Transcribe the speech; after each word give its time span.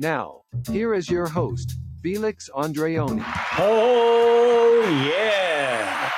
Now, 0.00 0.42
here 0.70 0.94
is 0.94 1.10
your 1.10 1.26
host, 1.26 1.74
Felix 2.04 2.48
Andreoni. 2.54 3.20
Oh, 3.58 4.84
yeah. 5.04 6.12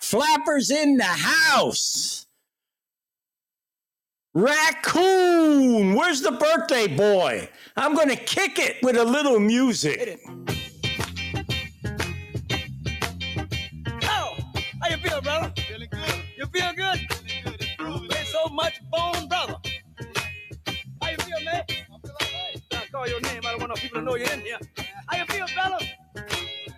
Flappers 0.00 0.70
in 0.70 0.96
the 0.96 1.04
house. 1.04 2.26
Raccoon, 4.32 5.94
where's 5.94 6.22
the 6.22 6.32
birthday 6.32 6.86
boy? 6.86 7.50
I'm 7.76 7.94
going 7.94 8.08
to 8.08 8.16
kick 8.16 8.58
it 8.58 8.76
with 8.82 8.96
a 8.96 9.04
little 9.04 9.38
music. 9.38 10.18
Oh, 14.04 14.38
how 14.80 14.88
you 14.88 14.96
feel, 14.96 15.20
brother? 15.20 15.52
Feeling 15.68 15.88
good. 15.90 16.14
You 16.34 16.46
feel 16.46 16.72
good? 16.72 16.98
Feeling 17.12 17.42
good. 17.44 17.60
Improving. 17.78 18.10
Ain't 18.16 18.28
so 18.28 18.46
much 18.54 18.80
bone, 18.90 19.28
brother. 19.28 19.57
Call 22.98 23.08
your 23.08 23.20
name. 23.20 23.40
I 23.46 23.50
don't 23.52 23.60
want 23.60 23.70
no 23.70 23.76
people 23.76 24.00
to 24.00 24.04
know 24.04 24.16
you're 24.16 24.32
in 24.32 24.40
here. 24.40 24.58
How 25.06 25.18
you 25.18 25.24
feel, 25.26 25.46
brother? 25.54 25.84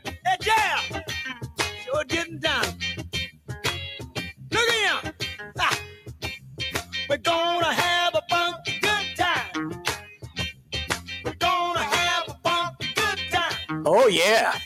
Hey, 0.05 0.37
yeah. 0.47 1.03
Sure 1.83 2.05
getting 2.05 2.39
down. 2.39 2.67
Look 4.51 4.69
at 4.69 5.05
him. 5.05 5.15
Ah. 5.59 5.81
We're 7.09 7.17
gonna 7.17 7.73
have 7.73 8.15
a 8.15 8.23
funky 8.29 8.79
good 8.81 9.07
time. 9.17 9.83
We're 11.25 11.39
gonna 11.39 11.85
have 11.85 12.29
a 12.29 12.37
funky 12.45 12.93
good 12.95 13.21
time. 13.31 13.83
Oh, 13.87 14.09
yeah. 14.09 14.59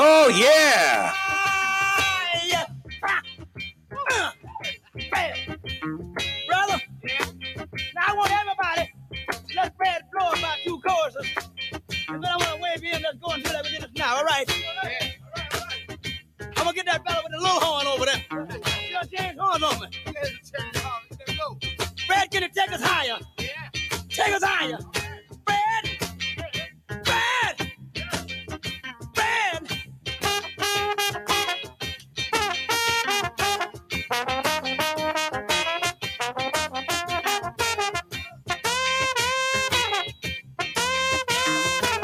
Oh, 0.00 0.28
yeah. 0.28 1.17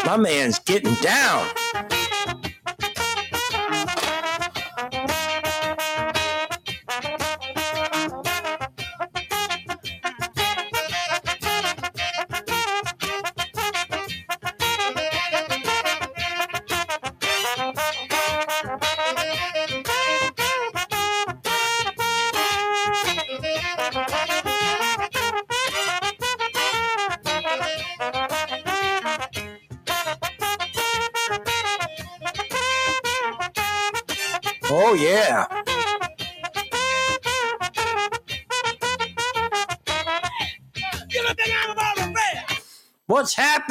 My 0.06 0.18
man's 0.18 0.58
getting 0.58 0.94
down. 0.96 1.63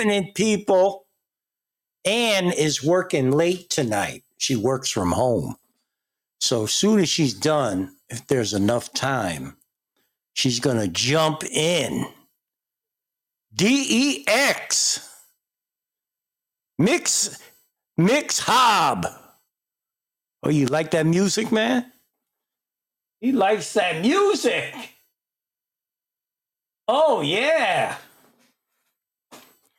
Happening, 0.04 0.34
people? 0.34 1.06
Anne 2.06 2.52
is 2.52 2.84
working 2.84 3.32
late 3.32 3.70
tonight. 3.70 4.24
She 4.38 4.56
works 4.56 4.90
from 4.90 5.12
home. 5.12 5.56
So, 6.40 6.64
as 6.64 6.74
soon 6.74 7.00
as 7.00 7.08
she's 7.08 7.34
done, 7.34 7.96
if 8.10 8.28
there's 8.28 8.54
enough 8.54 8.94
time, 8.94 9.56
she's 10.34 10.60
going 10.60 10.78
to 10.78 10.88
jump 10.90 11.44
in. 11.46 12.06
DEX. 13.56 15.10
Mix, 16.78 17.40
Mix 17.98 18.40
Hob. 18.40 19.06
Oh, 20.42 20.50
you 20.50 20.66
like 20.66 20.92
that 20.92 21.06
music, 21.06 21.52
man? 21.52 21.86
He 23.22 23.32
likes 23.32 23.72
that 23.74 24.02
music. 24.02 24.74
Oh, 26.90 27.22
yeah. 27.22 27.96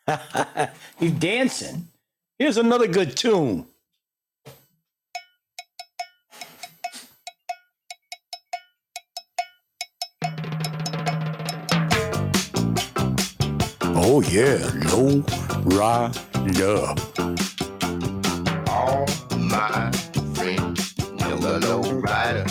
He's 0.99 1.13
dancing. 1.13 1.89
Here's 2.39 2.57
another 2.59 2.87
good 2.87 3.17
tune. 3.17 3.67
Oh 13.97 14.21
yeah, 14.21 14.71
low 14.91 15.25
rider. 15.65 16.95
all 18.69 19.07
my 19.39 19.91
friends 20.35 20.99
know 21.13 21.37
the 21.39 21.59
low 21.63 21.83
rider. 22.01 22.45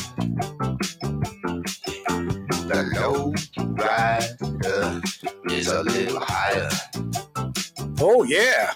The 2.68 2.90
low 2.96 3.34
rider 3.76 5.02
is 5.54 5.68
a 5.68 5.84
little 5.84 6.20
higher. 6.20 6.70
Oh 8.06 8.24
yeah. 8.24 8.74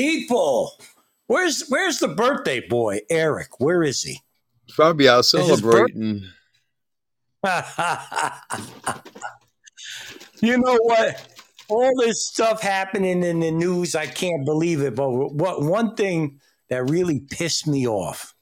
People. 0.00 0.72
Where's 1.26 1.68
where's 1.68 1.98
the 1.98 2.08
birthday 2.08 2.66
boy, 2.66 3.00
Eric? 3.10 3.60
Where 3.60 3.82
is 3.82 4.02
he? 4.02 4.20
Probably 4.70 5.08
out 5.08 5.24
celebrating. 5.26 6.28
you 10.40 10.58
know 10.58 10.78
what? 10.82 11.26
all 11.70 11.92
this 11.98 12.26
stuff 12.26 12.60
happening 12.60 13.22
in 13.22 13.40
the 13.40 13.50
news. 13.50 13.94
I 13.94 14.06
can't 14.06 14.44
believe 14.44 14.82
it. 14.82 14.96
But 14.96 15.10
what 15.10 15.62
one 15.62 15.94
thing 15.94 16.40
that 16.68 16.90
really 16.90 17.20
pissed 17.30 17.66
me 17.66 17.86
off 17.86 18.34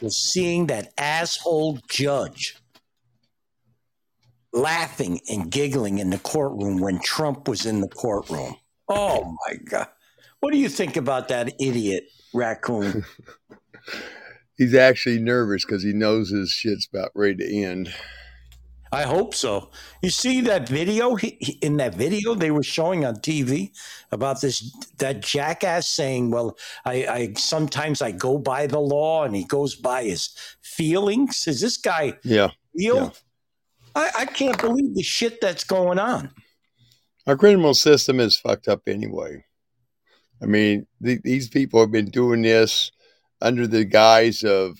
was 0.00 0.16
seeing 0.16 0.66
that 0.68 0.92
asshole 0.96 1.78
judge 1.88 2.56
laughing 4.52 5.20
and 5.28 5.50
giggling 5.50 5.98
in 5.98 6.10
the 6.10 6.18
courtroom 6.18 6.78
when 6.80 7.00
Trump 7.00 7.48
was 7.48 7.66
in 7.66 7.80
the 7.80 7.88
courtroom. 7.88 8.56
Oh 8.88 9.36
my 9.46 9.56
God. 9.56 9.88
What 10.44 10.52
do 10.52 10.58
you 10.58 10.68
think 10.68 10.98
about 10.98 11.28
that 11.28 11.54
idiot 11.58 12.04
raccoon? 12.34 13.02
He's 14.58 14.74
actually 14.74 15.18
nervous 15.18 15.64
because 15.64 15.82
he 15.82 15.94
knows 15.94 16.28
his 16.28 16.50
shit's 16.50 16.86
about 16.86 17.12
ready 17.14 17.36
to 17.36 17.62
end. 17.64 17.94
I 18.92 19.04
hope 19.04 19.34
so. 19.34 19.70
You 20.02 20.10
see 20.10 20.42
that 20.42 20.68
video 20.68 21.14
he, 21.14 21.38
he- 21.40 21.52
in 21.62 21.78
that 21.78 21.94
video 21.94 22.34
they 22.34 22.50
were 22.50 22.62
showing 22.62 23.06
on 23.06 23.16
TV 23.16 23.70
about 24.12 24.42
this 24.42 24.70
that 24.98 25.22
jackass 25.22 25.88
saying, 25.88 26.30
"Well, 26.30 26.58
I, 26.84 27.06
I 27.06 27.32
sometimes 27.38 28.02
I 28.02 28.10
go 28.12 28.36
by 28.36 28.66
the 28.66 28.80
law," 28.80 29.24
and 29.24 29.34
he 29.34 29.44
goes 29.44 29.74
by 29.74 30.04
his 30.04 30.36
feelings. 30.60 31.46
Is 31.48 31.62
this 31.62 31.78
guy 31.78 32.18
Yeah. 32.22 32.50
real? 32.76 32.96
Yeah. 32.96 33.10
I, 33.96 34.10
I 34.18 34.24
can't 34.26 34.60
believe 34.60 34.94
the 34.94 35.02
shit 35.02 35.40
that's 35.40 35.64
going 35.64 35.98
on. 35.98 36.32
Our 37.26 37.38
criminal 37.38 37.72
system 37.72 38.20
is 38.20 38.36
fucked 38.36 38.68
up 38.68 38.82
anyway. 38.86 39.46
I 40.44 40.46
mean, 40.46 40.86
th- 41.02 41.22
these 41.22 41.48
people 41.48 41.80
have 41.80 41.90
been 41.90 42.10
doing 42.10 42.42
this 42.42 42.92
under 43.40 43.66
the 43.66 43.84
guise 43.84 44.44
of 44.44 44.78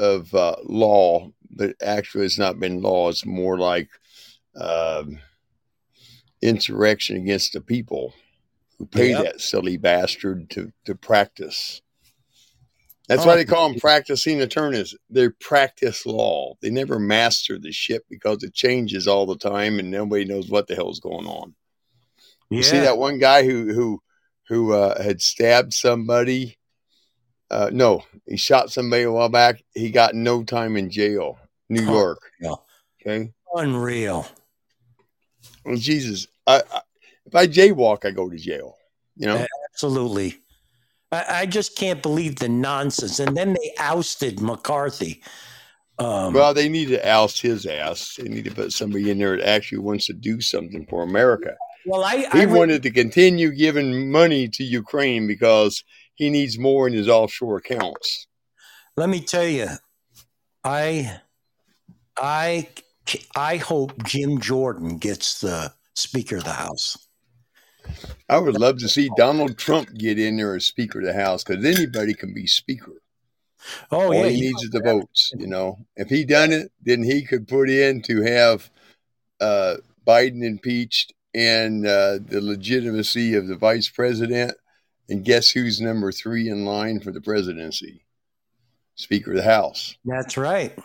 of 0.00 0.34
uh, 0.34 0.56
law, 0.64 1.30
but 1.48 1.76
actually, 1.80 2.24
it's 2.24 2.38
not 2.38 2.58
been 2.58 2.82
law. 2.82 3.08
It's 3.08 3.24
more 3.24 3.56
like 3.56 3.88
um, 4.56 5.20
insurrection 6.42 7.16
against 7.16 7.52
the 7.52 7.60
people 7.60 8.14
who 8.78 8.86
pay 8.86 9.10
Yep. 9.10 9.22
that 9.22 9.40
silly 9.40 9.76
bastard 9.76 10.50
to 10.50 10.72
to 10.86 10.96
practice. 10.96 11.80
That's 13.06 13.24
why 13.24 13.36
they 13.36 13.44
call 13.44 13.68
them 13.68 13.80
practicing 13.80 14.40
attorneys. 14.40 14.94
They 15.08 15.28
practice 15.28 16.04
law. 16.06 16.54
They 16.60 16.70
never 16.70 16.98
master 16.98 17.58
the 17.58 17.72
shit 17.72 18.04
because 18.08 18.42
it 18.42 18.54
changes 18.54 19.06
all 19.06 19.26
the 19.26 19.36
time, 19.36 19.78
and 19.78 19.90
nobody 19.90 20.24
knows 20.24 20.48
what 20.48 20.66
the 20.66 20.74
hell's 20.74 21.00
going 21.00 21.26
on. 21.26 21.54
You 22.50 22.64
see 22.64 22.80
that 22.80 22.98
one 22.98 23.18
guy 23.18 23.44
who 23.44 23.72
who 23.72 24.02
who 24.50 24.72
uh, 24.72 25.00
had 25.00 25.22
stabbed 25.22 25.72
somebody? 25.72 26.58
Uh, 27.52 27.70
no, 27.72 28.02
he 28.26 28.36
shot 28.36 28.70
somebody 28.70 29.04
a 29.04 29.12
while 29.12 29.28
back. 29.28 29.62
He 29.74 29.90
got 29.90 30.14
no 30.14 30.42
time 30.42 30.76
in 30.76 30.90
jail, 30.90 31.38
New 31.68 31.86
Oh, 31.86 31.92
York. 31.92 32.18
yeah. 32.40 32.54
Okay. 33.00 33.32
unreal. 33.54 34.26
Well, 35.64 35.76
Jesus, 35.76 36.26
I, 36.48 36.62
I, 36.74 36.80
if 37.26 37.34
I 37.34 37.46
jaywalk, 37.46 38.04
I 38.04 38.10
go 38.10 38.28
to 38.28 38.36
jail. 38.36 38.76
You 39.16 39.28
know. 39.28 39.46
Absolutely. 39.72 40.38
I, 41.12 41.24
I 41.28 41.46
just 41.46 41.76
can't 41.76 42.02
believe 42.02 42.36
the 42.36 42.48
nonsense. 42.48 43.20
And 43.20 43.36
then 43.36 43.52
they 43.52 43.74
ousted 43.78 44.40
McCarthy. 44.40 45.22
Um, 45.98 46.32
Well, 46.32 46.54
they 46.54 46.68
need 46.68 46.88
to 46.88 47.08
oust 47.08 47.40
his 47.40 47.66
ass. 47.66 48.16
They 48.18 48.28
need 48.28 48.44
to 48.46 48.50
put 48.54 48.72
somebody 48.72 49.10
in 49.10 49.18
there 49.18 49.36
that 49.36 49.48
actually 49.48 49.78
wants 49.78 50.06
to 50.06 50.12
do 50.12 50.40
something 50.40 50.86
for 50.86 51.04
America. 51.04 51.56
Well, 51.86 52.04
I, 52.04 52.16
He 52.16 52.26
I 52.32 52.46
wanted 52.46 52.82
to 52.82 52.90
continue 52.90 53.50
giving 53.52 54.10
money 54.10 54.48
to 54.48 54.64
Ukraine 54.64 55.26
because 55.26 55.82
he 56.14 56.30
needs 56.30 56.58
more 56.58 56.86
in 56.86 56.92
his 56.92 57.08
offshore 57.08 57.58
accounts. 57.58 58.26
let 58.96 59.08
me 59.08 59.20
tell 59.20 59.46
you, 59.46 59.68
I, 60.64 61.20
I, 62.18 62.68
I 63.34 63.56
hope 63.56 64.02
Jim 64.04 64.40
Jordan 64.40 64.98
gets 64.98 65.40
the 65.40 65.72
Speaker 65.94 66.36
of 66.36 66.44
the 66.44 66.52
House. 66.52 67.08
I 68.28 68.38
would 68.38 68.60
love 68.60 68.78
to 68.78 68.88
see 68.88 69.10
Donald 69.16 69.58
Trump 69.58 69.92
get 69.94 70.18
in 70.18 70.36
there 70.36 70.54
as 70.54 70.66
Speaker 70.66 71.00
of 71.00 71.06
the 71.06 71.14
House 71.14 71.42
because 71.42 71.64
anybody 71.64 72.14
can 72.14 72.32
be 72.32 72.46
Speaker. 72.46 73.02
Oh 73.90 74.12
All 74.12 74.14
yeah, 74.14 74.26
he 74.26 74.34
he- 74.34 74.40
needs 74.42 74.62
is 74.62 74.70
the 74.70 74.80
votes. 74.80 75.32
You 75.36 75.46
know, 75.46 75.78
if 75.96 76.08
he 76.08 76.24
done 76.24 76.52
it, 76.52 76.70
then 76.82 77.02
he 77.02 77.24
could 77.24 77.48
put 77.48 77.68
in 77.68 78.02
to 78.02 78.22
have 78.22 78.70
uh, 79.40 79.76
Biden 80.06 80.44
impeached 80.44 81.12
and 81.34 81.86
uh, 81.86 82.18
the 82.24 82.40
legitimacy 82.40 83.34
of 83.34 83.46
the 83.46 83.56
vice 83.56 83.88
president. 83.88 84.54
And 85.08 85.24
guess 85.24 85.50
who's 85.50 85.80
number 85.80 86.12
three 86.12 86.48
in 86.48 86.64
line 86.64 87.00
for 87.00 87.10
the 87.10 87.20
presidency? 87.20 88.04
Speaker 88.94 89.30
of 89.32 89.38
the 89.38 89.42
House. 89.42 89.96
that's 90.04 90.36
right. 90.36 90.78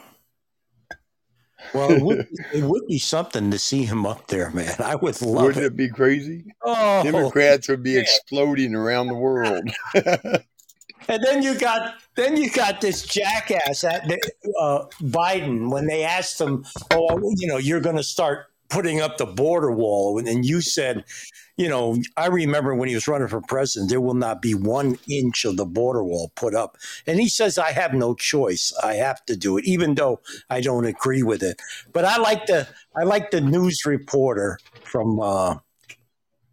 Well, 1.73 1.91
it 1.91 2.01
would, 2.01 2.27
it 2.53 2.63
would 2.63 2.87
be 2.87 2.99
something 2.99 3.49
to 3.51 3.57
see 3.59 3.85
him 3.85 4.05
up 4.05 4.27
there, 4.27 4.51
man. 4.51 4.75
I 4.79 4.95
would 4.95 5.19
love 5.21 5.45
Wouldn't 5.45 5.63
it. 5.63 5.67
it 5.67 5.75
be 5.75 5.89
crazy? 5.89 6.45
Oh, 6.63 7.03
Democrats 7.03 7.67
would 7.67 7.83
be 7.83 7.97
exploding 7.97 8.75
around 8.75 9.07
the 9.07 9.15
world. 9.15 9.69
And 11.07 11.23
then 11.23 11.43
you 11.43 11.57
got 11.57 11.95
then 12.15 12.35
you 12.35 12.49
got 12.49 12.81
this 12.81 13.03
jackass 13.03 13.83
at 13.83 14.09
uh, 14.59 14.85
Biden 15.01 15.69
when 15.69 15.85
they 15.85 16.03
asked 16.03 16.41
him, 16.41 16.65
"Oh, 16.91 17.19
you 17.37 17.47
know, 17.47 17.57
you're 17.57 17.79
going 17.79 17.97
to 17.97 18.03
start 18.03 18.47
putting 18.69 19.01
up 19.01 19.17
the 19.17 19.25
border 19.25 19.71
wall," 19.71 20.17
and 20.19 20.45
you 20.45 20.61
said, 20.61 21.03
"You 21.57 21.69
know, 21.69 21.97
I 22.17 22.27
remember 22.27 22.75
when 22.75 22.89
he 22.89 22.95
was 22.95 23.07
running 23.07 23.27
for 23.27 23.41
president, 23.41 23.89
there 23.89 24.01
will 24.01 24.13
not 24.13 24.41
be 24.41 24.53
one 24.53 24.97
inch 25.09 25.45
of 25.45 25.57
the 25.57 25.65
border 25.65 26.03
wall 26.03 26.31
put 26.35 26.55
up." 26.55 26.77
And 27.07 27.19
he 27.19 27.29
says, 27.29 27.57
"I 27.57 27.71
have 27.71 27.93
no 27.93 28.13
choice. 28.13 28.73
I 28.83 28.95
have 28.95 29.25
to 29.25 29.35
do 29.35 29.57
it, 29.57 29.65
even 29.65 29.95
though 29.95 30.21
I 30.49 30.61
don't 30.61 30.85
agree 30.85 31.23
with 31.23 31.43
it." 31.43 31.61
But 31.93 32.05
I 32.05 32.17
like 32.17 32.45
the 32.45 32.67
I 32.95 33.03
like 33.03 33.31
the 33.31 33.41
news 33.41 33.85
reporter 33.85 34.59
from 34.83 35.19
uh, 35.19 35.57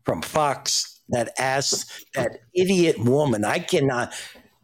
from 0.05 0.23
Fox 0.23 1.01
that 1.09 1.33
asked 1.39 2.07
that 2.15 2.41
idiot 2.55 2.99
woman. 2.99 3.45
I 3.45 3.59
cannot. 3.59 4.13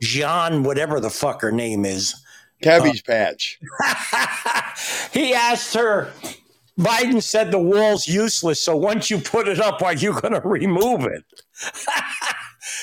John, 0.00 0.62
whatever 0.62 1.00
the 1.00 1.10
fuck 1.10 1.42
her 1.42 1.50
name 1.50 1.84
is, 1.84 2.14
Cabbage 2.62 3.04
Patch. 3.04 3.58
he 5.12 5.34
asked 5.34 5.74
her. 5.74 6.12
Biden 6.78 7.22
said 7.22 7.50
the 7.50 7.58
wall's 7.58 8.06
useless, 8.06 8.62
so 8.62 8.76
once 8.76 9.10
you 9.10 9.19
put 9.19 9.48
it 9.48 9.60
up, 9.60 9.82
are 9.82 9.94
you 9.94 10.12
going 10.12 10.34
to 10.34 10.40
remove 10.44 11.04
it? 11.04 11.25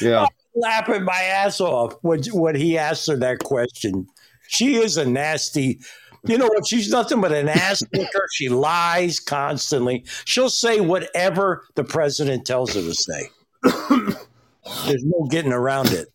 Yeah. 0.01 0.21
I'm 0.23 0.27
Laughing 0.55 1.03
my 1.03 1.21
ass 1.21 1.59
off 1.61 1.95
when, 2.01 2.21
when 2.31 2.55
he 2.55 2.77
asked 2.77 3.07
her 3.07 3.17
that 3.17 3.39
question. 3.39 4.07
She 4.47 4.75
is 4.75 4.97
a 4.97 5.05
nasty, 5.05 5.79
you 6.25 6.37
know 6.37 6.47
what? 6.47 6.65
She's 6.67 6.89
nothing 6.89 7.21
but 7.21 7.31
an 7.33 7.49
ass 7.49 7.83
licker. 7.93 8.27
She 8.33 8.49
lies 8.49 9.19
constantly. 9.19 10.05
She'll 10.25 10.49
say 10.49 10.79
whatever 10.79 11.65
the 11.75 11.83
president 11.83 12.45
tells 12.45 12.73
her 12.73 12.81
to 12.81 12.93
say. 12.93 13.29
There's 14.85 15.03
no 15.03 15.27
getting 15.29 15.53
around 15.53 15.89
it. 15.91 16.07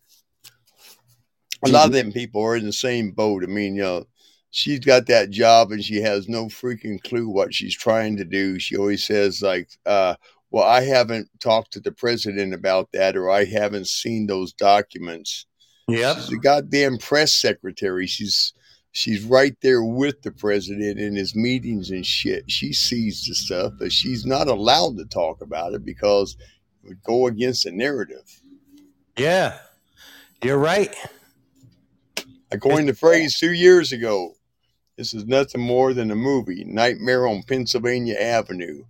a 1.65 1.69
lot 1.69 1.85
of 1.85 1.91
them 1.93 2.11
people 2.11 2.41
are 2.43 2.55
in 2.55 2.65
the 2.65 2.73
same 2.73 3.11
boat. 3.11 3.43
I 3.43 3.47
mean, 3.47 3.75
you 3.75 3.83
know, 3.83 4.05
she's 4.51 4.79
got 4.79 5.07
that 5.07 5.29
job 5.29 5.71
and 5.71 5.83
she 5.83 6.01
has 6.01 6.29
no 6.29 6.45
freaking 6.45 7.01
clue 7.01 7.27
what 7.27 7.53
she's 7.53 7.75
trying 7.75 8.17
to 8.17 8.25
do. 8.25 8.59
She 8.59 8.77
always 8.77 9.03
says 9.03 9.41
like, 9.41 9.69
uh, 9.85 10.15
"Well, 10.51 10.65
I 10.65 10.81
haven't 10.81 11.29
talked 11.39 11.73
to 11.73 11.79
the 11.79 11.91
president 11.91 12.53
about 12.53 12.91
that, 12.91 13.15
or 13.15 13.29
I 13.29 13.45
haven't 13.45 13.87
seen 13.87 14.27
those 14.27 14.53
documents." 14.53 15.45
Yep. 15.87 16.17
She's 16.17 16.33
a 16.33 16.37
goddamn 16.37 16.97
press 16.97 17.33
secretary. 17.33 18.05
She's 18.05 18.53
she's 18.91 19.23
right 19.23 19.55
there 19.61 19.83
with 19.83 20.21
the 20.21 20.31
president 20.31 20.99
in 20.99 21.15
his 21.15 21.35
meetings 21.35 21.89
and 21.89 22.05
shit. 22.05 22.49
She 22.51 22.73
sees 22.73 23.25
the 23.25 23.33
stuff, 23.33 23.73
but 23.79 23.91
she's 23.91 24.25
not 24.25 24.47
allowed 24.47 24.97
to 24.97 25.05
talk 25.05 25.41
about 25.41 25.73
it 25.73 25.83
because 25.85 26.37
it 26.83 26.89
would 26.89 27.03
go 27.03 27.27
against 27.27 27.63
the 27.63 27.71
narrative. 27.71 28.41
Yeah. 29.17 29.57
You're 30.43 30.57
right. 30.57 30.93
I 32.51 32.57
coined 32.57 32.89
the 32.89 32.93
phrase 32.93 33.37
two 33.39 33.53
years 33.53 33.91
ago. 33.91 34.35
This 34.97 35.13
is 35.13 35.25
nothing 35.25 35.61
more 35.61 35.93
than 35.93 36.11
a 36.11 36.15
movie, 36.15 36.63
Nightmare 36.65 37.27
on 37.27 37.43
Pennsylvania 37.43 38.15
Avenue. 38.15 38.83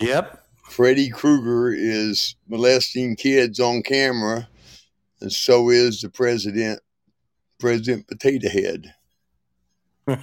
Yep. 0.00 0.42
Freddy 0.70 1.10
Krueger 1.10 1.72
is 1.72 2.36
molesting 2.48 3.16
kids 3.16 3.60
on 3.60 3.82
camera, 3.82 4.48
and 5.20 5.30
so 5.32 5.68
is 5.68 6.00
the 6.00 6.08
president, 6.08 6.80
President 7.58 8.06
Potato 8.08 8.48
Head. 8.48 8.94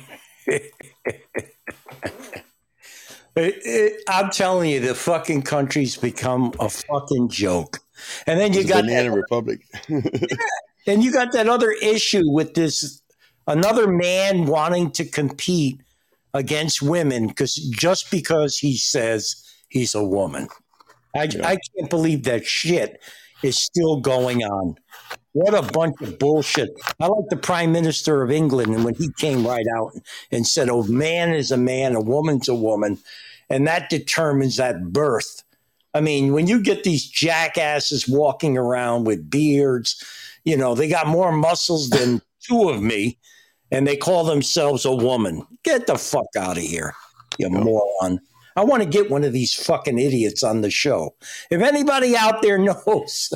It- 3.40 3.62
it- 3.66 4.04
I'm 4.10 4.32
telling 4.32 4.72
you, 4.72 4.80
the 4.80 4.96
fucking 4.96 5.44
country's 5.44 5.96
become 5.96 6.54
a 6.60 6.70
fucking 6.70 7.30
joke. 7.30 7.78
And 8.26 8.40
then 8.40 8.52
you 8.52 8.62
It's 8.62 8.70
got 8.70 8.86
Banana 8.86 9.12
that, 9.12 9.16
Republic. 9.16 9.62
then 10.88 11.04
you 11.04 11.12
got 11.12 11.34
that 11.34 11.48
other 11.48 11.70
issue 11.72 12.24
with 12.32 12.56
this 12.56 13.00
another 13.48 13.88
man 13.88 14.46
wanting 14.46 14.92
to 14.92 15.06
compete 15.06 15.82
against 16.34 16.82
women 16.82 17.28
because 17.28 17.56
just 17.56 18.12
because 18.12 18.58
he 18.58 18.78
says 18.78 19.44
he's 19.70 19.96
a 19.96 20.04
woman. 20.04 20.48
I, 21.16 21.24
I 21.44 21.58
can't 21.76 21.90
believe 21.90 22.24
that 22.26 22.46
shit 22.46 23.02
is 23.44 23.58
still 23.58 24.00
going 24.02 24.44
on. 24.44 24.76
What 25.34 25.54
a 25.54 25.72
bunch 25.72 25.96
of 26.02 26.20
bullshit. 26.20 26.70
I 27.00 27.08
like 27.08 27.26
the 27.30 27.38
Prime 27.38 27.72
Minister 27.72 28.24
of 28.24 28.32
England 28.32 28.74
and 28.76 28.84
when 28.84 28.96
he 28.96 29.10
came 29.18 29.46
right 29.46 29.66
out 29.78 29.94
and 30.32 30.46
said, 30.46 30.70
Oh, 30.70 30.84
man 30.84 31.34
is 31.34 31.52
a 31.52 31.58
man, 31.58 31.96
a 31.96 32.02
woman's 32.02 32.50
a 32.50 32.56
woman. 32.56 33.00
and 33.50 33.68
that 33.68 33.90
determines 33.90 34.58
that 34.58 34.92
birth. 34.92 35.44
I 35.94 36.02
mean, 36.02 36.34
when 36.34 36.48
you 36.48 36.62
get 36.62 36.84
these 36.84 37.08
jackasses 37.08 38.08
walking 38.08 38.58
around 38.58 39.06
with 39.06 39.30
beards, 39.30 40.04
you 40.44 40.58
know, 40.58 40.76
they 40.76 40.88
got 40.90 41.08
more 41.08 41.32
muscles 41.32 41.90
than 41.90 42.22
two 42.42 42.70
of 42.70 42.82
me, 42.82 43.18
and 43.72 43.88
they 43.88 43.98
call 43.98 44.24
themselves 44.24 44.86
a 44.86 44.96
woman. 44.96 45.46
Get 45.64 45.88
the 45.88 45.98
fuck 45.98 46.28
out 46.38 46.58
of 46.58 46.64
here, 46.64 46.94
you 47.38 47.50
moron. 47.50 48.20
I 48.58 48.64
want 48.64 48.82
to 48.82 48.90
get 48.90 49.12
one 49.12 49.24
of 49.24 49.34
these 49.34 49.54
fucking 49.54 50.00
idiots 50.00 50.42
on 50.42 50.62
the 50.62 50.72
show. 50.72 51.16
If 51.52 51.62
anybody 51.62 52.18
out 52.18 52.42
there 52.42 52.58
knows 52.58 53.32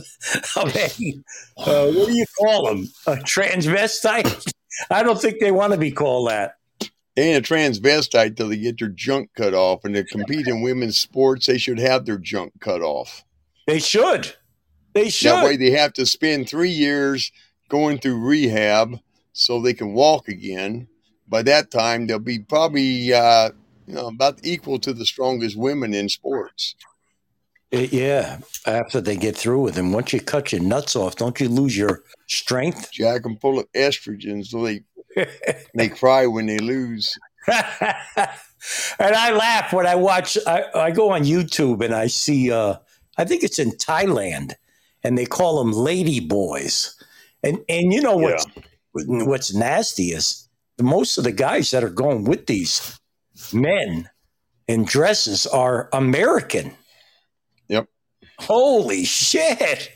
of 0.55 0.75
any, 0.75 1.21
uh, 1.57 1.91
what 1.91 2.07
do 2.07 2.13
you 2.13 2.25
call 2.39 2.65
them? 2.65 2.87
A 3.05 3.17
transvestite? 3.17 4.51
I 4.89 5.03
don't 5.03 5.21
think 5.21 5.39
they 5.39 5.51
want 5.51 5.73
to 5.73 5.79
be 5.79 5.91
called 5.91 6.29
that. 6.29 6.55
And 7.15 7.37
a 7.37 7.41
transvestite 7.41 8.35
till 8.35 8.49
they 8.49 8.57
get 8.57 8.79
their 8.79 8.87
junk 8.87 9.29
cut 9.35 9.53
off. 9.53 9.83
And 9.83 9.93
to 9.93 10.03
compete 10.05 10.47
in 10.47 10.61
women's 10.61 10.97
sports, 10.97 11.45
they 11.45 11.59
should 11.59 11.77
have 11.77 12.05
their 12.05 12.17
junk 12.17 12.53
cut 12.59 12.81
off. 12.81 13.23
They 13.67 13.79
should. 13.79 14.33
They 14.93 15.09
should. 15.09 15.31
That 15.31 15.45
way 15.45 15.57
they 15.57 15.71
have 15.71 15.93
to 15.93 16.05
spend 16.05 16.49
three 16.49 16.71
years 16.71 17.31
going 17.69 17.99
through 17.99 18.25
rehab 18.25 18.97
so 19.33 19.61
they 19.61 19.73
can 19.73 19.93
walk 19.93 20.27
again. 20.27 20.87
By 21.27 21.43
that 21.43 21.71
time, 21.71 22.07
they'll 22.07 22.19
be 22.19 22.39
probably 22.39 23.13
uh, 23.13 23.51
you 23.87 23.93
know, 23.93 24.07
about 24.07 24.39
equal 24.43 24.79
to 24.79 24.93
the 24.93 25.05
strongest 25.05 25.57
women 25.57 25.93
in 25.93 26.09
sports. 26.09 26.75
Uh, 27.73 27.87
yeah, 27.91 28.39
after 28.65 28.99
they 28.99 29.15
get 29.15 29.35
through 29.35 29.61
with 29.61 29.75
them, 29.75 29.93
once 29.93 30.11
you 30.11 30.19
cut 30.19 30.51
your 30.51 30.61
nuts 30.61 30.95
off, 30.95 31.15
don't 31.15 31.39
you 31.39 31.47
lose 31.47 31.77
your 31.77 32.03
strength? 32.27 32.91
Jack 32.91 33.23
them 33.23 33.37
full 33.37 33.59
of 33.59 33.71
estrogen 33.73 34.45
so 34.45 34.63
they 34.63 34.83
they 35.75 35.89
cry 35.89 36.27
when 36.27 36.45
they 36.45 36.59
lose. 36.59 37.17
and 37.47 37.57
I 38.99 39.31
laugh 39.31 39.73
when 39.73 39.87
I 39.87 39.95
watch. 39.95 40.37
I, 40.45 40.65
I 40.75 40.91
go 40.91 41.11
on 41.11 41.23
YouTube 41.23 41.83
and 41.83 41.93
I 41.93 42.07
see. 42.07 42.51
Uh, 42.51 42.75
I 43.17 43.25
think 43.25 43.43
it's 43.43 43.59
in 43.59 43.71
Thailand, 43.71 44.53
and 45.03 45.17
they 45.17 45.25
call 45.25 45.63
them 45.63 45.73
lady 45.73 46.19
boys. 46.19 46.95
And 47.43 47.59
and 47.67 47.91
you 47.93 48.01
know 48.01 48.17
what's 48.17 48.45
what's 48.93 49.53
nasty 49.53 50.11
is 50.11 50.47
most 50.79 51.17
of 51.17 51.23
the 51.23 51.31
guys 51.31 51.71
that 51.71 51.83
are 51.83 51.89
going 51.89 52.23
with 52.23 52.47
these 52.47 52.99
men 53.53 54.09
in 54.67 54.85
dresses 54.85 55.47
are 55.47 55.89
American. 55.93 56.73
Yep. 57.67 57.87
Holy 58.39 59.05
shit! 59.05 59.91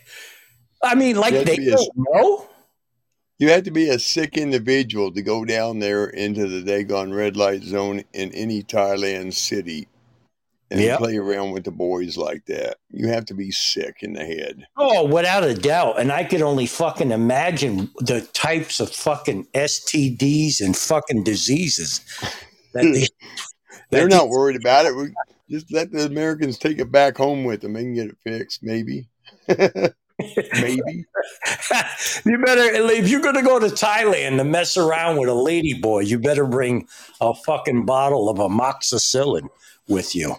I 0.84 0.96
mean, 0.96 1.16
like 1.16 1.34
they 1.46 1.58
don't 1.58 1.90
know. 1.96 2.48
You 3.38 3.50
have 3.50 3.64
to 3.64 3.72
be 3.72 3.90
a 3.90 4.00
sick 4.00 4.38
individual 4.38 5.12
to 5.12 5.22
go 5.22 5.44
down 5.44 5.80
there 5.80 6.06
into 6.08 6.48
the 6.48 6.62
Dagon 6.62 7.14
red 7.14 7.36
light 7.36 7.64
zone 7.64 8.04
in 8.14 8.32
any 8.32 8.64
Thailand 8.64 9.34
city 9.34 9.90
and 10.72 10.82
Yep. 10.82 11.00
play 11.00 11.18
around 11.18 11.52
with 11.52 11.64
the 11.64 11.72
boys 11.72 12.18
like 12.18 12.46
that. 12.46 12.78
You 12.92 13.08
have 13.08 13.26
to 13.26 13.34
be 13.34 13.52
sick 13.52 13.98
in 14.02 14.14
the 14.14 14.26
head. 14.26 14.66
Oh, 14.78 15.06
without 15.06 15.44
a 15.44 15.54
doubt. 15.54 16.00
And 16.00 16.12
I 16.12 16.24
could 16.24 16.42
only 16.42 16.66
fucking 16.66 17.12
imagine 17.12 17.92
the 18.00 18.22
types 18.34 18.80
of 18.80 18.92
fucking 18.92 19.48
STDs 19.54 20.62
and 20.62 20.76
fucking 20.76 21.24
diseases. 21.24 22.02
That 22.74 22.84
they, 22.84 23.08
They're 23.92 24.10
that 24.10 24.16
not 24.16 24.30
worried 24.30 24.56
about 24.56 24.86
it. 24.86 24.96
We 24.96 25.14
just 25.50 25.72
let 25.72 25.92
the 25.92 26.06
Americans 26.06 26.58
take 26.58 26.80
it 26.80 26.92
back 26.92 27.18
home 27.18 27.44
with 27.44 27.62
them. 27.62 27.74
They 27.74 27.84
can 27.84 27.94
get 27.94 28.08
it 28.08 28.18
fixed, 28.24 28.64
maybe. 28.64 29.08
maybe. 29.48 29.86
you 32.26 32.38
better, 32.44 32.64
if 32.92 33.10
you're 33.10 33.22
going 33.22 33.36
to 33.36 33.44
go 33.44 33.60
to 33.60 33.68
Thailand 33.68 34.38
to 34.38 34.44
mess 34.44 34.78
around 34.78 35.18
with 35.18 35.30
a 35.30 35.34
lady 35.36 35.80
boy, 35.80 36.02
you 36.02 36.18
better 36.18 36.46
bring 36.46 36.88
a 37.22 37.34
fucking 37.34 37.86
bottle 37.86 38.30
of 38.30 38.38
amoxicillin 38.38 39.48
with 39.88 40.16
you. 40.16 40.36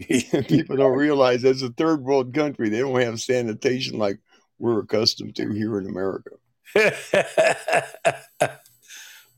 People 0.48 0.76
don't 0.76 0.96
realize 0.96 1.42
that's 1.42 1.62
a 1.62 1.70
third 1.70 2.02
world 2.02 2.32
country. 2.32 2.68
They 2.68 2.78
don't 2.78 3.00
have 3.00 3.20
sanitation 3.20 3.98
like 3.98 4.18
we're 4.58 4.80
accustomed 4.80 5.36
to 5.36 5.52
here 5.52 5.78
in 5.78 5.86
America. 5.86 6.30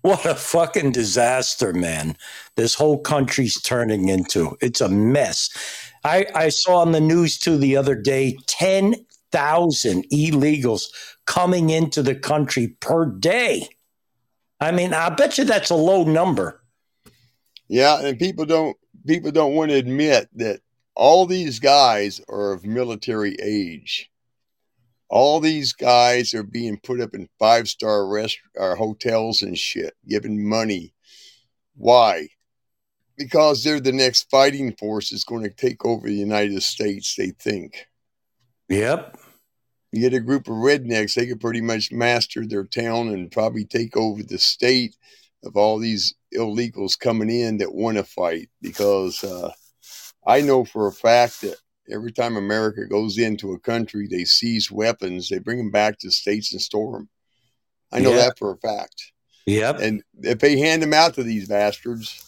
what 0.02 0.24
a 0.26 0.34
fucking 0.34 0.92
disaster, 0.92 1.72
man. 1.72 2.16
This 2.56 2.74
whole 2.74 3.00
country's 3.00 3.60
turning 3.60 4.08
into. 4.08 4.56
It's 4.60 4.80
a 4.80 4.88
mess. 4.88 5.50
I, 6.04 6.26
I 6.34 6.48
saw 6.50 6.78
on 6.78 6.92
the 6.92 7.00
news 7.00 7.38
too 7.38 7.56
the 7.56 7.76
other 7.76 7.94
day 7.94 8.36
10,000 8.46 10.04
illegals 10.10 10.84
coming 11.26 11.70
into 11.70 12.02
the 12.02 12.14
country 12.14 12.68
per 12.80 13.06
day. 13.06 13.68
I 14.60 14.70
mean, 14.70 14.94
I 14.94 15.08
bet 15.10 15.38
you 15.38 15.44
that's 15.44 15.70
a 15.70 15.76
low 15.76 16.04
number. 16.04 16.62
Yeah, 17.68 18.00
and 18.00 18.18
people 18.18 18.44
don't 18.44 18.76
people 19.06 19.30
don't 19.30 19.54
want 19.54 19.70
to 19.70 19.76
admit 19.76 20.28
that 20.34 20.60
all 20.94 21.26
these 21.26 21.58
guys 21.58 22.20
are 22.28 22.52
of 22.52 22.64
military 22.64 23.36
age. 23.42 24.10
All 25.08 25.40
these 25.40 25.72
guys 25.72 26.32
are 26.32 26.42
being 26.42 26.78
put 26.78 27.00
up 27.00 27.14
in 27.14 27.28
five 27.38 27.68
star 27.68 28.06
rest 28.06 28.38
or 28.56 28.76
hotels 28.76 29.42
and 29.42 29.58
shit, 29.58 29.94
given 30.08 30.48
money. 30.48 30.94
Why? 31.76 32.28
Because 33.16 33.62
they're 33.62 33.80
the 33.80 33.92
next 33.92 34.30
fighting 34.30 34.74
force 34.76 35.10
that's 35.10 35.24
going 35.24 35.42
to 35.42 35.50
take 35.50 35.84
over 35.84 36.06
the 36.06 36.14
United 36.14 36.62
States. 36.62 37.14
They 37.14 37.30
think. 37.30 37.86
Yep. 38.68 39.18
You 39.92 40.00
get 40.00 40.14
a 40.14 40.20
group 40.20 40.48
of 40.48 40.54
rednecks, 40.54 41.14
they 41.14 41.26
could 41.26 41.40
pretty 41.40 41.60
much 41.60 41.92
master 41.92 42.46
their 42.46 42.64
town 42.64 43.08
and 43.08 43.30
probably 43.30 43.66
take 43.66 43.94
over 43.94 44.22
the 44.22 44.38
state 44.38 44.96
of 45.44 45.56
all 45.56 45.78
these 45.78 46.14
illegals 46.34 46.98
coming 46.98 47.30
in 47.30 47.58
that 47.58 47.74
want 47.74 47.96
to 47.98 48.04
fight. 48.04 48.48
Because 48.60 49.22
uh, 49.24 49.50
I 50.26 50.40
know 50.40 50.64
for 50.64 50.86
a 50.86 50.92
fact 50.92 51.40
that 51.42 51.56
every 51.90 52.12
time 52.12 52.36
America 52.36 52.86
goes 52.86 53.18
into 53.18 53.52
a 53.52 53.58
country, 53.58 54.06
they 54.10 54.24
seize 54.24 54.70
weapons, 54.70 55.28
they 55.28 55.38
bring 55.38 55.58
them 55.58 55.70
back 55.70 55.98
to 55.98 56.08
the 56.08 56.12
states 56.12 56.52
and 56.52 56.60
store 56.60 56.92
them. 56.98 57.08
I 57.90 58.00
know 58.00 58.10
Yeah. 58.10 58.16
that 58.28 58.38
for 58.38 58.52
a 58.52 58.56
fact. 58.58 59.12
Yep. 59.46 59.80
And 59.80 60.02
if 60.22 60.38
they 60.38 60.58
hand 60.58 60.82
them 60.82 60.94
out 60.94 61.14
to 61.14 61.22
these 61.24 61.48
bastards, 61.48 62.24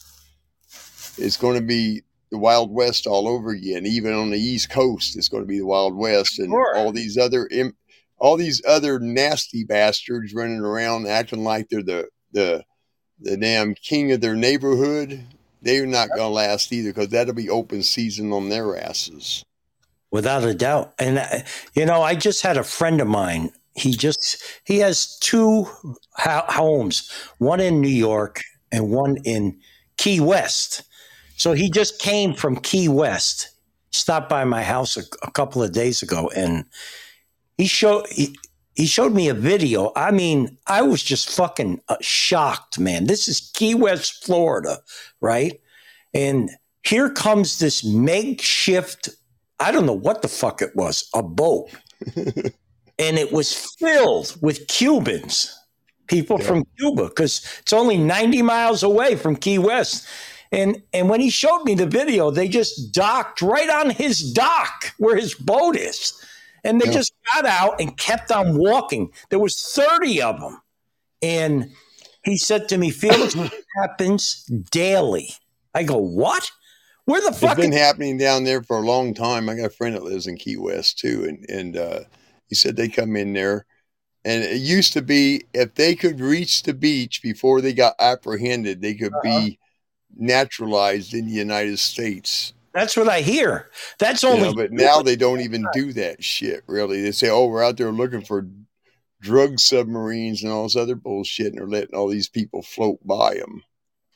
it's 1.16 1.36
going 1.36 1.54
to 1.58 1.64
be 1.64 2.02
the 2.30 2.38
Wild 2.38 2.72
West 2.72 3.06
all 3.06 3.28
over 3.28 3.50
again. 3.50 3.86
Even 3.86 4.12
on 4.12 4.30
the 4.30 4.38
East 4.38 4.68
Coast, 4.70 5.16
it's 5.16 5.28
going 5.28 5.44
to 5.44 5.46
be 5.46 5.58
the 5.58 5.66
Wild 5.66 5.94
West, 5.96 6.40
and 6.40 6.48
Sure. 6.50 6.76
all 6.76 6.90
these 6.90 7.16
other 7.16 7.46
im- 7.52 7.76
all 8.18 8.36
these 8.36 8.60
other 8.66 8.98
nasty 8.98 9.62
bastards 9.64 10.34
running 10.34 10.58
around 10.60 11.06
acting 11.06 11.44
like 11.44 11.68
they're 11.68 11.82
the 11.84 12.08
the 12.32 12.64
the 13.24 13.36
damn 13.36 13.74
king 13.74 14.12
of 14.12 14.20
their 14.20 14.36
neighborhood. 14.36 15.24
They're 15.62 15.86
not 15.86 16.10
going 16.10 16.20
to 16.20 16.28
last 16.28 16.72
either 16.72 16.90
because 16.92 17.08
that'll 17.08 17.34
be 17.34 17.50
open 17.50 17.82
season 17.82 18.32
on 18.32 18.50
their 18.50 18.76
asses. 18.76 19.44
without 20.10 20.44
a 20.44 20.54
doubt. 20.54 20.94
And 20.98 21.18
uh, 21.18 21.40
you 21.74 21.86
know, 21.86 22.02
I 22.02 22.14
just 22.14 22.42
had 22.42 22.56
a 22.56 22.64
friend 22.64 23.00
of 23.00 23.08
mine. 23.08 23.50
He 23.74 23.92
just 23.92 24.42
he 24.64 24.78
has 24.78 25.18
two 25.18 25.64
ho- 26.16 26.44
homes, 26.48 27.10
one 27.38 27.60
in 27.60 27.80
New 27.80 27.88
York 27.88 28.42
and 28.70 28.90
one 28.90 29.16
in 29.24 29.58
Key 29.96 30.20
West. 30.20 30.82
So 31.36 31.52
he 31.52 31.70
just 31.70 32.00
came 32.00 32.34
from 32.34 32.56
Key 32.56 32.88
West, 32.88 33.50
stopped 33.90 34.28
by 34.28 34.44
my 34.44 34.62
house 34.62 34.96
a, 34.96 35.02
a 35.24 35.30
couple 35.32 35.62
of 35.62 35.72
days 35.72 36.02
ago, 36.02 36.30
and 36.36 36.64
he 37.58 37.66
showed 37.66 38.06
he, 38.08 38.36
he 38.74 38.86
showed 38.86 39.12
me 39.14 39.28
a 39.28 39.34
video. 39.34 39.92
I 39.96 40.10
mean, 40.10 40.58
I 40.66 40.82
was 40.82 41.02
just 41.02 41.30
fucking 41.30 41.80
uh, 41.88 41.96
shocked, 42.00 42.78
man. 42.78 43.06
This 43.06 43.28
is 43.28 43.50
Key 43.54 43.74
West, 43.74 44.24
Florida, 44.24 44.78
right? 45.20 45.60
And 46.12 46.50
here 46.84 47.10
comes 47.10 47.58
this 47.58 47.84
makeshift 47.84 49.08
I 49.60 49.70
don't 49.70 49.86
know 49.86 49.92
what 49.92 50.22
the 50.22 50.28
fuck 50.28 50.62
it 50.62 50.74
was, 50.74 51.08
a 51.14 51.22
boat. 51.22 51.70
and 52.16 53.18
it 53.18 53.32
was 53.32 53.54
filled 53.78 54.36
with 54.42 54.66
Cubans, 54.66 55.56
people 56.08 56.38
Yeah. 56.40 56.46
from 56.46 56.64
Cuba, 56.78 57.04
because 57.08 57.44
it's 57.60 57.72
only 57.72 57.96
90 57.96 58.42
miles 58.42 58.82
away 58.82 59.16
from 59.16 59.36
Key 59.36 59.58
West. 59.58 60.06
And 60.52 60.82
and 60.92 61.08
when 61.08 61.20
he 61.20 61.30
showed 61.30 61.64
me 61.64 61.74
the 61.74 61.86
video, 61.86 62.30
they 62.30 62.48
just 62.48 62.92
docked 62.92 63.42
right 63.42 63.70
on 63.70 63.90
his 63.90 64.32
dock 64.32 64.92
where 64.98 65.16
his 65.16 65.34
boat 65.34 65.76
is. 65.76 66.12
And 66.64 66.80
they 66.80 66.86
Yeah. 66.86 66.92
just 66.92 67.12
got 67.34 67.46
out 67.46 67.80
and 67.80 67.96
kept 67.96 68.32
on 68.32 68.56
walking. 68.56 69.12
There 69.30 69.38
was 69.38 69.60
30 69.60 70.22
of 70.22 70.40
them. 70.40 70.60
And 71.22 71.70
he 72.22 72.36
said 72.38 72.68
to 72.70 72.78
me, 72.78 72.90
Felix, 72.90 73.34
happens 73.76 74.44
daily. 74.70 75.30
I 75.74 75.82
go, 75.82 75.96
what? 75.98 76.50
Where 77.04 77.20
the 77.20 77.28
It's 77.28 77.40
fuck? 77.40 77.56
been 77.56 77.72
happening 77.72 78.16
down 78.16 78.44
there 78.44 78.62
for 78.62 78.78
a 78.78 78.86
long 78.86 79.12
time. 79.12 79.48
I 79.48 79.56
got 79.56 79.66
a 79.66 79.70
friend 79.70 79.94
that 79.94 80.04
lives 80.04 80.26
in 80.26 80.36
Key 80.36 80.56
West 80.56 80.98
too, 80.98 81.26
and 81.28 81.44
and 81.50 81.76
uh, 81.76 82.00
he 82.48 82.54
said 82.54 82.76
they 82.76 82.88
come 82.88 83.14
in 83.16 83.34
there, 83.34 83.66
and 84.24 84.42
it 84.42 84.56
used 84.56 84.94
to 84.94 85.02
be 85.02 85.44
if 85.52 85.74
they 85.74 85.94
could 85.94 86.18
reach 86.20 86.62
the 86.62 86.72
beach 86.72 87.20
before 87.22 87.60
they 87.60 87.74
got 87.74 87.94
apprehended, 87.98 88.80
they 88.80 88.94
could 88.94 89.12
be 89.22 89.58
naturalized 90.16 91.12
in 91.12 91.26
the 91.26 91.32
United 91.32 91.78
States. 91.78 92.54
That's 92.74 92.96
what 92.96 93.08
I 93.08 93.20
hear. 93.20 93.70
That's 94.00 94.24
only 94.24 94.48
know, 94.48 94.54
but 94.54 94.72
now 94.72 95.00
they 95.00 95.14
don't 95.14 95.40
even 95.40 95.64
do 95.72 95.92
that 95.92 96.24
shit. 96.24 96.64
Really, 96.66 97.02
they 97.02 97.12
say, 97.12 97.30
"Oh, 97.30 97.46
we're 97.46 97.64
out 97.64 97.76
there 97.76 97.92
looking 97.92 98.22
for 98.22 98.48
drug 99.20 99.60
submarines 99.60 100.42
and 100.42 100.52
all 100.52 100.64
this 100.64 100.76
other 100.76 100.96
bullshit," 100.96 101.46
and 101.46 101.58
they're 101.58 101.68
letting 101.68 101.94
all 101.94 102.08
these 102.08 102.28
people 102.28 102.62
float 102.62 102.98
by 103.06 103.34
them. 103.34 103.62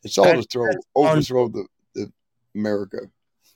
It's 0.02 0.18
all 0.18 0.32
to 0.32 0.42
throw 0.42 0.66
overthrow 0.96 1.48
the 1.48 1.66
the 1.94 2.12
America. 2.54 2.98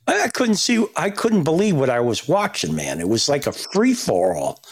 I 0.06 0.22
I 0.22 0.28
couldn't 0.28 0.56
see, 0.56 0.86
I 0.96 1.10
couldn't 1.10 1.44
believe 1.44 1.76
what 1.76 1.90
I 1.90 2.00
was 2.00 2.28
watching, 2.28 2.74
man. 2.74 3.00
It 3.00 3.08
was 3.08 3.28
like 3.28 3.46
a 3.46 3.52
free 3.52 3.94
for 3.94 4.36
all. 4.36 4.62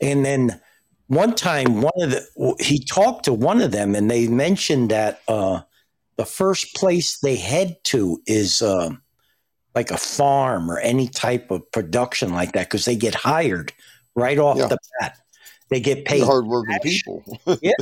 And 0.00 0.24
then 0.24 0.60
one 1.08 1.34
time, 1.34 1.82
one 1.82 1.92
of 2.00 2.10
the, 2.10 2.54
he 2.60 2.82
talked 2.84 3.24
to 3.26 3.32
one 3.32 3.60
of 3.60 3.72
them 3.72 3.94
and 3.94 4.10
they 4.10 4.28
mentioned 4.28 4.90
that 4.90 5.20
uh, 5.28 5.60
the 6.16 6.24
first 6.24 6.74
place 6.74 7.18
they 7.18 7.36
head 7.36 7.76
to 7.84 8.22
is 8.26 8.62
uh, 8.62 8.90
like 9.74 9.90
a 9.90 9.96
farm 9.96 10.70
or 10.70 10.78
any 10.78 11.08
type 11.08 11.50
of 11.50 11.70
production 11.72 12.32
like 12.32 12.52
that 12.52 12.66
because 12.68 12.84
they 12.84 12.96
get 12.96 13.14
hired 13.14 13.72
right 14.14 14.38
off 14.38 14.58
Yeah. 14.58 14.66
the 14.66 14.78
bat. 15.00 15.16
They 15.70 15.80
get 15.80 16.04
paid 16.04 16.24
hardworking 16.24 16.78
people. 16.82 17.22
yeah. 17.62 17.72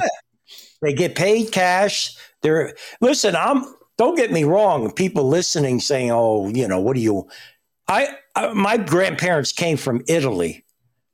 They 0.82 0.92
get 0.92 1.14
paid 1.14 1.50
cash. 1.52 2.14
They're 2.42 2.74
listen, 3.00 3.34
I'm 3.34 3.64
don't 3.96 4.16
get 4.16 4.30
me 4.30 4.44
wrong, 4.44 4.92
people 4.92 5.26
listening 5.28 5.80
saying, 5.80 6.10
"Oh, 6.12 6.48
you 6.48 6.68
know, 6.68 6.80
what 6.80 6.94
do 6.94 7.00
you 7.02 7.28
I, 7.88 8.14
I 8.36 8.52
my 8.52 8.76
grandparents 8.76 9.50
came 9.52 9.76
from 9.76 10.04
Italy. 10.06 10.64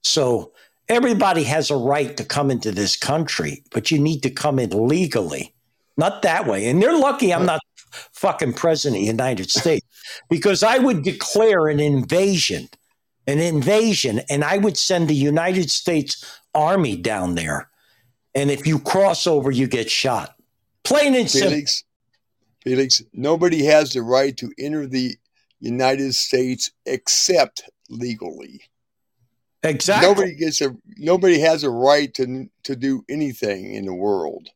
So 0.03 0.53
everybody 0.89 1.45
has 1.45 1.71
a 1.71 1.77
right 1.77 2.17
to 2.17 2.25
come 2.25 2.51
into 2.51 2.73
this 2.73 2.97
country, 2.97 3.63
but 3.71 3.91
you 3.91 3.99
need 3.99 4.23
to 4.25 4.31
come 4.31 4.59
in 4.59 4.71
legally. 4.89 5.55
Not 5.97 6.23
that 6.23 6.47
way. 6.47 6.69
And 6.69 6.83
they're 6.83 6.99
lucky 6.99 7.33
I'm 7.33 7.47
not 7.47 7.61
fucking 8.13 8.55
president 8.55 8.97
of 8.99 9.03
the 9.03 9.07
United 9.07 9.51
States 9.51 9.84
because 10.29 10.63
I 10.63 10.79
would 10.79 11.03
declare 11.03 11.69
an 11.69 11.81
invasion, 11.81 12.69
an 13.27 13.39
invasion, 13.39 14.21
and 14.29 14.45
I 14.45 14.59
would 14.59 14.77
send 14.77 15.09
the 15.09 15.15
United 15.15 15.71
States 15.71 16.41
Army 16.55 16.97
down 16.97 17.35
there. 17.35 17.71
And 18.35 18.51
if 18.51 18.67
you 18.67 18.79
cross 18.79 19.27
over, 19.27 19.51
you 19.51 19.67
get 19.67 19.91
shot. 19.91 20.35
Plain 20.83 21.15
and 21.15 21.31
simple. 21.31 21.51
Felix, 21.51 21.85
Felix, 22.63 23.03
nobody 23.13 23.65
has 23.65 23.93
the 23.93 24.03
right 24.03 24.37
to 24.37 24.51
enter 24.59 24.87
the 24.87 25.17
United 25.61 26.15
States 26.15 26.71
except 26.87 27.63
legally. 27.89 28.63
Exactly. 29.63 30.09
Nobody 30.09 30.35
gets 30.35 30.61
a 30.61 30.77
nobody 30.99 31.39
has 31.41 31.65
a 31.65 31.71
right 31.71 32.13
to 32.15 32.51
to 32.65 32.77
do 32.77 33.03
anything 33.09 33.75
in 33.75 33.87
the 33.87 33.95
world 33.95 34.49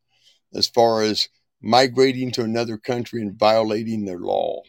as 0.55 0.69
far 0.69 1.03
as 1.03 1.29
migrating 1.63 2.31
to 2.33 2.43
another 2.43 2.77
country 2.77 3.23
and 3.23 3.39
violating 3.39 4.05
their 4.05 4.19
law. 4.19 4.61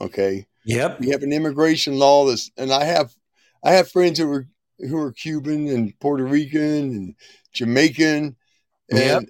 Okay? 0.00 0.46
Yep. 0.64 1.00
We 1.00 1.10
have 1.10 1.22
an 1.22 1.32
immigration 1.32 1.98
law 1.98 2.26
that's 2.26 2.50
and 2.56 2.72
I 2.72 2.84
have 2.84 3.14
I 3.64 3.72
have 3.72 3.90
friends 3.90 4.18
who 4.18 4.30
are 4.30 4.46
who 4.78 4.98
are 4.98 5.12
Cuban 5.12 5.68
and 5.68 5.98
Puerto 6.00 6.24
Rican 6.24 6.90
and 6.90 7.14
Jamaican 7.52 8.36
and 8.90 8.98
Yep. 8.98 9.22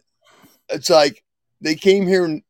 it's 0.71 0.91
like 0.91 1.23
they 1.61 1.75
came 1.75 2.07
here 2.07 2.41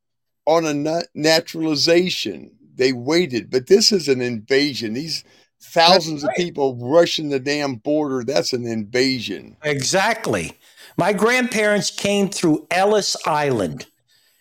on 0.47 0.67
a 0.67 1.03
naturalization. 1.15 2.53
They 2.75 2.93
waited, 2.93 3.51
but 3.51 3.67
this 3.67 3.91
is 3.91 4.09
an 4.09 4.21
invasion. 4.21 4.95
These 4.95 5.25
thousands 5.61 6.23
right. 6.23 6.31
of 6.31 6.37
people 6.37 6.77
rushing 6.77 7.31
the 7.31 7.41
damn 7.41 7.77
border, 7.77 8.23
that's 8.23 8.53
an 8.53 8.67
invasion. 8.67 9.57
Exactly. 9.63 10.53
My 10.97 11.13
grandparents 11.13 11.91
came 11.91 12.29
through 12.29 12.67
Ellis 12.71 13.17
Island 13.27 13.87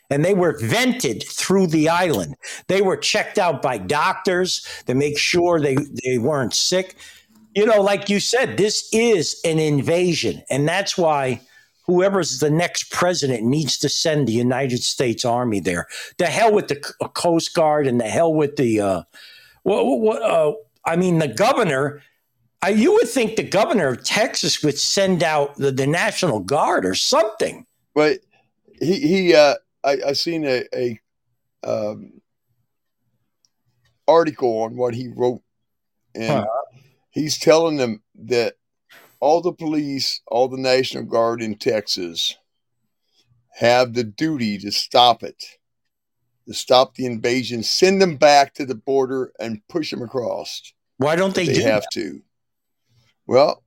and 0.10 0.24
they 0.24 0.34
were 0.34 0.58
vented 0.60 1.24
through 1.24 1.68
the 1.68 1.90
island. 1.90 2.36
They 2.68 2.82
were 2.82 2.98
checked 2.98 3.38
out 3.38 3.62
by 3.62 3.78
doctors 3.78 4.66
to 4.88 4.94
make 4.94 5.18
sure 5.18 5.60
they, 5.60 5.78
they 6.04 6.18
weren't 6.18 6.54
sick. 6.54 6.96
You 7.56 7.66
know, 7.66 7.82
like 7.82 8.10
you 8.10 8.20
said, 8.20 8.58
this 8.58 8.90
is 8.92 9.40
an 9.46 9.60
invasion. 9.60 10.44
And 10.50 10.68
that's 10.68 10.98
why 10.98 11.42
whoever's 11.86 12.40
the 12.40 12.50
next 12.50 12.92
president 12.92 13.44
needs 13.44 13.78
to 13.80 13.90
send 13.90 14.28
the 14.28 14.34
United 14.34 14.84
States 14.84 15.24
Army 15.24 15.60
there. 15.60 15.88
The 16.18 16.26
hell 16.28 16.54
with 16.54 16.68
the 16.68 16.76
Coast 16.76 17.54
Guard 17.54 17.88
and 17.88 18.00
the 18.00 18.10
hell 18.10 18.34
with 18.34 18.58
the, 18.58 18.82
uh, 18.82 19.04
what, 19.64 19.86
what, 19.86 20.22
uh, 20.22 20.54
I 20.86 20.96
mean, 20.96 21.20
the 21.20 21.28
governor 21.28 22.02
you 22.70 22.94
would 22.94 23.08
think 23.08 23.36
the 23.36 23.44
governor 23.44 23.90
of 23.90 24.04
Texas 24.04 24.64
would 24.64 24.78
send 24.78 25.24
out 25.24 25.56
the, 25.56 25.72
the 25.72 25.88
National 25.88 26.40
Guard 26.40 26.86
or 26.86 26.96
something. 26.96 27.66
But 27.94 28.20
he 28.80 29.00
he 29.00 29.36
uh 29.36 29.56
I, 29.86 29.98
I 30.08 30.14
seen 30.14 30.46
a, 30.46 30.64
a 30.74 31.00
um 31.64 32.22
article 34.08 34.62
on 34.64 34.76
what 34.76 34.94
he 34.94 35.08
wrote 35.08 35.42
and 36.14 36.46
Huh. 36.46 36.46
he's 37.12 37.38
telling 37.38 37.78
them 37.78 38.02
that 38.16 38.56
all 39.20 39.42
the 39.42 39.54
police, 39.54 40.22
all 40.28 40.48
the 40.48 40.58
National 40.58 41.04
Guard 41.04 41.42
in 41.42 41.56
Texas 41.56 42.38
have 43.54 43.94
the 43.94 44.04
duty 44.04 44.58
to 44.60 44.72
stop 44.72 45.24
it, 45.24 45.44
to 46.48 46.54
stop 46.54 46.96
the 46.96 47.06
invasion, 47.06 47.64
send 47.64 48.02
them 48.02 48.18
back 48.18 48.54
to 48.56 48.66
the 48.66 48.76
border 48.76 49.32
and 49.40 49.66
push 49.68 49.92
them 49.92 50.02
across. 50.02 50.74
Why 50.98 51.16
don't 51.16 51.34
they, 51.34 51.46
They, 51.46 51.54
do 51.56 51.62
have 51.64 51.82
that? 51.82 51.92
to. 51.94 52.22
Well, 53.28 53.64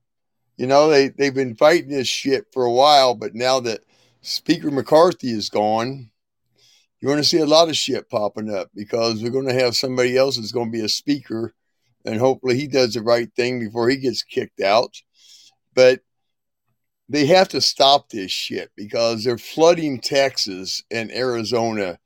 you 0.56 0.66
know, 0.66 0.88
they, 0.88 1.08
they've 1.08 1.34
been 1.34 1.56
fighting 1.56 1.90
this 1.90 2.08
shit 2.08 2.46
for 2.52 2.64
a 2.64 2.72
while, 2.72 3.14
but 3.14 3.34
now 3.34 3.60
that 3.60 3.80
Speaker 4.28 4.70
McCarthy 4.70 5.30
is 5.30 5.48
gone, 5.48 6.10
you're 7.00 7.10
going 7.10 7.22
to 7.22 7.26
see 7.26 7.38
a 7.38 7.46
lot 7.46 7.70
of 7.70 7.76
shit 7.76 8.10
popping 8.10 8.52
up 8.52 8.68
because 8.74 9.22
we're 9.22 9.30
going 9.30 9.48
to 9.48 9.54
have 9.54 9.74
somebody 9.74 10.18
else 10.18 10.36
that's 10.36 10.52
going 10.52 10.70
to 10.70 10.78
be 10.78 10.84
a 10.84 10.88
speaker, 10.88 11.54
and 12.04 12.20
hopefully 12.20 12.54
he 12.54 12.66
does 12.66 12.92
the 12.92 13.00
right 13.00 13.32
thing 13.34 13.58
before 13.58 13.88
he 13.88 13.96
gets 13.96 14.22
kicked 14.22 14.60
out. 14.60 14.94
But 15.74 16.00
they 17.08 17.24
have 17.24 17.48
to 17.48 17.62
stop 17.62 18.10
this 18.10 18.30
shit 18.30 18.70
because 18.76 19.24
they're 19.24 19.38
flooding 19.38 19.98
Texas 19.98 20.82
and 20.90 21.10
Arizona, 21.10 21.98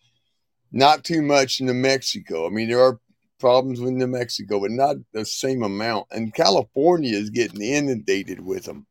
not 0.71 1.03
too 1.03 1.23
much 1.23 1.61
New 1.61 1.75
Mexico. 1.75 2.47
I 2.47 2.51
mean, 2.51 2.69
there 2.69 2.83
are 2.83 3.01
problems 3.41 3.81
with 3.81 3.95
New 3.95 4.07
Mexico, 4.07 4.61
but 4.61 4.71
not 4.71 4.95
the 5.13 5.25
same 5.25 5.65
amount. 5.65 6.07
And 6.13 6.33
California 6.33 7.17
is 7.17 7.31
getting 7.31 7.63
inundated 7.63 8.39
with 8.39 8.63
them. 8.67 8.87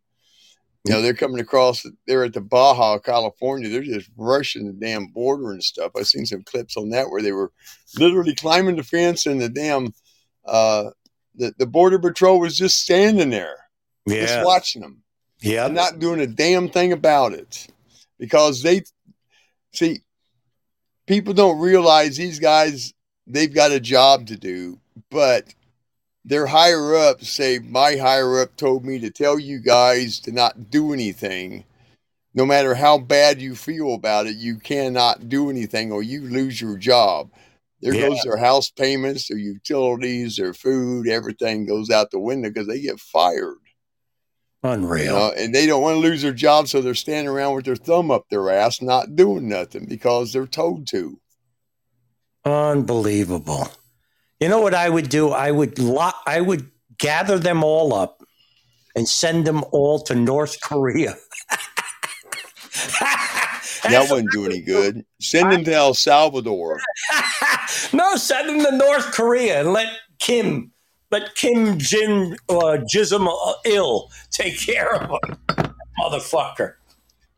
You 0.84 0.94
know, 0.94 1.02
they're 1.02 1.13
coming 1.13 1.39
across, 1.39 1.86
they're 2.08 2.24
at 2.24 2.34
the 2.34 2.41
Baja, 2.41 2.98
California. 2.98 3.70
They're 3.70 3.84
just 3.84 4.10
rushing 4.17 4.65
the 4.65 4.74
damn 4.74 5.08
border 5.08 5.52
and 5.52 5.63
stuff. 5.63 5.91
I've 5.96 6.08
seen 6.08 6.26
some 6.26 6.41
clips 6.44 6.76
on 6.76 6.89
that 6.89 7.10
where 7.12 7.22
they 7.22 7.34
were 7.34 7.52
literally 7.98 8.34
climbing 8.34 8.78
the 8.78 8.84
fence 8.84 9.28
and 9.28 9.39
the 9.39 9.50
damn, 9.50 9.94
uh, 10.46 10.89
the, 11.36 11.54
the 11.60 11.67
border 11.67 12.00
patrol 12.00 12.39
was 12.39 12.58
just 12.58 12.82
standing 12.82 13.30
there, 13.30 13.58
just 14.08 14.44
watching 14.44 14.82
them 14.82 15.04
yeah. 15.41 15.65
and 15.65 15.76
not 15.76 16.00
doing 16.00 16.22
a 16.22 16.28
damn 16.28 16.70
thing 16.70 16.94
about 16.94 17.34
it 17.34 17.67
because 18.20 18.62
they 18.62 18.84
see 19.74 20.00
people 21.08 21.34
don't 21.34 21.60
realize 21.60 22.15
these 22.15 22.39
guys 22.39 22.94
they've 23.28 23.54
got 23.54 23.72
a 23.72 23.80
job 23.80 24.28
to 24.28 24.38
do 24.38 24.80
but 25.10 25.46
their 26.24 26.46
higher 26.48 26.96
up 26.96 27.24
say 27.24 27.60
my 27.60 27.96
higher 27.96 28.42
up 28.42 28.56
told 28.56 28.86
me 28.86 29.00
to 29.00 29.10
tell 29.10 29.40
you 29.40 29.60
guys 29.60 30.20
to 30.20 30.32
not 30.32 30.70
do 30.70 30.94
anything 30.94 31.64
no 32.34 32.46
matter 32.46 32.76
how 32.76 32.98
bad 32.98 33.42
you 33.42 33.56
feel 33.56 33.94
about 33.94 34.28
it 34.28 34.36
you 34.36 34.58
cannot 34.58 35.28
do 35.30 35.50
anything 35.50 35.92
or 35.92 36.04
you 36.04 36.22
lose 36.22 36.62
your 36.62 36.78
job 36.78 37.30
there 37.82 37.94
Yeah. 37.96 38.10
goes 38.10 38.22
their 38.24 38.38
house 38.38 38.70
payments 38.70 39.28
their 39.28 39.38
utilities 39.38 40.36
their 40.36 40.54
food 40.54 41.08
everything 41.08 41.66
goes 41.66 41.90
out 41.90 42.12
the 42.12 42.20
window 42.20 42.50
because 42.50 42.68
they 42.68 42.80
get 42.82 43.00
fired 43.00 43.56
you 44.64 44.70
Unreal. 44.70 45.16
know, 45.16 45.32
and 45.36 45.56
they 45.56 45.66
don't 45.66 45.82
want 45.82 45.96
to 45.96 46.00
lose 46.00 46.22
their 46.22 46.34
job, 46.34 46.68
so 46.68 46.82
they're 46.82 46.94
standing 46.94 47.28
around 47.34 47.56
with 47.56 47.66
their 47.66 47.76
thumb 47.76 48.12
up 48.12 48.26
their 48.30 48.52
ass, 48.52 48.80
not 48.80 49.16
doing 49.16 49.50
nothing 49.50 49.88
because 49.88 50.32
they're 50.32 50.46
told 50.46 50.86
to. 50.90 51.20
Unbelievable. 52.46 53.70
You 54.41 54.49
know 54.49 54.60
what 54.60 54.73
I 54.73 54.89
would 54.89 55.08
do? 55.08 55.30
I 55.30 55.51
would 55.51 55.77
lo- 55.77 56.17
I 56.25 56.41
would 56.41 56.69
gather 56.97 57.38
them 57.38 57.63
all 57.63 57.93
up 57.93 58.23
and 58.95 59.08
send 59.08 59.45
them 59.45 59.63
all 59.71 59.99
to 60.04 60.15
North 60.15 60.60
Korea. 60.62 61.15
That 63.84 64.10
wouldn't 64.12 64.32
do 64.32 64.45
any 64.45 64.62
good. 64.62 65.04
Send 65.19 65.51
them 65.51 65.63
to 65.63 65.73
El 65.73 65.95
Salvador. 65.95 66.80
no, 67.93 68.15
send 68.15 68.47
them 68.49 68.63
to 68.63 68.77
North 68.77 69.12
Korea 69.12 69.62
and 69.62 69.73
let 69.73 69.88
Kim, 70.19 70.71
let 71.10 71.34
Kim 71.36 71.80
Jin 71.80 72.38
uh, 72.47 72.77
Jism 72.93 73.27
uh, 73.27 73.54
ill 73.65 74.10
take 74.30 74.60
care 74.60 74.93
of 74.93 75.10
them, 75.10 75.75
motherfucker. 75.99 76.75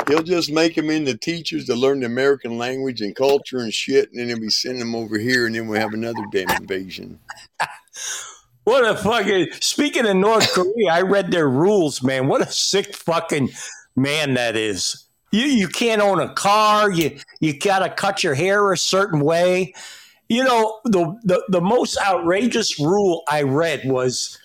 He'll 0.07 0.23
just 0.23 0.51
make 0.51 0.75
them 0.75 0.89
into 0.89 1.17
teachers 1.17 1.65
to 1.65 1.75
learn 1.75 2.01
the 2.01 2.05
American 2.05 2.57
language 2.57 3.01
and 3.01 3.15
culture 3.15 3.59
and 3.59 3.73
shit, 3.73 4.09
and 4.11 4.19
then 4.19 4.27
he'll 4.27 4.39
be 4.39 4.49
sending 4.49 4.79
them 4.79 4.95
over 4.95 5.17
here, 5.17 5.45
and 5.45 5.55
then 5.55 5.67
we'll 5.67 5.79
have 5.79 5.93
another 5.93 6.23
damn 6.31 6.49
invasion. 6.49 7.19
What 8.65 8.89
a 8.89 8.95
fucking. 8.95 9.47
Speaking 9.59 10.05
of 10.05 10.15
North 10.15 10.53
Korea, 10.53 10.89
I 10.89 11.01
read 11.01 11.31
their 11.31 11.49
rules, 11.49 12.01
man. 12.01 12.27
What 12.27 12.41
a 12.41 12.49
sick 12.49 12.95
fucking 12.95 13.49
man 13.95 14.35
that 14.35 14.55
is. 14.55 15.05
You 15.31 15.41
you 15.41 15.67
can't 15.67 16.01
own 16.01 16.19
a 16.21 16.33
car. 16.33 16.89
You 16.89 17.19
you 17.41 17.59
gotta 17.59 17.89
cut 17.89 18.23
your 18.23 18.35
hair 18.35 18.71
a 18.71 18.77
certain 18.77 19.19
way. 19.19 19.73
You 20.29 20.45
know 20.45 20.79
the 20.85 21.17
the, 21.23 21.43
the 21.49 21.61
most 21.61 21.97
outrageous 21.97 22.79
rule 22.79 23.23
I 23.27 23.41
read 23.41 23.81
was 23.83 24.39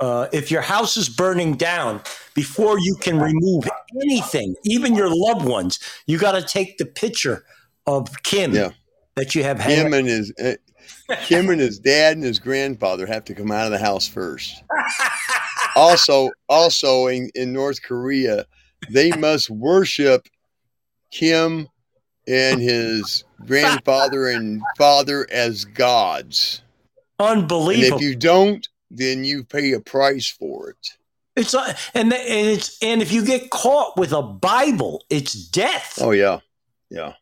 uh, 0.00 0.28
if 0.32 0.50
your 0.50 0.62
house 0.62 0.96
is 0.96 1.08
burning 1.08 1.54
down, 1.56 2.00
before 2.34 2.78
you 2.78 2.96
can 3.00 3.18
remove 3.20 3.64
anything, 4.02 4.54
even 4.64 4.94
your 4.94 5.10
loved 5.12 5.44
ones, 5.46 5.78
you 6.06 6.18
got 6.18 6.32
to 6.32 6.42
take 6.42 6.78
the 6.78 6.86
picture 6.86 7.44
of 7.86 8.22
Kim 8.22 8.52
Yeah. 8.52 8.70
that 9.16 9.34
you 9.34 9.42
have. 9.42 9.60
Him 9.60 9.92
and 9.92 10.06
his, 10.06 10.32
uh, 10.42 10.54
Kim 11.24 11.50
and 11.50 11.60
his 11.60 11.78
dad 11.78 12.16
and 12.16 12.24
his 12.24 12.38
grandfather 12.38 13.06
have 13.06 13.24
to 13.26 13.34
come 13.34 13.50
out 13.50 13.66
of 13.66 13.72
the 13.72 13.78
house 13.78 14.08
first. 14.08 14.62
also, 15.76 16.30
also 16.48 17.08
in, 17.08 17.30
in 17.34 17.52
North 17.52 17.82
Korea, 17.82 18.46
they 18.88 19.10
must 19.12 19.50
worship 19.50 20.26
Kim 21.10 21.68
and 22.26 22.60
his 22.60 23.24
grandfather 23.46 24.28
and 24.28 24.62
father 24.78 25.26
as 25.30 25.64
gods. 25.64 26.62
And 27.18 27.42
Unbelievable. 27.42 27.98
if 27.98 28.02
you 28.02 28.14
don't, 28.14 28.66
then 28.90 29.24
you 29.24 29.44
pay 29.44 29.72
a 29.72 29.80
price 29.80 30.28
for 30.28 30.70
it. 30.70 30.88
it's 31.36 31.54
uh, 31.54 31.74
and, 31.94 32.10
th- 32.10 32.28
and 32.28 32.48
it's 32.48 32.76
and 32.82 33.00
if 33.02 33.12
you 33.12 33.24
get 33.24 33.50
caught 33.50 33.96
with 33.96 34.12
a 34.12 34.22
Bible, 34.22 35.04
it's 35.10 35.32
death. 35.32 35.98
Oh 36.00 36.10
yeah, 36.10 36.40
yeah. 36.90 37.14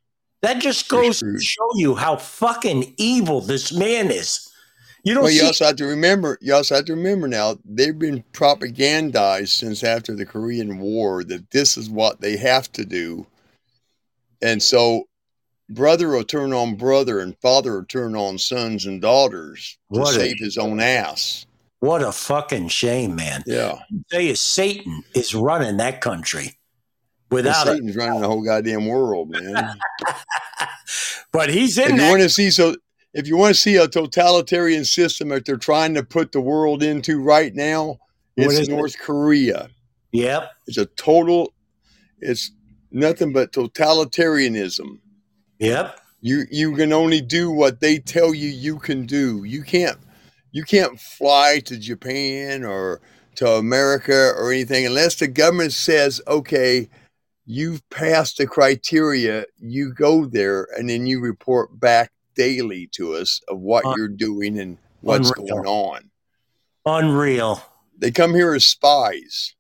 that 0.43 0.61
just 0.61 0.89
goes 0.89 1.21
to 1.21 1.39
show 1.41 1.69
you 1.77 1.95
how 1.95 2.17
fucking 2.17 2.95
evil 2.97 3.41
this 3.41 3.73
man 3.73 4.11
is. 4.11 4.45
You 5.05 5.15
don't 5.15 5.25
Well, 5.25 5.33
you 5.33 5.45
also 5.45 5.67
have 5.67 5.77
to 5.77 5.87
remember. 5.87 6.39
You 6.41 6.55
also 6.55 6.75
have 6.75 6.85
to 6.87 6.95
remember 6.95 7.29
now. 7.29 7.57
They've 7.65 7.99
been 7.99 8.25
propagandized 8.33 9.49
since 9.49 9.85
after 9.85 10.15
the 10.15 10.27
Korean 10.27 10.79
War 10.79 11.23
that 11.25 11.51
this 11.51 11.77
is 11.77 11.89
what 11.89 12.21
they 12.21 12.37
have 12.37 12.71
to 12.73 12.85
do, 12.85 13.27
and 14.43 14.63
so 14.63 15.05
brother 15.71 16.09
will 16.09 16.25
turn 16.25 16.53
on 16.53 16.75
brother, 16.75 17.21
and 17.21 17.39
father 17.41 17.75
will 17.75 17.85
turn 17.85 18.17
on 18.17 18.39
sons 18.39 18.87
and 18.87 19.01
daughters 19.01 19.79
to 19.93 20.01
What 20.01 20.11
a- 20.17 20.19
save 20.19 20.39
his 20.39 20.59
own 20.59 20.81
ass. 20.81 21.47
What 21.81 22.03
a 22.03 22.13
fucking 22.13 22.69
shame, 22.69 23.15
man. 23.15 23.43
Yeah, 23.47 23.79
tell 24.11 24.21
you, 24.21 24.35
Satan 24.35 25.03
is 25.15 25.35
running 25.35 25.77
that 25.79 26.01
country 26.01 26.59
without 27.31 27.67
it. 27.69 27.73
Satan's 27.73 27.97
running 27.97 28.21
the 28.21 28.29
whole 28.29 28.43
goddamn 28.43 28.87
world, 28.87 29.31
man. 29.31 29.79
But 31.33 31.51
he's 31.51 31.77
in. 31.79 31.85
if 31.85 31.91
in 31.91 31.97
you 31.97 32.09
want 32.09 32.23
to 32.23 32.31
see 32.31 32.51
so, 32.51 32.75
if 33.13 33.27
you 33.27 33.37
want 33.37 33.55
to 33.55 33.61
see 33.61 33.77
a 33.77 33.87
totalitarian 33.87 34.85
system 34.85 35.29
that 35.29 35.45
they're 35.45 35.57
trying 35.57 35.95
to 35.95 36.03
put 36.03 36.33
the 36.33 36.41
world 36.41 36.83
into 36.83 37.21
right 37.23 37.55
now, 37.55 37.99
What 38.37 38.47
it's 38.47 38.59
is 38.61 38.69
it? 38.69 38.73
North 38.73 38.99
Korea. 38.99 39.69
Yep. 40.13 40.51
It's 40.67 40.79
a 40.79 40.87
total. 40.87 41.53
It's 42.21 42.51
nothing 42.91 43.33
but 43.33 43.53
totalitarianism. 43.53 45.01
Yep. 45.59 46.01
You 46.21 46.45
you 46.51 46.75
can 46.75 46.93
only 46.93 47.21
do 47.21 47.51
what 47.51 47.81
they 47.81 47.99
tell 47.99 48.35
you 48.35 48.49
you 48.49 48.79
can 48.79 49.07
do. 49.07 49.45
You 49.45 49.63
can't 49.63 49.99
you 50.53 50.65
can't 50.65 50.99
fly 50.99 51.61
to 51.65 51.79
Japan 51.79 52.65
or 52.65 53.01
to 53.37 53.49
America 53.53 54.33
or 54.37 54.53
anything 54.53 54.87
unless 54.87 55.15
the 55.17 55.29
government 55.29 55.73
says, 55.73 56.21
okay, 56.27 56.89
you've 57.47 57.89
passed 57.91 58.39
the 58.39 58.47
criteria. 58.47 59.45
You 59.59 59.93
go 59.93 60.27
there 60.27 60.67
and 60.77 60.89
then 60.89 61.07
you 61.07 61.21
report 61.21 61.79
back 61.79 62.13
daily 62.35 62.89
to 62.93 63.15
us 63.15 63.41
of 63.49 63.61
what 63.61 63.85
Un- 63.85 63.95
you're 63.97 64.09
doing 64.09 64.59
and 64.59 64.79
what's 65.01 65.31
unreal. 65.31 65.57
going 65.57 65.67
on. 65.67 66.11
Unreal. 66.87 67.63
They 67.97 68.11
come 68.11 68.35
here 68.35 68.55
as 68.55 68.65
spies. 68.65 69.55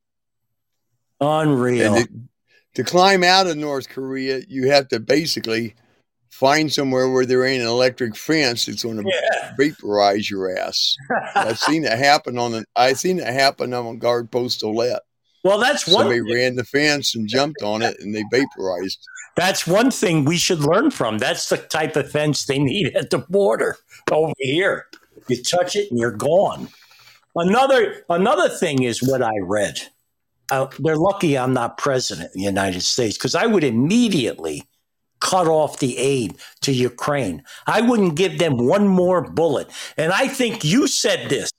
Unreal. 1.20 1.94
And 1.94 2.28
to, 2.74 2.82
to 2.82 2.84
climb 2.84 3.24
out 3.24 3.46
of 3.46 3.56
North 3.56 3.88
Korea, 3.88 4.42
you 4.48 4.70
have 4.70 4.88
to 4.88 5.00
basically 5.00 5.74
find 6.30 6.72
somewhere 6.72 7.08
where 7.10 7.26
there 7.26 7.44
ain't 7.44 7.62
an 7.62 7.68
electric 7.68 8.16
fence 8.16 8.66
that's 8.66 8.82
going 8.82 9.02
to 9.02 9.04
yeah. 9.04 9.54
vaporize 9.56 10.30
your 10.30 10.56
ass. 10.56 10.96
I've 11.34 11.58
seen 11.58 11.84
it 11.84 11.98
happen 11.98 12.38
on 12.38 12.52
the. 12.52 12.64
I 12.76 12.92
seen 12.92 13.18
it 13.18 13.26
happen 13.26 13.72
on 13.74 13.86
a 13.86 13.96
guard 13.96 14.30
post 14.30 14.62
Olette. 14.62 15.00
Well, 15.44 15.58
that's 15.58 15.86
one. 15.86 16.04
Somebody 16.04 16.20
ran 16.20 16.56
the 16.56 16.64
fence 16.64 17.14
and 17.14 17.28
jumped 17.28 17.62
on 17.62 17.82
it, 17.82 17.96
and 18.00 18.14
they 18.14 18.24
vaporized. 18.30 18.98
That's 19.36 19.66
one 19.66 19.90
thing 19.90 20.24
we 20.24 20.36
should 20.36 20.60
learn 20.60 20.90
from. 20.90 21.18
That's 21.18 21.48
the 21.48 21.58
type 21.58 21.94
of 21.94 22.10
fence 22.10 22.46
they 22.46 22.58
need 22.58 22.96
at 22.96 23.10
the 23.10 23.18
border 23.18 23.76
over 24.10 24.32
here. 24.38 24.86
You 25.28 25.42
touch 25.42 25.76
it 25.76 25.90
and 25.90 25.98
you're 25.98 26.10
gone. 26.10 26.68
Another 27.36 28.04
another 28.08 28.48
thing 28.48 28.82
is 28.82 29.00
what 29.02 29.22
I 29.22 29.32
read. 29.42 29.78
Uh, 30.50 30.66
they're 30.80 30.96
lucky 30.96 31.38
I'm 31.38 31.52
not 31.52 31.78
president 31.78 32.28
of 32.28 32.32
the 32.32 32.40
United 32.40 32.80
States 32.80 33.16
because 33.16 33.34
I 33.34 33.46
would 33.46 33.62
immediately 33.62 34.64
cut 35.20 35.46
off 35.46 35.78
the 35.78 35.96
aid 35.98 36.36
to 36.62 36.72
Ukraine. 36.72 37.42
I 37.66 37.80
wouldn't 37.80 38.16
give 38.16 38.38
them 38.38 38.66
one 38.66 38.88
more 38.88 39.22
bullet. 39.22 39.70
And 39.96 40.12
I 40.12 40.28
think 40.28 40.64
you 40.64 40.86
said 40.86 41.28
this 41.28 41.52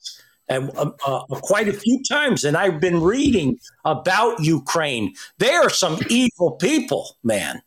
and 0.49 0.71
uh, 0.75 0.91
uh, 1.05 1.23
quite 1.41 1.67
a 1.67 1.73
few 1.73 2.01
times, 2.03 2.43
and 2.43 2.57
I've 2.57 2.79
been 2.79 3.01
reading 3.01 3.59
about 3.85 4.43
Ukraine. 4.43 5.13
They 5.37 5.53
are 5.53 5.69
some 5.69 5.99
evil 6.09 6.53
people, 6.53 7.17
man. 7.23 7.61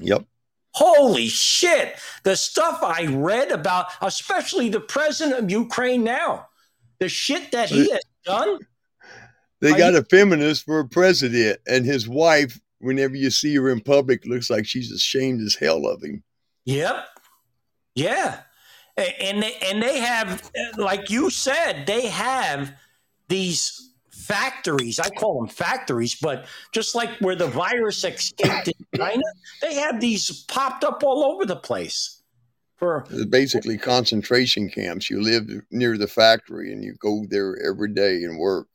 Yep. 0.00 0.24
Holy 0.72 1.28
shit. 1.28 1.94
The 2.24 2.36
stuff 2.36 2.82
I 2.82 3.06
read 3.06 3.52
about, 3.52 3.86
especially 4.02 4.68
the 4.68 4.80
president 4.80 5.38
of 5.38 5.50
Ukraine 5.50 6.02
now, 6.02 6.48
the 6.98 7.08
shit 7.08 7.52
that 7.52 7.68
he 7.68 7.90
has 7.90 8.02
done. 8.24 8.58
They 9.60 9.72
got 9.72 9.94
a 9.94 10.02
feminist 10.02 10.64
for 10.64 10.80
a 10.80 10.88
president, 10.88 11.60
and 11.66 11.86
his 11.86 12.08
wife. 12.08 12.60
Whenever 12.84 13.16
you 13.16 13.30
see 13.30 13.54
her 13.56 13.70
in 13.70 13.80
public, 13.80 14.26
looks 14.26 14.50
like 14.50 14.66
she's 14.66 14.92
ashamed 14.92 15.40
as 15.40 15.54
hell 15.54 15.86
of 15.86 16.02
him. 16.02 16.22
Yep. 16.66 17.06
Yeah. 17.94 18.40
And 18.96 19.42
they, 19.42 19.54
and 19.64 19.82
they 19.82 19.98
have, 19.98 20.50
like 20.76 21.10
you 21.10 21.30
said, 21.30 21.86
they 21.86 22.06
have 22.08 22.72
these 23.28 23.90
factories. 24.10 25.00
I 25.00 25.08
call 25.08 25.40
them 25.40 25.48
factories, 25.48 26.14
but 26.14 26.46
just 26.72 26.94
like 26.94 27.10
where 27.20 27.34
the 27.34 27.48
virus 27.48 28.04
escaped 28.04 28.68
in 28.68 28.86
China, 28.96 29.22
they 29.62 29.74
have 29.74 30.00
these 30.00 30.44
popped 30.44 30.84
up 30.84 31.02
all 31.02 31.24
over 31.24 31.44
the 31.44 31.56
place. 31.56 32.20
For 32.76 33.06
basically 33.30 33.78
concentration 33.78 34.68
camps. 34.68 35.08
You 35.08 35.22
live 35.22 35.48
near 35.70 35.96
the 35.96 36.08
factory, 36.08 36.72
and 36.72 36.82
you 36.82 36.94
go 36.98 37.24
there 37.28 37.56
every 37.64 37.92
day 37.94 38.24
and 38.24 38.38
work. 38.38 38.66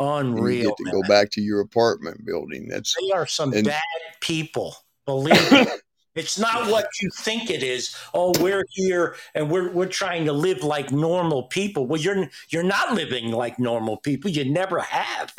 Unreal. 0.00 0.68
get 0.70 0.76
to 0.78 0.84
man. 0.84 0.92
go 0.94 1.02
back 1.08 1.30
to 1.32 1.40
your 1.40 1.60
apartment 1.60 2.24
building. 2.24 2.68
That's 2.68 2.94
They 3.00 3.10
are 3.10 3.26
some 3.26 3.52
And- 3.52 3.66
bad 3.66 3.82
people. 4.20 4.76
Believe 5.06 5.52
me. 5.52 5.66
It's 6.14 6.36
not 6.36 6.68
what 6.68 6.88
you 7.00 7.10
think 7.14 7.48
it 7.48 7.62
is. 7.62 7.94
Oh, 8.12 8.32
we're 8.40 8.64
here 8.70 9.14
and 9.36 9.48
we're 9.48 9.70
we're 9.70 9.86
trying 9.86 10.24
to 10.24 10.32
live 10.32 10.64
like 10.64 10.90
normal 10.90 11.44
people. 11.44 11.86
Well, 11.86 12.00
you're 12.00 12.28
you're 12.48 12.64
not 12.64 12.94
living 12.94 13.30
like 13.30 13.60
normal 13.60 13.98
people. 13.98 14.28
You 14.28 14.44
never 14.50 14.80
have. 14.80 15.32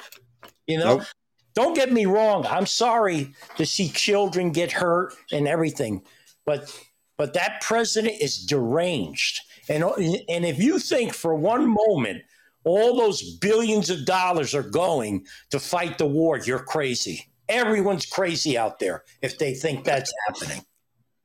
You 0.68 0.78
know. 0.78 0.98
Nope. 1.00 1.08
Don't 1.54 1.74
get 1.74 1.92
me 1.92 2.06
wrong. 2.06 2.46
I'm 2.46 2.66
sorry 2.66 3.34
to 3.58 3.66
see 3.66 3.90
children 3.90 4.52
get 4.52 4.72
hurt 4.72 5.14
and 5.34 5.50
everything, 5.50 6.02
but 6.46 6.74
but 7.18 7.34
that 7.34 7.60
president 7.62 8.22
is 8.22 8.46
deranged. 8.46 9.42
And 9.68 9.84
and 9.84 10.46
if 10.46 10.60
you 10.60 10.80
think 10.80 11.14
for 11.14 11.36
one 11.36 11.68
moment 11.68 12.22
all 12.64 12.98
those 12.98 13.38
billions 13.38 13.90
of 13.90 14.06
dollars 14.06 14.54
are 14.54 14.64
going 14.64 15.26
to 15.52 15.60
fight 15.60 15.98
the 15.98 16.06
war, 16.06 16.38
you're 16.38 16.60
crazy. 16.60 17.26
Everyone's 17.48 18.06
crazy 18.06 18.58
out 18.58 18.80
there 18.80 19.04
if 19.22 19.38
they 19.38 19.54
think 19.54 19.84
that's 19.84 20.14
happening. 20.28 20.64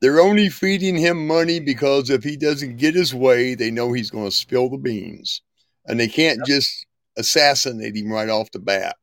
they're 0.01 0.19
only 0.19 0.49
feeding 0.49 0.95
him 0.95 1.27
money 1.27 1.59
because 1.59 2.09
if 2.09 2.23
he 2.23 2.37
doesn't 2.37 2.77
get 2.77 2.95
his 2.95 3.13
way, 3.13 3.55
they 3.55 3.71
know 3.71 3.91
he's 3.93 4.11
going 4.11 4.25
to 4.25 4.31
spill 4.31 4.69
the 4.69 4.77
beans, 4.77 5.41
and 5.85 5.99
they 5.99 6.07
can't 6.07 6.39
just 6.45 6.85
assassinate 7.17 7.95
him 7.95 8.11
right 8.11 8.29
off 8.29 8.51
the 8.51 8.59
bat. 8.59 8.97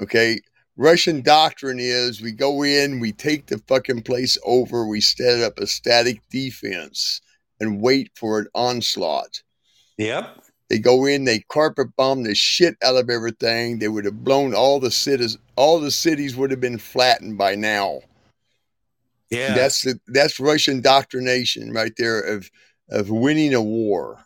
Okay, 0.00 0.40
Russian 0.76 1.22
doctrine 1.22 1.78
is 1.80 2.20
we 2.20 2.32
go 2.32 2.64
in, 2.64 3.00
we 3.00 3.12
take 3.12 3.46
the 3.46 3.58
fucking 3.68 4.02
place 4.02 4.36
over, 4.44 4.86
we 4.86 5.00
set 5.00 5.40
up 5.40 5.58
a 5.58 5.66
static 5.66 6.20
defense 6.30 7.20
and 7.60 7.80
wait 7.80 8.10
for 8.16 8.40
an 8.40 8.48
onslaught. 8.54 9.42
Yep. 9.98 10.43
They 10.70 10.78
go 10.78 11.06
in, 11.06 11.24
they 11.24 11.40
carpet 11.50 11.94
bomb 11.96 12.22
the 12.22 12.34
shit 12.34 12.76
out 12.82 12.96
of 12.96 13.10
everything. 13.10 13.78
They 13.78 13.88
would 13.88 14.06
have 14.06 14.24
blown 14.24 14.54
all 14.54 14.80
the 14.80 14.90
cities. 14.90 15.36
All 15.56 15.78
the 15.78 15.90
cities 15.90 16.36
would 16.36 16.50
have 16.50 16.60
been 16.60 16.78
flattened 16.78 17.36
by 17.36 17.54
now. 17.54 18.00
Yeah. 19.30 19.54
That's 19.54 19.82
the, 19.82 20.00
that's 20.06 20.40
Russian 20.40 20.80
doctrination 20.80 21.72
right 21.72 21.92
there 21.96 22.20
of 22.20 22.50
of 22.90 23.10
winning 23.10 23.54
a 23.54 23.62
war. 23.62 24.24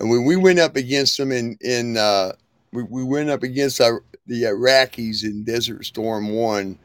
And 0.00 0.10
when 0.10 0.24
we 0.24 0.36
went 0.36 0.58
up 0.58 0.76
against 0.76 1.16
them 1.16 1.32
in 1.32 1.56
in 1.60 1.96
uh, 1.96 2.32
we, 2.72 2.82
we 2.82 3.04
went 3.04 3.30
up 3.30 3.42
against 3.42 3.80
our, 3.80 4.02
the 4.26 4.44
Iraqis 4.44 5.24
in 5.24 5.44
Desert 5.44 5.84
Storm 5.84 6.30
One, 6.30 6.78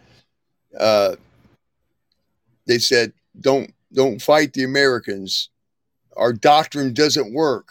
uh, 0.79 1.15
they 2.65 2.79
said 2.79 3.13
don't 3.39 3.73
don't 3.93 4.21
fight 4.21 4.53
the 4.53 4.63
Americans. 4.63 5.49
Our 6.15 6.33
doctrine 6.33 6.93
doesn't 6.93 7.33
work. 7.33 7.69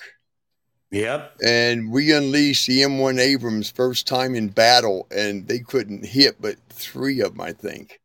Yep. 0.93 1.37
And 1.45 1.91
we 1.91 2.13
unleashed 2.13 2.69
the 2.69 2.83
M1 2.83 3.19
Abrams 3.19 3.71
first 3.71 4.07
time 4.07 4.35
in 4.35 4.49
battle, 4.49 5.09
and 5.11 5.49
they 5.49 5.59
couldn't 5.59 6.07
hit 6.07 6.41
but 6.41 6.57
three 6.69 7.21
of 7.21 7.33
them, 7.33 7.41
I 7.41 7.53
think. 7.53 7.99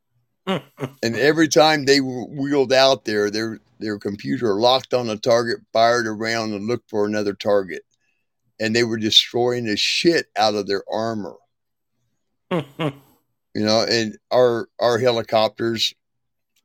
and 0.46 0.62
every 1.02 1.46
time 1.46 1.84
they 1.84 2.00
were 2.00 2.24
wheeled 2.24 2.72
out 2.72 3.04
there, 3.04 3.30
their 3.30 3.60
their 3.78 3.98
computer 3.98 4.54
locked 4.54 4.92
on 4.92 5.08
a 5.08 5.16
target, 5.16 5.58
fired 5.72 6.06
around, 6.08 6.52
and 6.52 6.66
looked 6.66 6.90
for 6.90 7.06
another 7.06 7.34
target, 7.34 7.82
and 8.58 8.74
they 8.74 8.82
were 8.82 8.98
destroying 8.98 9.66
the 9.66 9.76
shit 9.76 10.26
out 10.36 10.54
of 10.54 10.66
their 10.66 10.82
armor. 10.90 11.36
You 13.54 13.64
know, 13.64 13.84
and 13.88 14.16
our 14.30 14.68
our 14.78 14.98
helicopters 14.98 15.92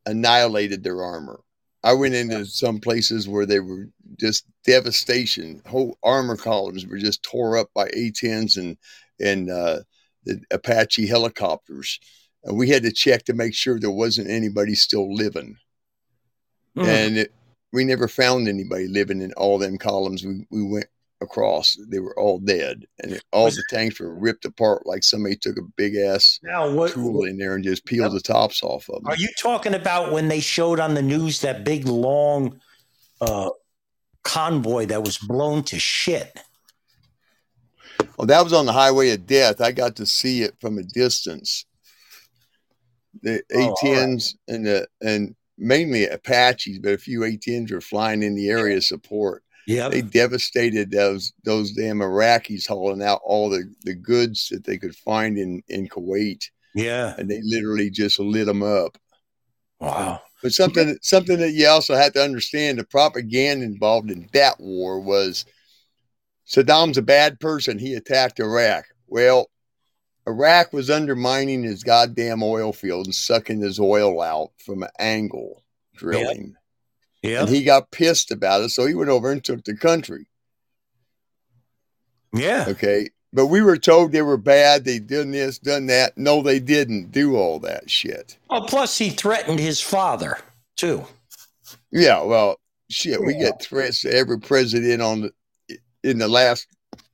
annihilated 0.06 0.84
their 0.84 1.02
armor. 1.02 1.40
I 1.84 1.94
went 1.94 2.14
into 2.14 2.46
some 2.46 2.80
places 2.80 3.28
where 3.28 3.46
they 3.46 3.60
were 3.60 3.90
just 4.20 4.46
devastation. 4.66 5.62
Whole 5.68 5.98
armor 6.04 6.38
columns 6.38 6.86
were 6.86 6.98
just 6.98 7.24
tore 7.24 7.58
up 7.58 7.70
by 7.74 7.88
A-10s 7.88 8.58
and 8.58 8.78
and 9.20 9.50
uh, 9.50 9.80
the 10.24 10.42
Apache 10.52 11.08
helicopters. 11.08 12.00
And 12.44 12.58
we 12.58 12.70
had 12.70 12.84
to 12.84 12.92
check 12.92 13.26
to 13.26 13.34
make 13.34 13.54
sure 13.54 13.80
there 13.80 13.92
wasn't 13.92 14.30
anybody 14.30 14.76
still 14.76 15.14
living. 15.14 15.58
Hmm. 16.76 16.86
And 16.86 17.18
it, 17.18 17.34
we 17.72 17.84
never 17.84 18.08
found 18.08 18.48
anybody 18.48 18.88
living 18.88 19.22
in 19.22 19.34
all 19.34 19.58
them 19.58 19.78
columns 19.78 20.24
we, 20.24 20.46
we 20.50 20.64
went 20.64 20.88
across. 21.24 21.78
They 21.90 22.00
were 22.00 22.18
all 22.20 22.40
dead, 22.40 22.86
and 23.00 23.20
all 23.32 23.50
the 23.50 23.64
tanks 23.70 24.00
were 24.00 24.14
ripped 24.14 24.46
apart 24.46 24.86
like 24.86 25.04
somebody 25.04 25.36
took 25.36 25.58
a 25.58 25.64
big 25.76 25.96
ass 25.96 26.40
now, 26.44 26.70
what 26.72 26.92
tool 26.92 27.24
in 27.24 27.38
there 27.38 27.56
and 27.56 27.64
just 27.64 27.86
peeled 27.86 28.14
the 28.14 28.20
tops 28.20 28.62
off 28.62 28.90
of 28.90 29.04
them. 29.04 29.08
are 29.08 29.18
you 29.18 29.30
talking 29.42 29.74
about 29.74 30.12
when 30.12 30.28
they 30.28 30.40
showed 30.40 30.80
on 30.80 30.94
the 30.94 31.02
news 31.02 31.42
that 31.42 31.64
big 31.64 31.88
long 31.88 32.60
uh, 33.22 33.50
convoy 34.24 34.86
that 34.86 35.04
was 35.04 35.18
blown 35.18 35.64
to 35.64 35.80
shit? 35.80 36.40
Well, 38.18 38.28
that 38.28 38.44
was 38.44 38.54
on 38.54 38.66
the 38.66 38.74
highway 38.74 39.12
of 39.12 39.26
death. 39.26 39.62
I 39.62 39.72
got 39.72 39.96
to 39.98 40.06
see 40.06 40.44
it 40.44 40.56
from 40.60 40.78
a 40.78 40.84
distance. 40.84 41.66
The 43.22 43.42
Oh, 43.54 43.62
all 43.62 43.78
A-10s 43.82 44.36
and 44.48 44.66
the 44.66 44.88
and 45.02 45.36
mainly 45.58 46.08
Apaches, 46.08 46.80
but 46.80 46.94
a 46.94 46.98
few 46.98 47.24
A-10s 47.24 47.72
were 47.72 47.82
flying 47.82 48.24
in 48.24 48.36
the 48.36 48.50
area 48.50 48.78
of 48.78 48.84
support. 48.84 49.43
Yep. 49.68 49.92
They 49.92 50.02
devastated 50.02 50.92
those 50.92 51.34
those 51.44 51.72
damn 51.72 52.00
Iraqis 52.00 52.68
hauling 52.68 53.02
out 53.02 53.22
all 53.24 53.50
the, 53.50 53.74
the 53.84 53.94
goods 53.94 54.50
that 54.50 54.66
they 54.66 54.78
could 54.78 54.96
find 54.96 55.38
in, 55.38 55.64
in 55.70 55.88
Kuwait, 55.88 56.44
yeah. 56.76 57.16
and 57.18 57.30
they 57.30 57.42
literally 57.44 57.90
just 57.90 58.20
lit 58.20 58.46
them 58.46 58.64
up. 58.64 58.98
Wow. 59.80 60.22
But 60.42 60.54
something 60.54 60.98
something 61.02 61.40
that 61.40 61.52
you 61.52 61.68
also 61.68 61.96
have 61.96 62.14
to 62.14 62.24
understand 62.24 62.78
the 62.78 62.84
propaganda 62.84 63.66
involved 63.66 64.12
in 64.12 64.28
that 64.34 64.60
war 64.60 65.00
was 65.00 65.46
Saddam's 66.46 66.98
a 66.98 67.02
bad 67.02 67.40
person. 67.40 67.80
He 67.80 67.94
attacked 67.94 68.40
Iraq. 68.40 68.86
Well, 69.08 69.50
Iraq 70.28 70.74
was 70.74 70.90
undermining 70.90 71.64
his 71.64 71.84
goddamn 71.84 72.44
oil 72.44 72.74
field 72.74 73.06
and 73.06 73.16
sucking 73.16 73.62
his 73.62 73.80
oil 73.80 74.22
out 74.22 74.52
from 74.58 74.84
an 74.84 74.90
angle 75.00 75.64
drilling. 75.96 76.56
Yep. 77.24 77.42
And 77.48 77.50
he 77.50 77.64
got 77.64 77.92
pissed 77.92 78.32
about 78.32 78.62
it, 78.62 78.70
so 78.70 78.86
he 78.86 78.94
went 78.94 79.10
over 79.10 79.32
and 79.32 79.44
took 79.44 79.64
the 79.64 79.76
country. 79.76 80.28
yeah. 82.34 82.66
Okay. 82.68 83.10
But 83.36 83.48
we 83.48 83.62
were 83.64 83.78
told 83.78 84.12
they 84.12 84.22
were 84.22 84.38
bad, 84.38 84.86
they 84.86 85.00
done 85.00 85.32
this, 85.32 85.58
done 85.58 85.88
that. 85.88 86.16
No, 86.18 86.44
they 86.44 86.60
didn't 86.60 87.12
do 87.12 87.36
all 87.36 87.60
that 87.62 87.90
shit. 87.90 88.38
Oh, 88.52 88.62
plus 88.62 88.98
he 89.00 89.10
threatened 89.10 89.60
his 89.60 89.82
father 89.82 90.38
too. 90.76 91.06
Yeah, 91.92 92.22
well, 92.22 92.60
shit, 92.92 93.20
we 93.22 93.34
get 93.34 93.60
threats 93.62 94.02
to 94.04 94.14
every 94.14 94.40
president 94.40 95.02
on 95.02 95.22
the 95.68 95.78
in 96.04 96.20
the 96.20 96.28
last 96.28 96.68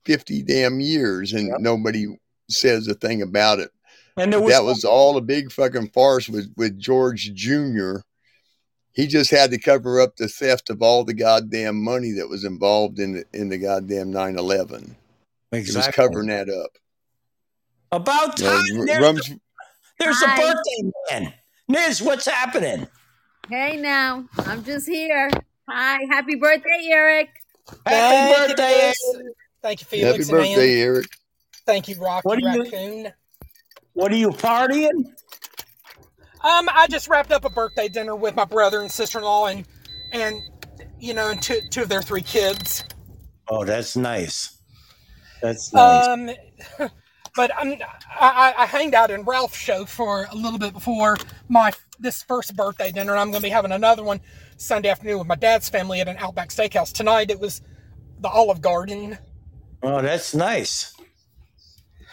fifty 0.03 0.41
damn 0.41 0.81
years, 0.81 1.31
and 1.31 1.47
Yep. 1.47 1.59
nobody 1.61 2.07
says 2.49 2.87
a 2.89 2.95
thing 2.95 3.21
about 3.21 3.59
it. 3.59 3.71
And 4.17 4.33
there 4.33 4.41
was, 4.41 4.51
that 4.51 4.63
was 4.65 4.83
all 4.83 5.15
a 5.15 5.21
big 5.21 5.51
fucking 5.53 5.89
farce 5.91 6.27
with 6.27 6.51
with 6.57 6.77
George 6.77 7.31
Jr. 7.33 7.99
He 8.99 9.07
just 9.07 9.31
had 9.31 9.49
to 9.51 9.57
cover 9.57 10.01
up 10.01 10.17
the 10.17 10.27
theft 10.27 10.69
of 10.69 10.81
all 10.81 11.05
the 11.05 11.13
goddamn 11.13 11.81
money 11.81 12.11
that 12.11 12.27
was 12.27 12.43
involved 12.43 12.99
in 12.99 13.13
the 13.13 13.23
in 13.31 13.47
the 13.47 13.57
goddamn 13.57 14.11
9-11. 14.11 14.89
He 15.51 15.57
was 15.59 15.67
exactly 15.69 15.93
covering 15.93 16.27
that 16.27 16.49
up. 16.49 16.71
about 17.93 18.37
You 18.39 18.45
know, 18.45 18.51
time. 18.57 18.79
R- 18.81 18.85
there's 18.85 19.01
Rums- 19.01 19.31
there's 19.99 20.21
a 20.21 20.27
birthday 20.27 20.91
man. 21.11 21.33
Niz, 21.71 22.01
what's 22.01 22.25
happening? 22.25 22.87
Hey 23.49 23.77
now, 23.77 24.25
I'm 24.39 24.65
just 24.65 24.85
here. 24.85 25.31
Hi, 25.69 25.99
happy 26.09 26.35
birthday, 26.35 26.89
Eric. 26.91 27.29
Happy 27.69 27.79
Thank 27.85 28.49
you, 28.49 28.55
birthday! 28.57 28.87
Liz. 28.87 29.23
Thank 29.61 29.79
you, 29.81 29.85
Happy 29.85 29.97
Felix 30.01 30.29
and 30.29 30.39
Ann. 30.39 30.43
birthday, 30.45 30.81
Eric. 30.81 31.07
Thank 31.65 31.87
you, 31.87 31.95
Rocky 32.01 32.27
What 32.27 32.39
do 32.39 32.49
you- 32.49 32.63
Raccoon. 32.63 33.13
What 33.93 34.11
are 34.11 34.17
you 34.17 34.31
partying? 34.31 35.05
Um, 36.41 36.69
I 36.71 36.87
just 36.89 37.07
wrapped 37.09 37.31
up 37.31 37.43
a 37.45 37.49
birthday 37.49 37.89
dinner 37.89 38.15
with 38.15 38.35
my 38.35 38.45
brother 38.45 38.81
and 38.81 38.91
sister-in-law, 38.91 39.47
and 39.47 39.65
and 40.11 40.41
you 40.99 41.13
know, 41.13 41.31
and 41.31 41.41
two 41.41 41.59
two 41.69 41.83
of 41.83 41.89
their 41.89 42.01
three 42.01 42.21
kids. 42.21 42.83
Oh, 43.49 43.65
that's 43.65 43.97
nice. 43.97 44.57
That's 45.41 45.73
nice. 45.73 46.07
Um, 46.07 46.29
but 47.35 47.51
I'm, 47.57 47.73
I, 48.19 48.53
I 48.57 48.63
I 48.63 48.65
hanged 48.65 48.93
out 48.93 49.11
in 49.11 49.23
Ralph's 49.23 49.57
show 49.57 49.85
for 49.85 50.27
a 50.31 50.35
little 50.35 50.59
bit 50.59 50.73
before 50.73 51.17
my 51.49 51.71
this 51.99 52.23
first 52.23 52.55
birthday 52.55 52.91
dinner, 52.91 53.11
and 53.11 53.19
I'm 53.19 53.31
going 53.31 53.41
to 53.41 53.47
be 53.47 53.49
having 53.49 53.71
another 53.73 54.03
one 54.03 54.21
Sunday 54.57 54.89
afternoon 54.89 55.19
with 55.19 55.27
my 55.27 55.35
dad's 55.35 55.67
family 55.67 55.99
at 55.99 56.07
an 56.07 56.17
Outback 56.19 56.49
Steakhouse. 56.49 56.93
Tonight 56.93 57.29
it 57.31 57.39
was 57.39 57.61
the 58.19 58.29
Olive 58.29 58.61
Garden. 58.61 59.17
oh, 59.83 60.01
that's 60.01 60.33
nice. 60.33 60.98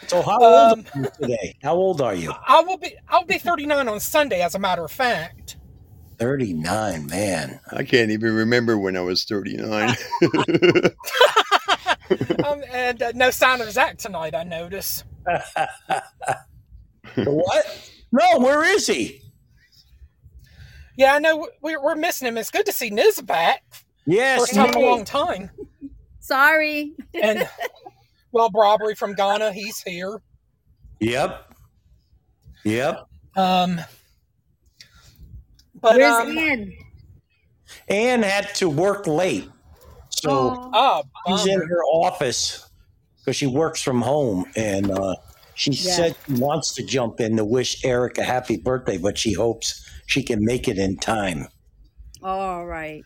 So 0.05 0.21
how 0.21 0.39
old 0.39 0.79
Um, 0.79 0.85
are 0.95 0.99
you 1.01 1.09
today? 1.21 1.57
How 1.63 1.73
old 1.75 2.01
are 2.01 2.13
you? 2.13 2.31
I 2.47 2.61
will 2.61 2.77
be 2.77 2.95
I'll 3.09 3.25
be 3.25 3.39
39 3.39 3.87
on 3.87 3.99
Sunday, 3.99 4.41
as 4.41 4.53
a 4.55 4.59
matter 4.59 4.85
of 4.85 4.91
fact. 4.91 5.57
39, 6.19 7.07
man. 7.07 7.59
I 7.71 7.83
can't 7.83 8.11
even 8.11 8.33
remember 8.33 8.77
when 8.77 8.95
I 8.97 9.01
was 9.01 9.23
39. 9.25 9.95
um, 12.45 12.63
and 12.71 13.01
uh, 13.03 13.11
no 13.13 13.29
sign 13.29 13.61
of 13.61 13.69
Zach 13.71 13.97
tonight. 13.97 14.33
I 14.33 14.43
notice. 14.43 15.03
what? 17.15 17.91
No, 18.11 18.39
where 18.39 18.63
is 18.63 18.87
he? 18.87 19.21
Yeah, 20.95 21.13
I 21.13 21.19
know 21.19 21.47
we're, 21.61 21.81
we're 21.81 21.95
missing 21.95 22.27
him. 22.27 22.37
It's 22.37 22.49
good 22.49 22.65
to 22.65 22.71
see 22.71 22.89
Niz 22.89 23.23
back. 23.23 23.63
Yes, 24.07 24.39
First 24.39 24.55
time 24.55 24.69
in 24.69 24.75
a 24.75 24.79
long 24.79 25.05
time. 25.05 25.51
Sorry. 26.19 26.93
And 27.13 27.47
well, 28.37 28.51
Robbery 28.53 28.93
from 28.93 29.15
Ghana, 29.15 29.51
he's 29.51 29.81
here. 29.81 30.19
Yep. 30.99 31.53
Yep. 32.65 32.99
Um, 33.35 33.81
but 35.81 35.95
Where's 35.95 36.19
um, 36.19 36.29
Ian? 36.29 36.73
Anne 37.87 38.21
had 38.23 38.53
to 38.55 38.69
work 38.69 39.07
late. 39.07 39.49
So 40.09 40.55
Oh, 40.73 41.03
oh, 41.25 41.43
she's 41.43 41.45
in 41.47 41.59
her 41.59 41.83
office 41.85 42.69
because 43.19 43.35
she 43.35 43.47
works 43.47 43.81
from 43.81 44.01
home 44.01 44.45
and 44.55 44.91
uh, 44.91 45.15
she 45.55 45.73
Yeah. 45.73 45.95
said 45.95 46.13
she 46.27 46.33
wants 46.33 46.75
to 46.75 46.85
jump 46.85 47.19
in 47.19 47.37
to 47.37 47.45
wish 47.45 47.83
Eric 47.83 48.19
a 48.19 48.23
happy 48.23 48.57
birthday, 48.57 48.97
but 48.99 49.17
she 49.17 49.33
hopes 49.33 49.83
she 50.05 50.21
can 50.23 50.45
make 50.45 50.67
it 50.67 50.77
in 50.77 50.97
time. 50.97 51.47
all 52.21 52.65
right. 52.67 53.05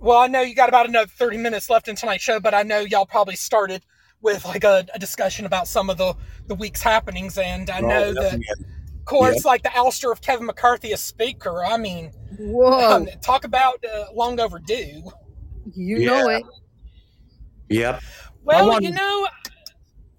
Well, 0.00 0.18
I 0.18 0.28
know 0.28 0.42
you 0.42 0.54
got 0.54 0.68
about 0.68 0.86
another 0.88 1.08
30 1.08 1.38
minutes 1.38 1.70
left 1.70 1.88
in 1.88 1.96
tonight's 1.96 2.22
show, 2.22 2.40
but 2.40 2.54
I 2.54 2.62
know 2.62 2.80
y'all 2.80 3.06
probably 3.06 3.36
started 3.36 3.84
with 4.20 4.44
like 4.44 4.64
a, 4.64 4.86
a 4.94 4.98
discussion 4.98 5.46
about 5.46 5.68
some 5.68 5.90
of 5.90 5.96
the, 5.98 6.14
the 6.46 6.54
week's 6.54 6.82
happenings. 6.82 7.38
And 7.38 7.70
I 7.70 7.80
know 7.80 8.12
that, 8.12 8.32
yeah. 8.32 8.66
of 8.98 9.04
course, 9.04 9.44
like 9.44 9.62
the 9.62 9.68
ouster 9.70 10.10
of 10.10 10.20
Kevin 10.20 10.46
McCarthy 10.46 10.92
as 10.92 11.02
Speaker. 11.02 11.64
I 11.64 11.76
mean, 11.76 12.10
Whoa, 12.38 12.96
um, 12.96 13.08
talk 13.22 13.44
about 13.44 13.84
uh, 13.84 14.06
long 14.14 14.40
overdue. 14.40 15.02
you 15.74 16.06
know 16.06 16.28
it. 16.28 16.42
Yep. 17.68 18.02
Well, 18.44 18.68
want- 18.68 18.84
you 18.84 18.90
know, 18.90 19.28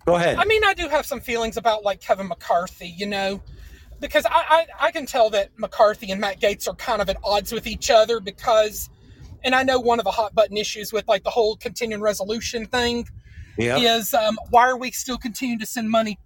Go 0.06 0.16
ahead. 0.16 0.38
I 0.38 0.46
mean, 0.46 0.64
I 0.64 0.74
do 0.74 0.88
have 0.88 1.06
some 1.06 1.20
feelings 1.20 1.58
about 1.58 1.84
like 1.84 2.02
Kevin 2.02 2.28
McCarthy, 2.28 2.88
you 2.88 3.06
know, 3.06 3.44
because 4.00 4.26
I, 4.26 4.66
I, 4.80 4.88
I 4.88 4.92
can 4.92 5.06
tell 5.06 5.30
that 5.32 5.50
McCarthy 5.58 6.10
and 6.12 6.20
Matt 6.20 6.40
Gaetz 6.40 6.68
are 6.68 6.74
kind 6.76 7.00
of 7.02 7.10
at 7.10 7.18
odds 7.24 7.52
with 7.52 7.68
each 7.68 7.92
other 7.92 8.20
because, 8.20 8.90
and 9.44 9.54
I 9.54 9.62
know 9.62 9.80
one 9.80 10.00
of 10.00 10.06
the 10.06 10.12
hot 10.12 10.34
button 10.34 10.58
issues 10.58 10.92
with 10.92 11.08
like 11.08 11.24
the 11.24 11.30
whole 11.30 11.58
continuing 11.58 12.02
resolution 12.02 12.66
thing 12.66 13.08
yep. 13.60 13.82
is 13.82 14.14
um, 14.14 14.38
why 14.50 14.68
are 14.68 14.78
we 14.78 14.92
still 14.92 15.18
continuing 15.18 15.60
to 15.60 15.66
send 15.66 15.90
money 15.90 16.18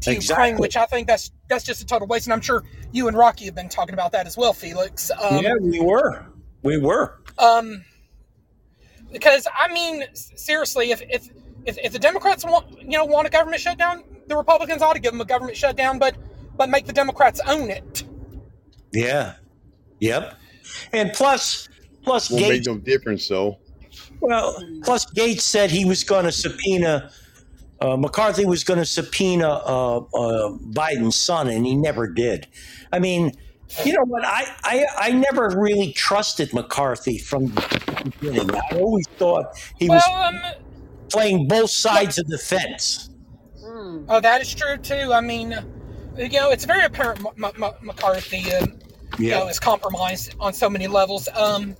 to 0.00 0.12
Exactly. 0.12 0.48
Ukraine? 0.48 0.60
Which 0.60 0.76
I 0.76 0.86
think 0.86 1.06
that's 1.06 1.30
that's 1.48 1.64
just 1.64 1.80
a 1.82 1.86
total 1.86 2.06
waste, 2.06 2.26
and 2.26 2.32
I'm 2.32 2.40
sure 2.40 2.62
you 2.92 3.08
and 3.08 3.16
Rocky 3.16 3.44
have 3.46 3.54
been 3.54 3.68
talking 3.68 3.94
about 3.94 4.12
that 4.12 4.26
as 4.26 4.36
well, 4.36 4.52
Felix. 4.52 5.10
Um, 5.10 5.42
yeah, 5.42 5.54
we 5.60 5.80
were. 5.80 6.26
We 6.62 6.78
were. 6.78 7.20
um, 7.38 7.84
because 9.12 9.46
I 9.54 9.72
mean, 9.72 10.04
seriously, 10.14 10.90
if 10.90 11.02
if 11.08 11.28
if, 11.64 11.78
if 11.78 11.92
the 11.92 11.98
Democrats 11.98 12.44
want 12.44 12.80
you 12.80 12.98
know 12.98 13.04
want 13.04 13.26
a 13.26 13.30
government 13.30 13.60
shutdown, 13.60 14.04
the 14.26 14.36
Republicans 14.36 14.82
ought 14.82 14.94
to 14.94 15.00
give 15.00 15.12
them 15.12 15.20
a 15.20 15.24
government 15.24 15.56
shutdown, 15.56 15.98
but 15.98 16.16
but 16.56 16.68
make 16.68 16.86
the 16.86 16.92
Democrats 16.92 17.40
own 17.46 17.70
it. 17.70 18.04
Yeah. 18.92 19.34
Yep. 20.00 20.38
And 20.92 21.12
plus, 21.12 21.68
plus 22.02 22.30
Won't 22.30 22.48
make 22.48 22.66
no 22.66 22.78
difference, 22.78 23.28
though. 23.28 23.58
Well, 24.24 24.56
plus 24.82 25.04
Gaetz 25.12 25.42
said 25.42 25.70
he 25.70 25.84
was 25.84 26.02
going 26.02 26.24
to 26.24 26.32
subpoena. 26.32 27.10
Uh, 27.80 27.96
McCarthy 27.98 28.46
was 28.46 28.64
going 28.64 28.78
to 28.78 28.86
subpoena 28.86 29.48
uh, 29.48 29.98
uh, 29.98 30.56
Biden's 30.72 31.16
son, 31.16 31.48
and 31.48 31.66
he 31.66 31.76
never 31.76 32.08
did. 32.08 32.46
I 32.90 33.00
mean, 33.00 33.32
you 33.84 33.92
know 33.92 34.04
what? 34.06 34.24
I, 34.24 34.46
I 34.62 34.86
I 34.96 35.10
never 35.10 35.50
really 35.50 35.92
trusted 35.92 36.54
McCarthy 36.54 37.18
from 37.18 37.46
the 37.48 38.12
beginning. 38.20 38.50
I 38.54 38.78
always 38.78 39.06
thought 39.18 39.46
he 39.78 39.88
was 39.90 40.02
um, 40.08 40.40
playing 41.10 41.46
both 41.46 41.70
sides 41.70 42.18
of 42.18 42.26
the 42.28 42.38
fence. 42.38 43.10
Mm. 43.62 44.06
oh, 44.08 44.20
that 44.20 44.40
is 44.40 44.54
true 44.54 44.78
too. 44.78 45.12
I 45.12 45.20
mean, 45.20 45.50
you 46.16 46.28
know, 46.30 46.50
it's 46.50 46.64
very 46.64 46.84
apparent 46.84 47.20
M- 47.20 47.44
M- 47.44 47.72
McCarthy. 47.82 48.54
Um, 48.54 48.78
you 49.18 49.30
know, 49.30 49.48
is 49.48 49.60
compromised 49.60 50.34
on 50.40 50.52
so 50.52 50.68
many 50.68 50.86
levels. 50.86 51.28
Um, 51.34 51.76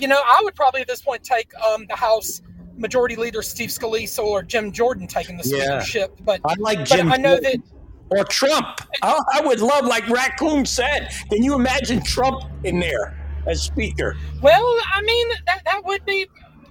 you 0.00 0.08
know, 0.08 0.20
I 0.24 0.40
would 0.42 0.54
probably 0.54 0.80
at 0.80 0.86
this 0.88 1.02
point 1.02 1.22
take 1.22 1.52
um, 1.58 1.86
the 1.88 1.96
House 1.96 2.42
Majority 2.76 3.16
Leader 3.16 3.42
Steve 3.42 3.70
Scalise 3.70 4.18
or 4.18 4.42
Jim 4.42 4.70
Jordan 4.72 5.06
taking 5.06 5.36
the 5.36 5.42
Yeah. 5.48 5.80
speakership, 5.80 6.16
but 6.24 6.40
I 6.44 6.54
like 6.58 6.78
but 6.78 6.88
Jim 6.88 7.12
I 7.12 7.16
know 7.16 7.34
Jordan. 7.40 7.62
that 8.10 8.20
or 8.20 8.24
Trump. 8.24 8.80
I, 9.02 9.18
I 9.34 9.40
would 9.42 9.60
love, 9.60 9.84
like 9.84 10.08
Raccoon 10.08 10.64
said. 10.64 11.10
Can 11.30 11.42
you 11.42 11.54
imagine 11.54 12.02
Trump 12.02 12.44
in 12.64 12.80
there 12.80 13.18
as 13.46 13.62
speaker? 13.62 14.16
Well, 14.42 14.76
I 14.94 15.02
mean 15.02 15.28
that 15.46 15.62
that 15.64 15.84
would 15.84 16.04
be 16.06 16.26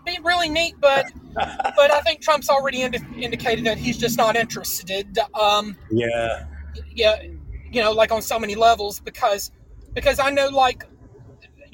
be 0.06 0.18
really 0.24 0.48
neat, 0.50 0.76
but 0.80 1.12
but 1.36 1.92
I 1.92 2.02
think 2.02 2.22
Trump's 2.22 2.50
already 2.50 2.82
indi- 2.82 3.00
indicated 3.18 3.66
that 3.66 3.78
he's 3.78 3.98
just 3.98 4.18
not 4.18 4.36
interested. 4.38 5.18
Um, 5.34 5.76
Yeah. 5.92 6.46
yeah, 6.96 7.22
you 7.72 7.82
know, 7.82 7.92
like 7.92 8.12
on 8.12 8.22
so 8.22 8.40
many 8.40 8.56
levels 8.56 9.00
because 9.02 9.52
because 9.94 10.20
I 10.20 10.30
know 10.32 10.48
like 10.48 10.86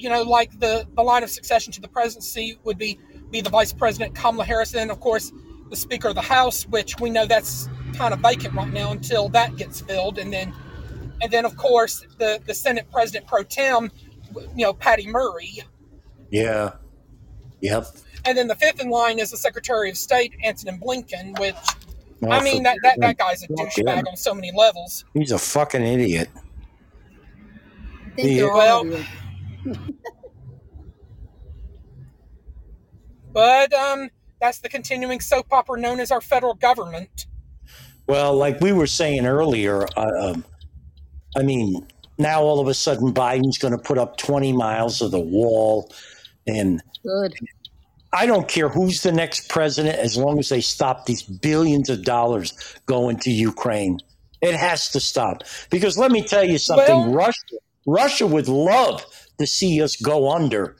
you 0.04 0.10
know 0.10 0.22
like 0.22 0.60
the 0.60 0.86
the 0.96 1.02
line 1.02 1.22
of 1.22 1.30
succession 1.30 1.72
to 1.72 1.80
the 1.80 1.88
presidency 1.88 2.58
would 2.64 2.76
be 2.76 2.98
be 3.30 3.40
the 3.40 3.48
vice 3.48 3.72
president 3.72 4.14
Kamala 4.14 4.44
Harris, 4.44 4.72
and 4.74 4.80
then 4.80 4.90
of 4.90 5.00
course 5.00 5.32
the 5.70 5.76
Speaker 5.76 6.08
of 6.08 6.14
the 6.14 6.20
House, 6.20 6.68
which 6.68 7.00
we 7.00 7.08
know 7.08 7.24
that's 7.24 7.70
kind 7.94 8.12
of 8.12 8.20
vacant 8.20 8.52
right 8.52 8.70
now 8.70 8.92
until 8.92 9.30
that 9.30 9.56
gets 9.56 9.80
filled, 9.80 10.18
and 10.18 10.30
then 10.30 10.52
and 11.22 11.32
then 11.32 11.46
of 11.46 11.56
course 11.56 12.06
the 12.18 12.38
the 12.44 12.52
Senate 12.52 12.86
President 12.92 13.26
pro 13.26 13.44
tem, 13.44 13.90
you 14.54 14.66
know 14.66 14.74
Patty 14.74 15.06
Murray. 15.06 15.60
Yeah. 16.30 16.72
Yep. 17.62 17.86
And 18.26 18.36
then 18.36 18.46
the 18.48 18.56
fifth 18.56 18.80
in 18.82 18.90
line 18.90 19.18
is 19.18 19.30
the 19.30 19.38
Secretary 19.38 19.88
of 19.88 19.96
State, 19.96 20.34
Antony 20.44 20.76
Blinken, 20.78 21.38
which 21.40 21.54
I 22.30 22.44
mean 22.44 22.62
that, 22.64 22.76
that, 22.82 23.00
that 23.00 23.16
guy's 23.16 23.42
a 23.42 23.48
douchebag 23.48 24.00
him. 24.00 24.06
on 24.06 24.16
so 24.18 24.34
many 24.34 24.52
levels. 24.54 25.06
He's 25.14 25.32
a 25.32 25.38
fucking 25.38 25.82
idiot. 25.82 26.28
I 26.34 28.16
think 28.16 28.28
Yeah. 28.28 28.36
they're 28.36 28.50
all 28.52 28.58
Well- 28.58 28.84
weird. 28.84 29.06
But 33.34 33.74
um, 33.74 34.10
that's 34.40 34.58
the 34.60 34.68
continuing 34.68 35.20
soap 35.20 35.52
opera 35.52 35.78
known 35.78 36.00
as 36.00 36.10
our 36.10 36.20
federal 36.20 36.54
government. 36.54 37.26
Well, 38.06 38.34
like 38.34 38.60
we 38.60 38.72
were 38.72 38.86
saying 38.86 39.26
earlier, 39.26 39.86
uh, 39.96 40.30
um, 40.30 40.44
I 41.36 41.42
mean, 41.42 41.86
now 42.16 42.42
all 42.42 42.60
of 42.60 42.68
a 42.68 42.74
sudden 42.74 43.12
Biden's 43.12 43.58
going 43.58 43.72
to 43.72 43.82
put 43.82 43.98
up 43.98 44.16
20 44.18 44.52
miles 44.52 45.02
of 45.02 45.10
the 45.10 45.20
wall. 45.20 45.92
And 46.46 46.80
Good. 47.02 47.34
I 48.12 48.26
don't 48.26 48.46
care 48.46 48.68
who's 48.68 49.02
the 49.02 49.10
next 49.10 49.48
president 49.48 49.98
as 49.98 50.16
long 50.16 50.38
as 50.38 50.48
they 50.48 50.60
stop 50.60 51.06
these 51.06 51.22
billions 51.22 51.90
of 51.90 52.04
dollars 52.04 52.76
going 52.86 53.18
to 53.20 53.30
Ukraine. 53.30 53.98
It 54.42 54.54
has 54.54 54.90
to 54.90 55.00
stop. 55.00 55.42
Because 55.70 55.98
let 55.98 56.12
me 56.12 56.22
tell 56.22 56.44
you 56.44 56.58
something 56.58 56.86
Well- 56.86 57.14
Russia, 57.14 57.56
Russia 57.86 58.26
would 58.26 58.46
love 58.48 59.04
to 59.38 59.46
see 59.46 59.82
us 59.82 59.96
go 59.96 60.30
under 60.30 60.76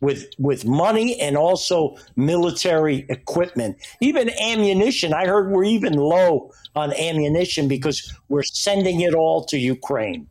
with 0.00 0.30
with 0.38 0.64
money 0.64 1.20
and 1.20 1.36
also 1.36 1.96
military 2.16 3.06
equipment, 3.08 3.76
even 4.00 4.30
ammunition. 4.40 5.12
I 5.12 5.26
heard 5.26 5.50
we're 5.50 5.64
even 5.64 5.94
low 5.94 6.50
on 6.74 6.92
ammunition 6.94 7.68
because 7.68 8.12
we're 8.28 8.42
sending 8.42 9.00
it 9.02 9.14
all 9.14 9.44
to 9.46 9.58
Ukraine. 9.58 10.28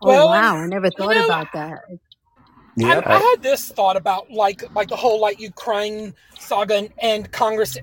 Oh 0.00 0.08
Well, 0.08 0.28
wow, 0.28 0.56
I 0.56 0.66
never 0.66 0.90
thought 0.90 1.14
know, 1.14 1.24
about 1.24 1.52
that. 1.52 1.80
Yep. 2.76 3.06
I, 3.06 3.14
I 3.14 3.18
had 3.18 3.42
this 3.42 3.68
thought 3.68 3.96
about 3.96 4.30
like 4.30 4.62
like 4.74 4.88
the 4.88 4.96
whole 4.96 5.20
like 5.20 5.40
Ukraine 5.40 6.14
saga 6.38 6.76
and, 6.76 6.92
and 7.00 7.32
Congress 7.32 7.76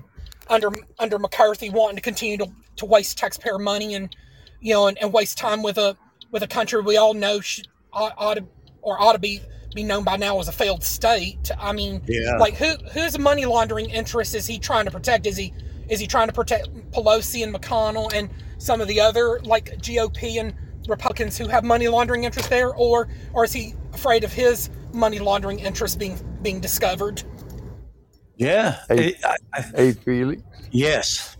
under 0.48 0.70
under 0.98 1.18
McCarthy 1.18 1.70
wanting 1.70 1.96
to 1.96 2.02
continue 2.02 2.36
to, 2.38 2.46
to 2.76 2.86
waste 2.86 3.18
taxpayer 3.18 3.58
money 3.58 3.94
and 3.94 4.14
you 4.60 4.74
know 4.74 4.88
and, 4.88 4.98
and 4.98 5.12
waste 5.12 5.38
time 5.38 5.62
with 5.62 5.78
a 5.78 5.96
with 6.32 6.42
a 6.42 6.48
country 6.48 6.80
we 6.80 6.96
all 6.96 7.14
know 7.14 7.40
should, 7.40 7.68
ought, 7.92 8.14
ought 8.16 8.34
to 8.34 8.44
or 8.82 9.00
ought 9.00 9.12
to 9.12 9.18
be 9.18 9.40
be 9.74 9.84
known 9.84 10.02
by 10.02 10.16
now 10.16 10.38
as 10.40 10.48
a 10.48 10.52
failed 10.52 10.82
state. 10.82 11.50
I 11.58 11.72
mean, 11.72 12.02
Yeah. 12.08 12.36
like 12.38 12.54
who 12.54 12.74
whose 12.92 13.18
money 13.18 13.44
laundering 13.46 13.88
interest 13.90 14.34
is 14.34 14.46
he 14.46 14.58
trying 14.58 14.84
to 14.86 14.90
protect? 14.90 15.26
Is 15.26 15.36
he 15.36 15.52
is 15.88 16.00
he 16.00 16.06
trying 16.06 16.26
to 16.28 16.32
protect 16.32 16.68
Pelosi 16.92 17.42
and 17.44 17.54
McConnell 17.54 18.12
and 18.12 18.30
some 18.58 18.80
of 18.80 18.88
the 18.88 19.00
other 19.00 19.40
like 19.42 19.76
GOP 19.80 20.38
and 20.40 20.54
Republicans 20.88 21.36
who 21.38 21.46
have 21.46 21.62
money 21.62 21.86
laundering 21.88 22.24
interest 22.24 22.48
there, 22.50 22.74
or 22.74 23.08
or 23.32 23.44
is 23.44 23.52
he 23.52 23.74
afraid 23.92 24.24
of 24.24 24.32
his 24.32 24.70
money 24.92 25.18
laundering 25.18 25.60
interest 25.60 25.98
being 25.98 26.18
being 26.42 26.58
discovered? 26.60 27.22
Yeah. 28.36 28.78
Hey. 28.88 29.14
I- 29.22 29.36
I- 29.52 29.60
Hey, 29.76 29.92
Felix. 29.92 30.42
yes. 30.70 31.36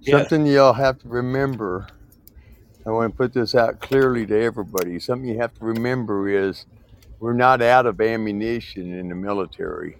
Yeah. 0.00 0.18
Something 0.18 0.46
y'all 0.46 0.72
have 0.72 0.98
to 1.00 1.08
remember. 1.08 1.86
I 2.88 2.90
want 2.92 3.12
to 3.12 3.16
put 3.16 3.34
this 3.34 3.54
out 3.54 3.80
clearly 3.80 4.24
to 4.26 4.40
everybody. 4.40 4.98
Something 4.98 5.28
you 5.28 5.38
have 5.40 5.52
to 5.58 5.64
remember 5.64 6.26
is 6.26 6.64
we're 7.20 7.34
not 7.34 7.60
out 7.60 7.84
of 7.84 8.00
ammunition 8.00 8.94
in 8.98 9.10
the 9.10 9.14
military. 9.14 9.98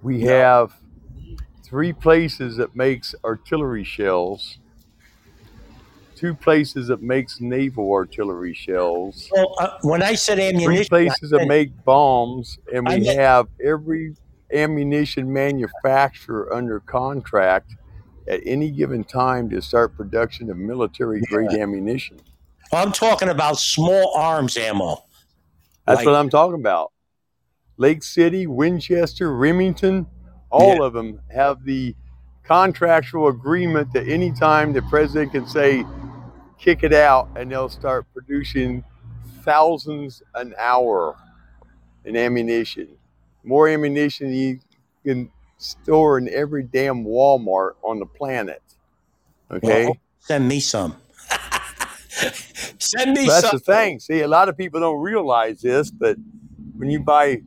We 0.00 0.20
have 0.22 0.74
three 1.64 1.92
places 1.92 2.56
that 2.58 2.76
makes 2.76 3.16
artillery 3.24 3.82
shells, 3.82 4.58
two 6.14 6.34
places 6.34 6.86
that 6.86 7.02
makes 7.02 7.40
naval 7.40 7.90
artillery 7.92 8.54
shells, 8.54 9.28
Well, 9.32 9.52
uh, 9.58 9.70
when 9.82 10.04
I 10.04 10.14
said 10.14 10.36
three 10.36 10.44
ammunition, 10.50 10.88
places 10.88 11.32
I 11.32 11.38
that 11.38 11.48
make 11.48 11.84
bombs, 11.84 12.58
and 12.72 12.88
I 12.88 12.98
we 12.98 13.04
meant- 13.06 13.18
have 13.18 13.48
every 13.64 14.14
ammunition 14.52 15.32
manufacturer 15.32 16.54
under 16.54 16.78
contract 16.78 17.74
at 18.28 18.40
any 18.44 18.70
given 18.70 19.04
time 19.04 19.50
to 19.50 19.60
start 19.60 19.96
production 19.96 20.50
of 20.50 20.56
military 20.56 21.20
grade 21.22 21.50
ammunition. 21.52 22.20
I'm 22.72 22.92
talking 22.92 23.28
about 23.28 23.58
small 23.58 24.14
arms 24.16 24.56
ammo. 24.56 25.04
That's 25.86 25.98
Like- 25.98 26.06
what 26.06 26.14
I'm 26.14 26.30
talking 26.30 26.58
about. 26.60 26.92
Lake 27.76 28.02
City, 28.02 28.46
Winchester, 28.46 29.34
Remington, 29.34 30.06
all 30.50 30.76
Yeah. 30.76 30.84
of 30.84 30.92
them 30.92 31.20
have 31.30 31.64
the 31.64 31.94
contractual 32.44 33.28
agreement 33.28 33.92
that 33.92 34.06
anytime 34.06 34.72
the 34.72 34.82
president 34.82 35.32
can 35.32 35.46
say, 35.46 35.84
kick 36.58 36.82
it 36.84 36.92
out, 36.92 37.28
and 37.34 37.50
they'll 37.50 37.68
start 37.68 38.06
producing 38.12 38.84
thousands 39.42 40.22
an 40.34 40.54
hour 40.58 41.16
in 42.04 42.16
ammunition. 42.16 42.88
More 43.42 43.68
ammunition 43.68 44.28
than 44.28 44.36
you 44.36 44.60
can 45.04 45.30
store 45.62 46.18
in 46.18 46.28
every 46.28 46.62
damn 46.62 47.04
Walmart 47.04 47.72
on 47.82 47.98
the 47.98 48.06
planet. 48.06 48.62
Okay? 49.50 49.84
Well, 49.86 49.96
send 50.18 50.48
me 50.48 50.60
some. 50.60 50.96
send 52.78 53.12
me 53.14 53.26
That's 53.26 53.42
some. 53.48 53.58
the 53.58 53.60
thing. 53.64 54.00
See, 54.00 54.20
a 54.20 54.28
lot 54.28 54.48
of 54.48 54.56
people 54.56 54.80
don't 54.80 55.00
realize 55.00 55.60
this, 55.62 55.90
but 55.90 56.16
when 56.76 56.90
you 56.90 57.00
buy 57.00 57.42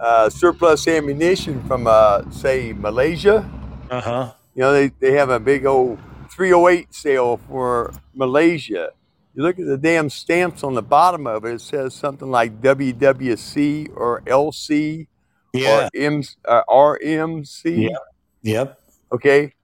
uh, 0.00 0.30
surplus 0.30 0.86
ammunition 0.88 1.62
from, 1.64 1.86
uh, 1.86 2.28
say, 2.30 2.72
Malaysia, 2.72 3.48
Uh 3.90 4.00
huh. 4.00 4.32
you 4.54 4.62
know, 4.62 4.72
they, 4.72 4.88
they 5.00 5.12
have 5.12 5.30
a 5.30 5.40
big 5.40 5.66
old 5.66 5.98
308 6.30 6.94
sale 6.94 7.36
for 7.48 7.92
Malaysia. 8.14 8.90
You 9.34 9.42
look 9.42 9.58
at 9.58 9.66
the 9.66 9.78
damn 9.78 10.10
stamps 10.10 10.64
on 10.64 10.74
the 10.74 10.82
bottom 10.82 11.26
of 11.26 11.44
it, 11.44 11.54
it 11.54 11.60
says 11.60 11.94
something 11.94 12.30
like 12.30 12.60
WWC 12.60 13.90
or 13.94 14.22
LC 14.22 15.06
Yeah. 15.52 15.86
or 15.86 15.90
M, 15.94 16.22
uh, 16.46 16.62
RMC. 16.68 17.88
Yeah. 17.90 17.96
Yep. 18.42 18.80
Okay. 19.12 19.54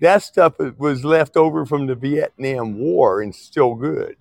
That 0.00 0.22
stuff 0.22 0.54
was 0.78 1.04
left 1.04 1.36
over 1.36 1.64
from 1.64 1.86
the 1.86 1.94
Vietnam 1.94 2.78
War 2.78 3.22
and 3.22 3.34
still 3.34 3.74
good. 3.74 4.16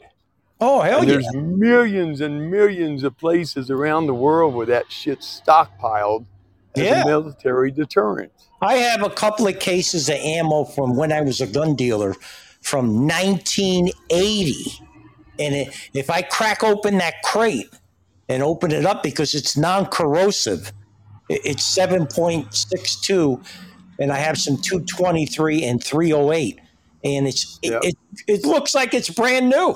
Oh 0.61 0.81
hell 0.81 0.99
And 0.99 1.07
yeah. 1.09 1.15
there's 1.15 1.33
millions 1.35 2.21
and 2.21 2.49
millions 2.49 3.03
of 3.03 3.17
places 3.17 3.69
around 3.69 4.05
the 4.07 4.13
world 4.13 4.53
where 4.53 4.67
that 4.67 4.91
shit's 4.91 5.41
stockpiled 5.45 6.25
as 6.77 6.83
Yeah. 6.83 7.01
a 7.01 7.05
military 7.05 7.71
deterrent. 7.71 8.31
I 8.61 8.75
have 8.75 9.03
a 9.03 9.09
couple 9.09 9.47
of 9.47 9.59
cases 9.59 10.07
of 10.09 10.15
ammo 10.15 10.63
from 10.63 10.95
when 10.95 11.11
I 11.11 11.19
was 11.21 11.41
a 11.41 11.47
gun 11.47 11.75
dealer 11.75 12.15
from 12.61 13.07
1980. 13.07 14.71
And 15.39 15.55
it, 15.55 15.89
if 15.93 16.09
I 16.09 16.21
crack 16.21 16.63
open 16.63 16.97
that 16.99 17.15
crate 17.23 17.67
and 18.29 18.41
open 18.41 18.71
it 18.71 18.85
up 18.85 19.03
because 19.03 19.33
it's 19.33 19.57
non 19.57 19.87
corrosive, 19.87 20.71
it's 21.29 21.77
7.62, 21.77 23.43
and 23.99 24.11
I 24.11 24.17
have 24.17 24.37
some 24.37 24.57
223 24.57 25.63
and 25.63 25.83
308. 25.83 26.59
And 27.05 27.27
it's 27.27 27.59
it, 27.61 27.71
Yep. 27.71 27.81
it, 27.83 27.95
it 28.27 28.45
looks 28.45 28.73
like 28.73 28.93
it's 28.93 29.09
brand 29.09 29.49
new. 29.49 29.75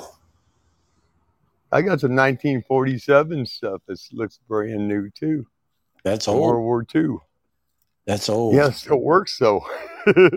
I 1.72 1.82
got 1.82 2.00
some 2.00 2.16
1947 2.16 3.46
stuff 3.46 3.82
that 3.88 4.00
looks 4.14 4.40
brand 4.48 4.88
new 4.88 5.10
too. 5.10 5.46
That's 6.04 6.26
from 6.26 6.40
World. 6.40 6.64
War 6.64 6.86
II. 6.96 7.18
That's 8.06 8.30
old. 8.30 8.56
Yeah, 8.56 8.68
it 8.68 8.76
still 8.76 9.02
works 9.02 9.38
though. 9.38 9.66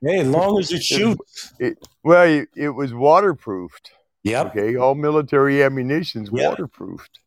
Hey, 0.00 0.20
as 0.20 0.28
long 0.28 0.60
as 0.60 0.70
it 0.70 0.84
shoots. 0.84 1.52
It, 1.58 1.76
well, 2.04 2.22
it, 2.24 2.48
it 2.54 2.68
was 2.68 2.94
waterproofed. 2.94 3.90
Yep. 4.22 4.46
Okay, 4.56 4.76
all 4.76 4.94
military 4.94 5.60
ammunition's 5.60 6.30
Yeah. 6.32 6.50
waterproofed. 6.50 7.18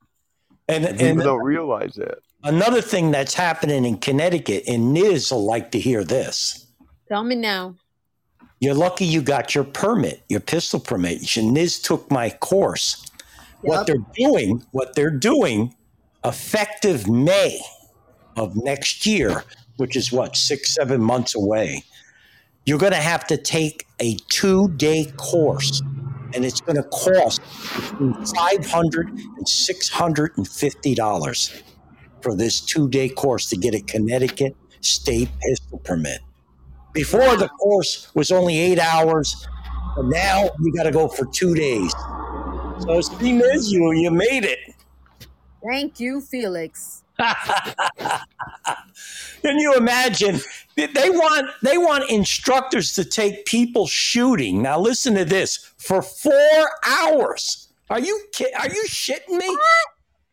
And, 0.69 0.85
And 0.85 0.93
people 0.97 1.07
and 1.09 1.19
don't 1.21 1.43
realize 1.43 1.95
that. 1.95 2.19
Another 2.43 2.81
thing 2.81 3.11
that's 3.11 3.33
happening 3.33 3.85
in 3.85 3.97
Connecticut, 3.97 4.63
and 4.67 4.95
Niz 4.95 5.31
will 5.31 5.45
like 5.45 5.71
to 5.71 5.79
hear 5.79 6.03
this. 6.03 6.67
Tell 7.07 7.23
me 7.23 7.35
now. 7.35 7.75
You're 8.59 8.75
lucky 8.75 9.05
you 9.05 9.21
got 9.21 9.55
your 9.55 9.63
permit, 9.63 10.21
your 10.29 10.39
pistol 10.39 10.79
permit. 10.79 11.21
Niz 11.21 11.81
took 11.81 12.09
my 12.11 12.29
course. 12.29 13.05
What 13.61 13.87
they're 13.87 14.05
doing, 14.15 14.63
what 14.71 14.95
they're 14.95 15.09
doing, 15.09 15.75
effective 16.23 17.09
May 17.09 17.59
of 18.37 18.55
next 18.55 19.05
year, 19.05 19.43
which 19.77 19.95
is 19.95 20.11
what 20.11 20.35
six, 20.35 20.73
seven 20.75 21.01
months 21.01 21.35
away. 21.35 21.83
You're 22.65 22.79
going 22.79 22.91
to 22.91 22.97
have 22.99 23.25
to 23.27 23.37
take 23.37 23.87
a 23.99 24.15
two-day 24.29 25.11
course, 25.17 25.81
and 26.33 26.45
it's 26.45 26.61
going 26.61 26.75
to 26.75 26.83
cost 26.83 27.41
between 27.75 28.13
five 28.25 28.65
hundred 28.65 29.09
and 29.09 29.49
six 29.49 29.89
hundred 29.89 30.37
and 30.37 30.47
fifty 30.47 30.93
dollars 30.93 31.63
for 32.21 32.35
this 32.35 32.61
two-day 32.61 33.09
course 33.09 33.49
to 33.49 33.57
get 33.57 33.73
a 33.73 33.81
Connecticut 33.81 34.55
state 34.81 35.29
pistol 35.39 35.79
permit. 35.79 36.19
Before 36.93 37.35
the 37.37 37.47
course 37.47 38.13
was 38.15 38.31
only 38.31 38.57
eight 38.57 38.79
hours, 38.79 39.47
but 39.95 40.05
now 40.05 40.49
you 40.61 40.73
got 40.73 40.83
to 40.83 40.91
go 40.91 41.07
for 41.07 41.25
two 41.25 41.53
days. 41.53 41.93
So 42.79 43.01
Steve 43.01 43.41
is 43.41 43.71
you, 43.71 43.91
you 43.93 44.11
made 44.11 44.43
it. 44.43 44.59
Thank 45.63 45.99
you, 45.99 46.21
Felix. 46.21 47.03
Can 49.41 49.59
you 49.59 49.75
imagine? 49.75 50.39
They 50.75 51.09
want 51.09 51.51
they 51.61 51.77
want 51.77 52.09
instructors 52.09 52.93
to 52.93 53.05
take 53.05 53.45
people 53.45 53.85
shooting. 53.85 54.61
Now 54.61 54.79
listen 54.79 55.13
to 55.15 55.25
this 55.25 55.71
for 55.77 56.01
four 56.01 56.69
hours. 56.87 57.69
Are 57.89 57.99
you 57.99 58.19
ki- 58.31 58.53
are 58.57 58.69
you 58.69 58.83
shitting 58.87 59.37
me? 59.37 59.57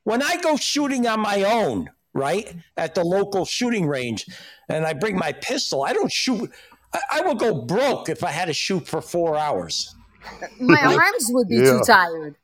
When 0.05 0.23
I 0.23 0.41
go 0.41 0.57
shooting 0.57 1.07
on 1.07 1.21
my 1.21 1.43
own, 1.43 1.91
right 2.15 2.55
at 2.77 2.95
the 2.95 3.05
local 3.05 3.45
shooting 3.45 3.87
range, 3.87 4.27
and 4.69 4.87
I 4.87 4.93
bring 4.93 5.17
my 5.17 5.33
pistol, 5.33 5.83
I 5.83 5.93
don't 5.93 6.11
shoot. 6.13 6.51
I, 6.93 7.01
I 7.13 7.21
will 7.21 7.35
go 7.35 7.63
broke 7.63 8.09
if 8.09 8.25
I 8.25 8.31
had 8.31 8.47
to 8.47 8.55
shoot 8.55 8.87
for 8.87 9.01
four 9.01 9.37
hours. 9.37 9.95
My 10.61 10.81
arms 10.83 11.27
would 11.31 11.49
be 11.49 11.57
Yeah. 11.57 11.73
too 11.73 11.81
tired. 11.87 12.37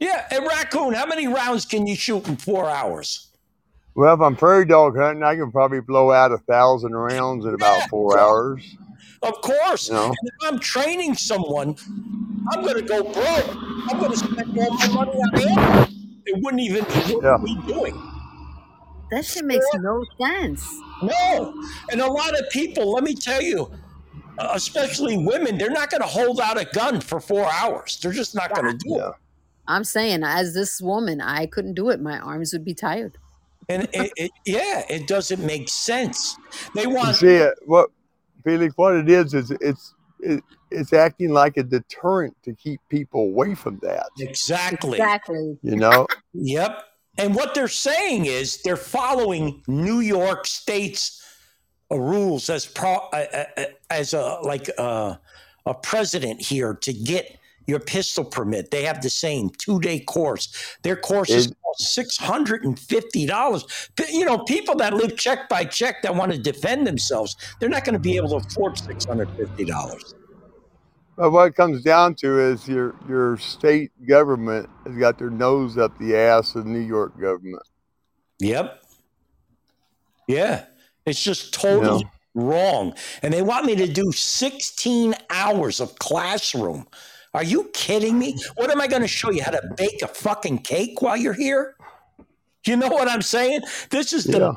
Yeah, 0.00 0.26
and 0.30 0.46
raccoon, 0.46 0.94
how 0.94 1.06
many 1.06 1.26
rounds 1.26 1.64
can 1.64 1.86
you 1.86 1.96
shoot 1.96 2.28
in 2.28 2.36
four 2.36 2.68
hours? 2.70 3.28
Well, 3.94 4.14
if 4.14 4.20
I'm 4.20 4.36
prairie 4.36 4.64
dog 4.64 4.96
hunting, 4.96 5.24
I 5.24 5.34
can 5.34 5.50
probably 5.50 5.80
blow 5.80 6.12
out 6.12 6.30
a 6.30 6.38
thousand 6.38 6.94
rounds 6.94 7.44
in 7.46 7.54
about 7.54 7.88
four 7.88 8.16
hours. 8.16 8.62
Of 9.22 9.34
course. 9.40 9.88
You 9.88 9.94
know? 9.94 10.04
And 10.04 10.14
if 10.22 10.52
I'm 10.52 10.60
training 10.60 11.14
someone, 11.16 11.74
I'm 12.52 12.62
going 12.62 12.76
to 12.76 12.82
go 12.82 13.02
broke. 13.02 13.56
I'm 13.90 13.98
going 13.98 14.12
to 14.12 14.16
spend 14.16 14.56
all 14.56 14.70
my 14.70 14.86
money 14.88 15.10
on 15.18 15.40
ammo. 15.40 15.88
It 16.28 16.42
wouldn't 16.42 16.62
even 16.62 16.84
be 16.84 17.14
worth 17.14 17.24
Yeah. 17.24 17.36
me 17.42 17.58
doing. 17.66 17.94
That 19.10 19.24
shit 19.24 19.44
makes 19.44 19.66
no 19.80 20.04
sense. 20.20 20.62
No. 21.02 21.54
And 21.90 22.00
a 22.00 22.06
lot 22.06 22.38
of 22.38 22.48
people, 22.50 22.92
let 22.92 23.02
me 23.04 23.14
tell 23.14 23.40
you, 23.40 23.70
uh, 24.38 24.50
especially 24.52 25.16
women, 25.16 25.56
they're 25.56 25.70
not 25.70 25.90
going 25.90 26.02
to 26.02 26.06
hold 26.06 26.40
out 26.40 26.60
a 26.60 26.66
gun 26.66 27.00
for 27.00 27.18
four 27.18 27.46
hours. 27.50 27.98
They're 28.02 28.12
just 28.12 28.34
not 28.34 28.54
going 28.54 28.66
to 28.70 28.76
do 28.76 28.96
Yeah. 28.96 29.08
it. 29.08 29.14
I'm 29.66 29.84
saying, 29.84 30.22
as 30.24 30.54
this 30.54 30.80
woman, 30.80 31.20
I 31.20 31.46
couldn't 31.46 31.74
do 31.74 31.88
it. 31.90 32.00
My 32.00 32.18
arms 32.18 32.52
would 32.52 32.64
be 32.64 32.74
tired. 32.74 33.18
And 33.68 33.86
it, 33.92 34.12
it, 34.16 34.30
yeah, 34.46 34.84
it 34.88 35.06
doesn't 35.06 35.44
make 35.44 35.68
sense. 35.68 36.36
They 36.74 36.82
You 36.82 36.90
want. 36.90 37.16
see 37.16 37.34
it? 37.34 37.54
What 37.66 37.90
Felix? 38.44 38.72
What 38.76 38.94
it 38.94 39.10
is 39.10 39.34
is 39.34 39.50
it's 39.60 39.94
it, 40.20 40.42
it's 40.70 40.92
acting 40.92 41.32
like 41.32 41.56
a 41.56 41.62
deterrent 41.62 42.36
to 42.42 42.54
keep 42.54 42.80
people 42.88 43.22
away 43.22 43.54
from 43.54 43.78
that. 43.82 44.08
Exactly. 44.18 44.98
Exactly. 44.98 45.58
You 45.62 45.76
know? 45.76 46.06
Yep. 46.34 46.84
And 47.18 47.34
what 47.34 47.54
they're 47.54 47.68
saying 47.68 48.26
is 48.26 48.62
they're 48.62 48.76
following 48.76 49.62
New 49.66 50.00
York 50.00 50.46
State's 50.46 51.22
uh, 51.90 51.98
rules 51.98 52.48
as 52.48 52.64
pro, 52.66 52.94
uh, 53.12 53.44
uh, 53.56 53.64
as 53.90 54.14
a 54.14 54.38
like 54.42 54.70
uh, 54.78 55.16
a 55.66 55.74
president 55.74 56.40
here 56.40 56.74
to 56.74 56.92
get 56.92 57.38
your 57.66 57.80
pistol 57.80 58.24
permit. 58.24 58.70
They 58.70 58.82
have 58.84 59.02
the 59.02 59.10
same 59.10 59.50
two 59.58 59.80
day 59.80 60.00
course. 60.00 60.76
Their 60.82 60.96
course 60.96 61.30
is 61.30 61.52
six 61.74 62.16
hundred 62.16 62.64
and 62.64 62.78
fifty 62.78 63.26
dollars. 63.26 63.64
You 64.10 64.24
know, 64.24 64.38
people 64.38 64.74
that 64.76 64.94
live 64.94 65.16
check 65.16 65.48
by 65.48 65.64
check 65.64 66.02
that 66.02 66.14
want 66.14 66.32
to 66.32 66.38
defend 66.38 66.86
themselves, 66.86 67.36
they're 67.58 67.68
not 67.68 67.84
going 67.84 67.94
to 67.94 67.98
be 67.98 68.16
able 68.16 68.28
to 68.30 68.36
afford 68.36 68.78
six 68.78 69.04
hundred 69.04 69.28
fifty 69.30 69.64
dollars. 69.64 70.14
But 71.18 71.32
what 71.32 71.48
it 71.48 71.56
comes 71.56 71.82
down 71.82 72.14
to 72.16 72.38
is 72.38 72.68
your 72.68 72.94
your 73.08 73.36
state 73.38 73.90
government 74.06 74.70
has 74.86 74.96
got 74.96 75.18
their 75.18 75.30
nose 75.30 75.76
up 75.76 75.98
the 75.98 76.16
ass 76.16 76.54
of 76.54 76.64
the 76.64 76.70
New 76.70 76.78
York 76.78 77.20
government. 77.20 77.64
Yep. 78.38 78.80
Yeah. 80.28 80.66
It's 81.06 81.20
just 81.20 81.52
totally 81.52 82.04
Yeah. 82.04 82.08
wrong. 82.34 82.94
And 83.22 83.34
they 83.34 83.42
want 83.42 83.66
me 83.66 83.74
to 83.76 83.88
do 83.92 84.12
16 84.12 85.14
hours 85.28 85.80
of 85.80 85.98
classroom. 85.98 86.86
Are 87.34 87.42
you 87.42 87.68
kidding 87.74 88.16
me? 88.16 88.36
What 88.54 88.70
am 88.70 88.80
I 88.80 88.86
going 88.86 89.02
to 89.02 89.08
show 89.08 89.32
you 89.32 89.42
how 89.42 89.50
to 89.50 89.74
bake 89.76 90.00
a 90.02 90.08
fucking 90.08 90.58
cake 90.58 91.02
while 91.02 91.16
you're 91.16 91.32
here? 91.34 91.74
You 92.64 92.76
know 92.76 92.88
what 92.88 93.08
I'm 93.08 93.22
saying? 93.22 93.62
This 93.90 94.12
is 94.12 94.24
the 94.24 94.56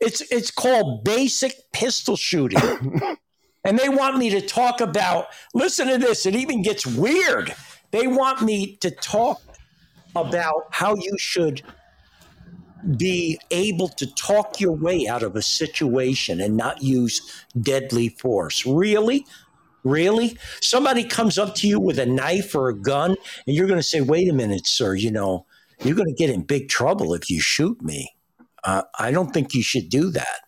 it's 0.00 0.20
it's 0.32 0.50
called 0.50 1.04
basic 1.04 1.54
pistol 1.72 2.16
shooting. 2.16 2.60
and 3.64 3.78
they 3.78 3.88
want 3.88 4.18
me 4.18 4.30
to 4.30 4.40
talk 4.40 4.80
about 4.80 5.26
listen 5.54 5.88
to 5.88 5.98
this, 5.98 6.26
it 6.26 6.34
even 6.34 6.62
gets 6.62 6.86
weird. 6.86 7.54
They 7.90 8.06
want 8.06 8.42
me 8.42 8.76
to 8.76 8.90
talk 8.90 9.40
about 10.16 10.66
how 10.70 10.94
you 10.96 11.16
should 11.18 11.62
be 12.96 13.38
able 13.50 13.88
to 13.88 14.12
talk 14.14 14.60
your 14.60 14.72
way 14.72 15.06
out 15.06 15.22
of 15.22 15.36
a 15.36 15.42
situation 15.42 16.40
and 16.40 16.56
not 16.56 16.82
use 16.82 17.44
deadly 17.60 18.08
force. 18.08 18.66
Really? 18.66 19.26
Really? 19.84 20.38
Somebody 20.60 21.04
comes 21.04 21.38
up 21.38 21.54
to 21.56 21.68
you 21.68 21.80
with 21.80 21.98
a 21.98 22.06
knife 22.06 22.54
or 22.54 22.68
a 22.68 22.74
gun, 22.74 23.16
and 23.46 23.56
you're 23.56 23.66
going 23.66 23.78
to 23.78 23.84
say, 23.84 24.00
wait 24.00 24.28
a 24.28 24.32
minute, 24.32 24.66
sir, 24.66 24.94
you 24.94 25.10
know, 25.10 25.46
you're 25.82 25.96
going 25.96 26.08
to 26.08 26.14
get 26.14 26.30
in 26.30 26.42
big 26.42 26.68
trouble 26.68 27.14
if 27.14 27.30
you 27.30 27.40
shoot 27.40 27.80
me. 27.82 28.14
Uh, 28.64 28.82
I 28.98 29.10
don't 29.10 29.32
think 29.32 29.54
you 29.54 29.62
should 29.62 29.88
do 29.88 30.10
that. 30.10 30.40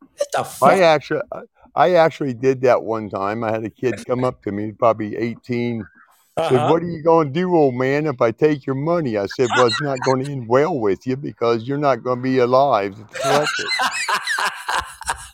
What 0.00 0.28
the 0.32 0.44
fuck? 0.44 0.70
I 0.70 0.80
actually 0.80 1.22
I 1.78 1.94
actually 1.94 2.34
did 2.34 2.60
that 2.62 2.82
one 2.82 3.08
time. 3.08 3.44
I 3.44 3.52
had 3.52 3.64
a 3.64 3.70
kid 3.70 4.04
come 4.04 4.24
up 4.24 4.42
to 4.42 4.50
me, 4.50 4.72
probably 4.72 5.16
18, 5.16 5.86
said, 6.36 6.52
Uh-huh. 6.52 6.72
What 6.72 6.82
are 6.82 6.86
you 6.86 7.04
going 7.04 7.28
to 7.28 7.32
do, 7.32 7.54
old 7.54 7.76
man, 7.76 8.06
if 8.06 8.20
I 8.20 8.32
take 8.32 8.66
your 8.66 8.74
money? 8.74 9.16
I 9.16 9.26
said, 9.26 9.48
Well, 9.56 9.68
it's 9.68 9.80
not 9.80 10.00
going 10.04 10.24
to 10.24 10.32
end 10.32 10.48
well 10.48 10.76
with 10.76 11.06
you 11.06 11.16
because 11.16 11.68
you're 11.68 11.78
not 11.78 12.02
going 12.02 12.18
to 12.18 12.22
be 12.22 12.38
alive 12.38 12.96
to 12.96 13.04
collect 13.04 13.52
it. 13.60 13.68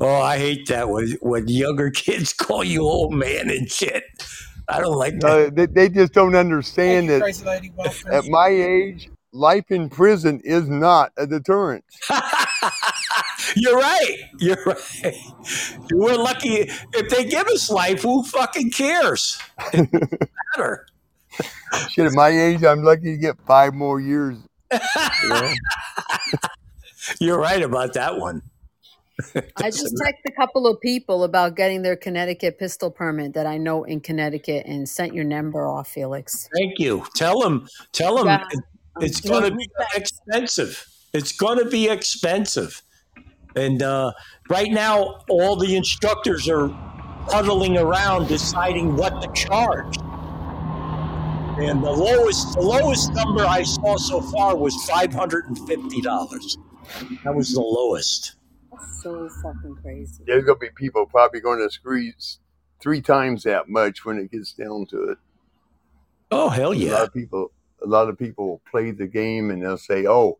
oh, 0.00 0.22
I 0.22 0.38
hate 0.38 0.66
that 0.68 0.88
when, 0.88 1.10
when 1.20 1.46
younger 1.46 1.90
kids 2.04 2.32
call 2.32 2.64
you 2.64 2.80
old 2.84 3.12
man 3.12 3.50
and 3.50 3.70
shit. 3.70 4.04
I 4.66 4.80
don't 4.80 4.96
like 4.96 5.20
that. 5.20 5.30
Uh, 5.30 5.50
they, 5.52 5.66
they 5.66 5.90
just 5.90 6.14
don't 6.14 6.34
understand 6.34 7.08
Thank 7.08 7.20
that 7.20 7.22
crazy 7.22 7.44
lady. 7.44 7.70
Welcome. 7.76 8.12
at 8.12 8.24
my 8.28 8.48
age, 8.48 9.10
life 9.34 9.70
in 9.70 9.90
prison 9.90 10.40
is 10.42 10.70
not 10.70 11.12
a 11.18 11.26
deterrent. 11.26 11.84
You're 13.56 13.76
right. 13.76 14.16
You're 14.38 14.62
right. 14.64 15.14
We're 15.92 16.16
lucky 16.16 16.70
if 16.92 17.08
they 17.08 17.24
give 17.24 17.46
us 17.48 17.70
life. 17.70 18.02
Who 18.02 18.22
fucking 18.24 18.70
cares? 18.70 19.38
It 19.72 19.88
matter. 20.56 20.86
Shit, 21.90 22.06
at 22.06 22.12
my 22.12 22.28
age, 22.28 22.64
I'm 22.64 22.82
lucky 22.82 23.12
to 23.12 23.16
get 23.16 23.36
five 23.46 23.74
more 23.74 24.00
years. 24.00 24.38
You 24.72 25.28
know? 25.28 25.52
You're 27.20 27.38
right 27.38 27.62
about 27.62 27.94
that 27.94 28.18
one. 28.18 28.42
I 29.56 29.70
just 29.70 29.94
texted 29.94 30.26
a 30.26 30.32
couple 30.32 30.66
of 30.66 30.80
people 30.80 31.22
about 31.22 31.54
getting 31.54 31.82
their 31.82 31.96
Connecticut 31.96 32.58
pistol 32.58 32.90
permit 32.90 33.34
that 33.34 33.46
I 33.46 33.58
know 33.58 33.84
in 33.84 34.00
Connecticut 34.00 34.66
and 34.66 34.88
sent 34.88 35.14
your 35.14 35.24
number 35.24 35.66
off, 35.68 35.88
Felix. 35.88 36.48
Thank 36.56 36.78
you. 36.78 37.04
Tell 37.14 37.40
them. 37.40 37.68
Tell 37.92 38.16
them 38.16 38.26
Yeah, 38.26 38.44
it's 39.00 39.20
going 39.20 39.44
to 39.50 39.56
be 39.56 39.68
expensive. 39.94 40.86
It's 41.12 41.32
going 41.32 41.58
to 41.58 41.66
be 41.66 41.88
expensive. 41.88 42.82
And 43.56 43.82
uh, 43.82 44.12
right 44.48 44.70
now, 44.70 45.22
all 45.28 45.56
the 45.56 45.76
instructors 45.76 46.48
are 46.48 46.68
huddling 47.28 47.78
around 47.78 48.28
deciding 48.28 48.96
what 48.96 49.22
to 49.22 49.32
charge. 49.32 49.96
And 51.56 51.84
the 51.84 51.90
lowest, 51.90 52.54
the 52.54 52.62
lowest 52.62 53.12
number 53.12 53.44
I 53.46 53.62
saw 53.62 53.96
so 53.96 54.20
far 54.20 54.56
was 54.56 54.74
five 54.86 55.12
hundred 55.14 55.46
and 55.46 55.58
fifty 55.68 56.00
dollars. 56.00 56.58
That 57.22 57.34
was 57.34 57.52
the 57.52 57.60
lowest. 57.60 58.34
That's 58.72 59.02
So 59.02 59.28
fucking 59.40 59.76
crazy. 59.80 60.24
There's 60.26 60.44
going 60.44 60.58
to 60.58 60.66
be 60.66 60.70
people 60.74 61.06
probably 61.06 61.40
going 61.40 61.60
to 61.60 61.70
squeeze 61.70 62.40
three 62.80 63.00
times 63.00 63.44
that 63.44 63.68
much 63.68 64.04
when 64.04 64.18
it 64.18 64.32
gets 64.32 64.52
down 64.52 64.86
to 64.86 65.10
it. 65.10 65.18
Oh 66.32 66.48
hell 66.48 66.74
yeah! 66.74 66.88
A 66.88 66.90
lot 66.90 66.98
yeah! 66.98 67.04
of 67.04 67.14
people, 67.14 67.52
a 67.82 67.86
lot 67.86 68.08
of 68.08 68.18
people 68.18 68.48
will 68.48 68.62
play 68.68 68.90
the 68.90 69.06
game 69.06 69.50
and 69.50 69.62
they'll 69.62 69.78
say, 69.78 70.06
"Oh, 70.06 70.38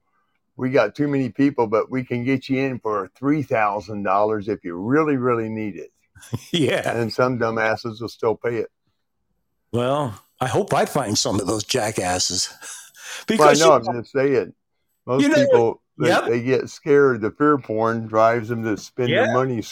we 0.57 0.70
got 0.70 0.94
too 0.94 1.09
many 1.09 1.30
people, 1.30 1.66
but 1.66 1.90
we 1.90 2.05
can 2.05 2.24
get 2.24 2.48
you 2.48 2.59
in 2.61 2.78
for 2.80 3.11
three 3.16 3.42
thousand 3.42 4.02
dollars 4.05 4.48
if 4.48 4.64
you 4.64 4.74
really, 4.76 5.16
really 5.16 5.48
need 5.48 5.76
it." 5.76 5.90
Yeah. 6.52 6.96
And 6.96 7.12
some 7.12 7.38
dumbasses 7.38 8.00
will 8.00 8.09
still 8.09 8.36
pay 8.36 8.57
it. 8.57 8.70
Well, 9.72 10.22
I 10.40 10.46
hope 10.46 10.72
I 10.72 10.84
find 10.84 11.18
some 11.18 11.40
of 11.40 11.46
those 11.46 11.64
jackasses 11.64 12.52
Well, 13.38 13.48
I 13.48 13.52
know. 13.55 13.66
you 13.66 13.72
I'm 13.72 14.00
just 14.00 14.12
saying. 14.12 14.55
Most 15.07 15.22
You 15.22 15.28
know, 15.28 15.34
people, 15.34 15.82
they, 15.98 16.09
yep. 16.09 16.26
they 16.26 16.40
get 16.42 16.68
scared. 16.70 17.20
The 17.20 17.30
fear 17.32 17.59
porn 17.59 18.07
drives 18.07 18.48
them 18.48 18.62
to 18.64 18.76
spend 18.76 19.11
Yeah. 19.11 19.24
their 19.26 19.34
money 19.34 19.62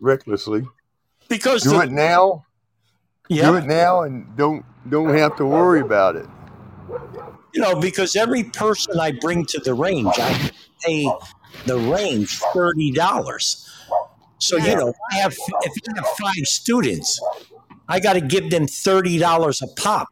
recklessly. 0.00 0.66
because 1.28 1.62
Do 1.62 1.70
the, 1.70 1.80
it 1.82 1.90
now. 1.90 2.44
Do 3.28 3.34
yeah, 3.36 3.56
it 3.56 3.64
now, 3.66 4.02
and 4.02 4.36
don't 4.36 4.64
don't 4.90 5.16
have 5.16 5.34
to 5.36 5.46
worry 5.46 5.80
about 5.80 6.16
it. 6.16 6.26
You 7.54 7.60
know, 7.60 7.76
because 7.76 8.16
every 8.16 8.44
person 8.44 8.98
I 8.98 9.12
bring 9.12 9.46
to 9.46 9.60
the 9.60 9.74
range, 9.74 10.14
I 10.18 10.50
pay 10.82 11.08
the 11.66 11.78
range 11.78 12.40
thirty 12.52 12.90
dollars. 12.90 13.70
So 14.38 14.56
you 14.56 14.74
know, 14.74 14.92
I 15.12 15.16
have 15.16 15.34
if 15.62 15.72
I 15.88 15.92
have 15.96 16.06
five 16.20 16.46
students, 16.46 17.20
I 17.88 18.00
got 18.00 18.14
to 18.14 18.20
give 18.20 18.50
them 18.50 18.66
thirty 18.66 19.18
dollars 19.18 19.62
a 19.62 19.68
pop, 19.80 20.08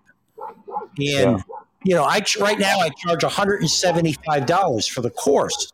and 0.98 1.42
you 1.84 1.94
know, 1.94 2.04
I 2.04 2.24
right 2.40 2.58
now 2.58 2.78
I 2.78 2.90
charge 2.90 3.24
one 3.24 3.32
hundred 3.32 3.60
and 3.60 3.70
seventy 3.70 4.16
five 4.24 4.46
dollars 4.46 4.86
for 4.86 5.00
the 5.00 5.10
course, 5.10 5.72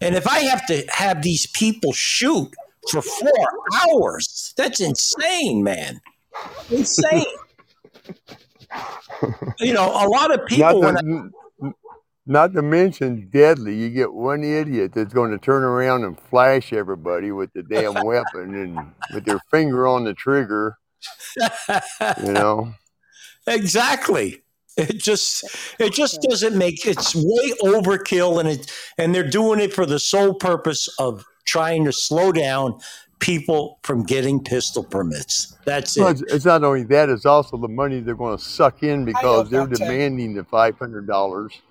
and 0.00 0.14
if 0.14 0.26
I 0.26 0.40
have 0.40 0.66
to 0.66 0.84
have 0.88 1.22
these 1.22 1.46
people 1.46 1.92
shoot 1.92 2.50
for 2.90 3.02
four 3.02 3.48
hours, 3.82 4.54
that's 4.56 4.80
insane, 4.80 5.62
man, 5.62 6.00
insane. 6.70 7.26
You 9.60 9.72
know, 9.72 9.88
a 9.88 10.08
lot 10.08 10.32
of 10.32 10.40
Not 10.40 10.48
people 10.48 10.80
when 10.80 10.96
I, 10.96 11.00
to, 11.00 11.30
n- 11.64 11.74
not 12.26 12.52
to 12.54 12.62
mention 12.62 13.28
deadly. 13.30 13.74
You 13.74 13.90
get 13.90 14.12
one 14.12 14.44
idiot 14.44 14.92
that's 14.94 15.12
going 15.12 15.30
to 15.32 15.38
turn 15.38 15.62
around 15.62 16.04
and 16.04 16.18
flash 16.18 16.72
everybody 16.72 17.32
with 17.32 17.52
the 17.52 17.62
damn 17.62 17.94
weapon 18.04 18.54
and 18.54 18.92
with 19.12 19.24
their 19.24 19.40
finger 19.50 19.86
on 19.86 20.04
the 20.04 20.14
trigger. 20.14 20.78
You 22.22 22.32
know. 22.32 22.74
exactly. 23.46 24.42
It 24.76 24.98
just 24.98 25.44
it 25.78 25.92
just 25.92 26.22
doesn't 26.22 26.56
make 26.56 26.86
it's 26.86 27.14
way 27.14 27.52
overkill 27.62 28.40
and 28.40 28.48
it 28.48 28.72
and 28.96 29.14
they're 29.14 29.28
doing 29.28 29.60
it 29.60 29.72
for 29.72 29.84
the 29.84 29.98
sole 29.98 30.32
purpose 30.32 30.88
of 30.98 31.24
trying 31.44 31.84
to 31.84 31.92
slow 31.92 32.32
down 32.32 32.78
people 33.22 33.78
from 33.82 34.02
getting 34.02 34.42
pistol 34.42 34.82
permits. 34.84 35.56
That's 35.64 35.96
Well, 35.96 36.08
it. 36.08 36.20
it's, 36.20 36.32
it's 36.34 36.44
not 36.44 36.62
only 36.64 36.82
that; 36.84 37.08
it's 37.08 37.24
also 37.24 37.56
the 37.56 37.68
money 37.68 38.00
they're 38.00 38.14
going 38.16 38.36
to 38.36 38.42
suck 38.42 38.82
in 38.82 39.04
because 39.04 39.48
they're 39.48 39.66
demanding 39.66 40.34
the 40.34 40.44
five 40.44 40.78
hundred 40.78 41.06
dollars 41.06 41.62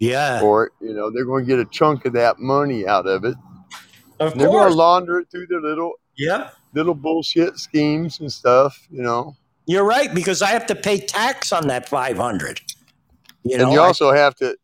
Yeah. 0.00 0.40
for 0.40 0.66
it. 0.66 0.72
You 0.80 0.94
know, 0.94 1.10
they're 1.10 1.24
going 1.26 1.44
to 1.44 1.48
get 1.48 1.60
a 1.60 1.66
chunk 1.66 2.06
of 2.06 2.14
that 2.14 2.38
money 2.40 2.86
out 2.86 3.06
of 3.06 3.24
it. 3.24 3.36
Of 4.18 4.32
And 4.32 4.40
they're 4.40 4.48
going 4.48 4.68
to 4.68 4.74
launder 4.74 5.18
it 5.20 5.30
through 5.30 5.46
their 5.48 5.60
little 5.60 5.92
Yep. 6.16 6.54
little 6.74 6.94
bullshit 6.94 7.58
schemes 7.58 8.20
and 8.20 8.32
stuff. 8.32 8.86
You 8.90 9.02
know, 9.02 9.36
You're 9.66 9.84
right 9.84 10.12
because 10.14 10.40
I 10.40 10.48
have 10.48 10.66
to 10.66 10.74
pay 10.74 10.98
tax 10.98 11.52
on 11.52 11.68
that 11.68 11.88
500. 11.88 12.60
You 13.44 13.58
know, 13.58 13.64
and 13.64 13.72
you 13.74 13.80
I- 13.80 13.86
also 13.86 14.12
have 14.12 14.34
to 14.36 14.56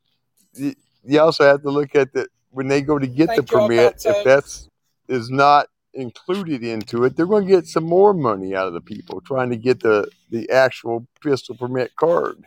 you, 0.55 0.74
you 1.05 1.20
also 1.20 1.45
have 1.45 1.62
to 1.62 1.70
look 1.70 1.95
at 1.95 2.12
the 2.14 2.26
when 2.51 2.68
they 2.68 2.80
go 2.80 2.99
to 2.99 3.07
get 3.07 3.35
the 3.37 3.43
permit 3.43 4.03
if 4.07 4.24
that's 4.24 4.68
is 5.09 5.30
not 5.30 5.66
included 5.95 6.62
into 6.64 7.05
it 7.05 7.16
they're 7.16 7.26
going 7.26 7.45
to 7.47 7.51
get 7.51 7.66
some 7.66 7.84
more 7.84 8.14
money 8.14 8.55
out 8.55 8.66
of 8.66 8.72
the 8.72 8.80
people 8.80 9.20
trying 9.20 9.51
to 9.51 9.57
get 9.57 9.80
the 9.80 10.09
the 10.30 10.49
actual 10.51 11.07
pistol 11.22 11.55
permit 11.57 11.95
card 11.97 12.43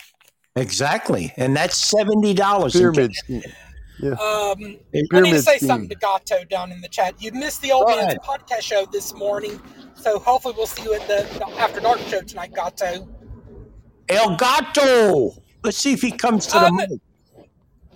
exactly. 0.56 1.34
And 1.38 1.56
that's 1.56 1.92
$70 1.94 2.66
in 2.66 2.72
pyramid 2.72 3.14
scheme 3.14 3.44
Um, 4.02 4.18
I 5.14 5.20
need 5.22 5.32
to 5.32 5.42
say 5.42 5.58
scheme. 5.58 5.68
something 5.68 5.90
to 5.90 5.96
Gato 5.96 6.44
down 6.46 6.72
in 6.72 6.82
the 6.82 6.88
chat. 6.88 7.22
You 7.22 7.32
missed 7.34 7.62
the 7.62 7.72
old 7.72 7.88
Go 7.88 7.96
man's 7.96 8.04
ahead. 8.14 8.18
podcast 8.22 8.62
show 8.62 8.86
this 8.92 9.14
morning, 9.14 9.62
so 9.96 10.18
hopefully 10.20 10.54
we'll 10.58 10.66
see 10.68 10.84
you 10.84 10.94
at 10.94 11.08
the, 11.08 11.28
the 11.40 11.46
After 11.60 11.80
Dark 11.82 12.00
show 12.08 12.22
tonight, 12.22 12.54
Gato. 12.54 13.08
El 14.10 14.36
Gato. 14.38 15.32
Let's 15.64 15.78
see 15.78 15.94
if 15.94 16.02
he 16.02 16.12
comes 16.12 16.46
to 16.48 16.54
the 16.60 16.66
Um, 16.66 16.76
mic. 16.78 16.90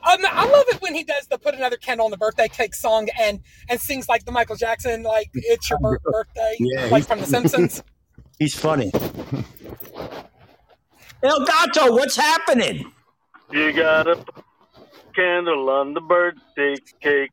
Um, 0.04 0.20
I 0.24 0.46
love 0.46 0.66
it 0.70 0.82
when 0.82 0.94
he 0.96 1.04
does 1.04 1.28
the 1.28 1.38
"Put 1.38 1.56
Another 1.56 1.78
Candle 1.78 2.06
on 2.06 2.12
the 2.12 2.18
Birthday 2.18 2.48
Cake" 2.48 2.74
song 2.74 3.10
and 3.20 3.42
and 3.70 3.80
sings 3.80 4.08
like 4.08 4.26
the 4.26 4.32
Michael 4.32 4.56
Jackson, 4.56 5.04
like 5.04 5.30
"It's 5.34 5.70
Your 5.70 5.80
bir- 5.80 6.00
Birthday," 6.04 6.56
Yeah, 6.60 6.86
like 6.86 7.06
from 7.06 7.20
The 7.20 7.26
Simpsons. 7.26 7.84
He's 8.40 8.56
funny. 8.56 8.92
El 11.22 11.46
Gato, 11.46 11.92
what's 11.92 12.16
happening? 12.16 12.90
You 13.52 13.74
got 13.74 14.08
a 14.08 14.24
candle 15.14 15.70
on 15.70 15.94
the 15.94 16.02
birthday 16.02 16.76
cake. 17.02 17.32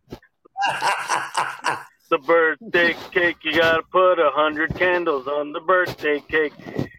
The 2.09 2.19
birthday 2.19 2.95
cake, 3.11 3.39
you 3.43 3.59
gotta 3.59 3.83
put 3.91 4.21
a 4.21 4.31
hundred 4.31 4.77
candles 4.77 5.27
on 5.27 5.53
the 5.53 5.59
birthday 5.59 6.21
cake. 6.21 6.53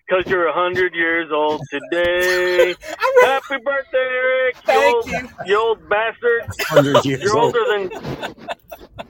Cause 0.10 0.24
you're 0.28 0.48
a 0.48 0.54
hundred 0.54 0.96
years 0.96 1.30
old 1.34 1.62
today. 1.70 2.74
Happy 3.24 3.56
birthday, 3.62 3.98
Eric! 3.98 4.56
You 4.56 4.62
Thank 4.66 4.96
old, 4.96 5.08
you. 5.08 5.30
you 5.48 5.60
old 5.60 5.90
bastard. 5.90 6.42
100 6.70 7.06
years 7.06 7.24
You're 7.24 7.38
old. 7.38 7.54
older 7.58 7.90
than 7.90 7.90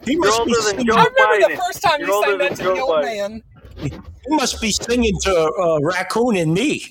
He 0.04 0.14
you're 0.14 0.22
must, 0.26 0.38
be 0.46 0.54
older 0.54 0.54
than 0.56 0.64
singing, 0.64 0.86
Joe 0.88 0.94
I 0.96 1.06
remember 1.06 1.50
the 1.50 1.62
first 1.62 1.82
time 1.84 2.00
You're 2.00 2.08
you 2.10 2.14
older 2.16 2.30
sang 2.30 2.38
that 2.40 2.50
than 2.50 2.58
to 2.58 2.64
Joe 2.64 2.74
the 2.76 2.82
old 2.82 3.04
Biden. 3.06 3.42
man. 3.84 4.04
he 4.28 4.36
must 4.36 4.60
be 4.60 4.72
singing 4.72 5.14
to 5.22 5.36
uh, 5.36 5.80
Raccoon 5.84 6.36
and 6.36 6.54
me. 6.56 6.84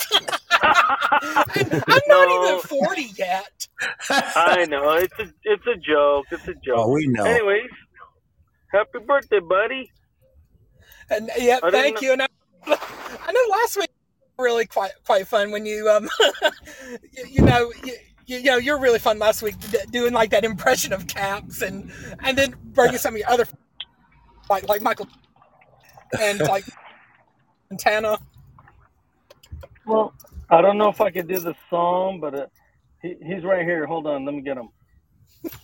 I'm 0.62 1.84
not 1.86 2.02
No. 2.08 2.44
even 2.48 2.60
forty 2.62 3.08
yet. 3.18 3.66
I 4.10 4.66
know 4.68 4.92
it's 4.92 5.18
a 5.18 5.26
it's 5.44 5.66
a 5.66 5.76
joke. 5.76 6.26
It's 6.30 6.46
a 6.46 6.54
joke. 6.54 6.76
Oh, 6.76 6.90
we 6.92 7.06
know. 7.08 7.24
Anyways, 7.24 7.70
happy 8.72 8.98
birthday, 9.06 9.40
buddy. 9.40 9.90
And 11.10 11.28
yeah, 11.38 11.58
I 11.62 11.70
didn't 11.70 11.72
thank 11.72 11.94
know- 11.96 12.00
you. 12.06 12.12
And 12.14 12.22
I, 12.22 12.26
I 12.66 13.32
know 13.32 13.40
last 13.50 13.76
week 13.76 13.90
was 14.36 14.44
really 14.44 14.66
quite 14.66 14.92
quite 15.04 15.26
fun 15.26 15.50
when 15.50 15.66
you 15.66 15.88
um 15.88 16.08
you, 17.12 17.24
you 17.30 17.42
know 17.42 17.72
you, 17.84 17.94
you 18.26 18.42
know 18.42 18.56
you're 18.56 18.78
really 18.78 18.98
fun 18.98 19.18
last 19.18 19.42
week 19.42 19.54
doing 19.90 20.12
like 20.12 20.30
that 20.30 20.44
impression 20.44 20.92
of 20.92 21.06
Caps 21.06 21.62
and 21.62 21.90
and 22.20 22.36
then 22.36 22.54
bringing 22.72 22.98
some 22.98 23.14
of 23.14 23.18
your 23.18 23.30
other 23.30 23.46
like 24.50 24.68
like 24.68 24.82
Michael 24.82 25.08
and 26.20 26.40
like 26.40 26.64
Montana. 27.70 28.18
Well, 29.86 30.14
I 30.50 30.60
don't 30.60 30.78
know 30.78 30.88
if 30.88 31.00
I 31.00 31.10
could 31.10 31.28
do 31.28 31.38
the 31.38 31.54
song, 31.70 32.20
but 32.20 32.34
uh, 32.34 32.46
he, 33.02 33.16
he's 33.24 33.44
right 33.44 33.62
here. 33.64 33.86
Hold 33.86 34.06
on, 34.06 34.24
let 34.24 34.34
me 34.34 34.40
get 34.40 34.56
him. 34.56 34.68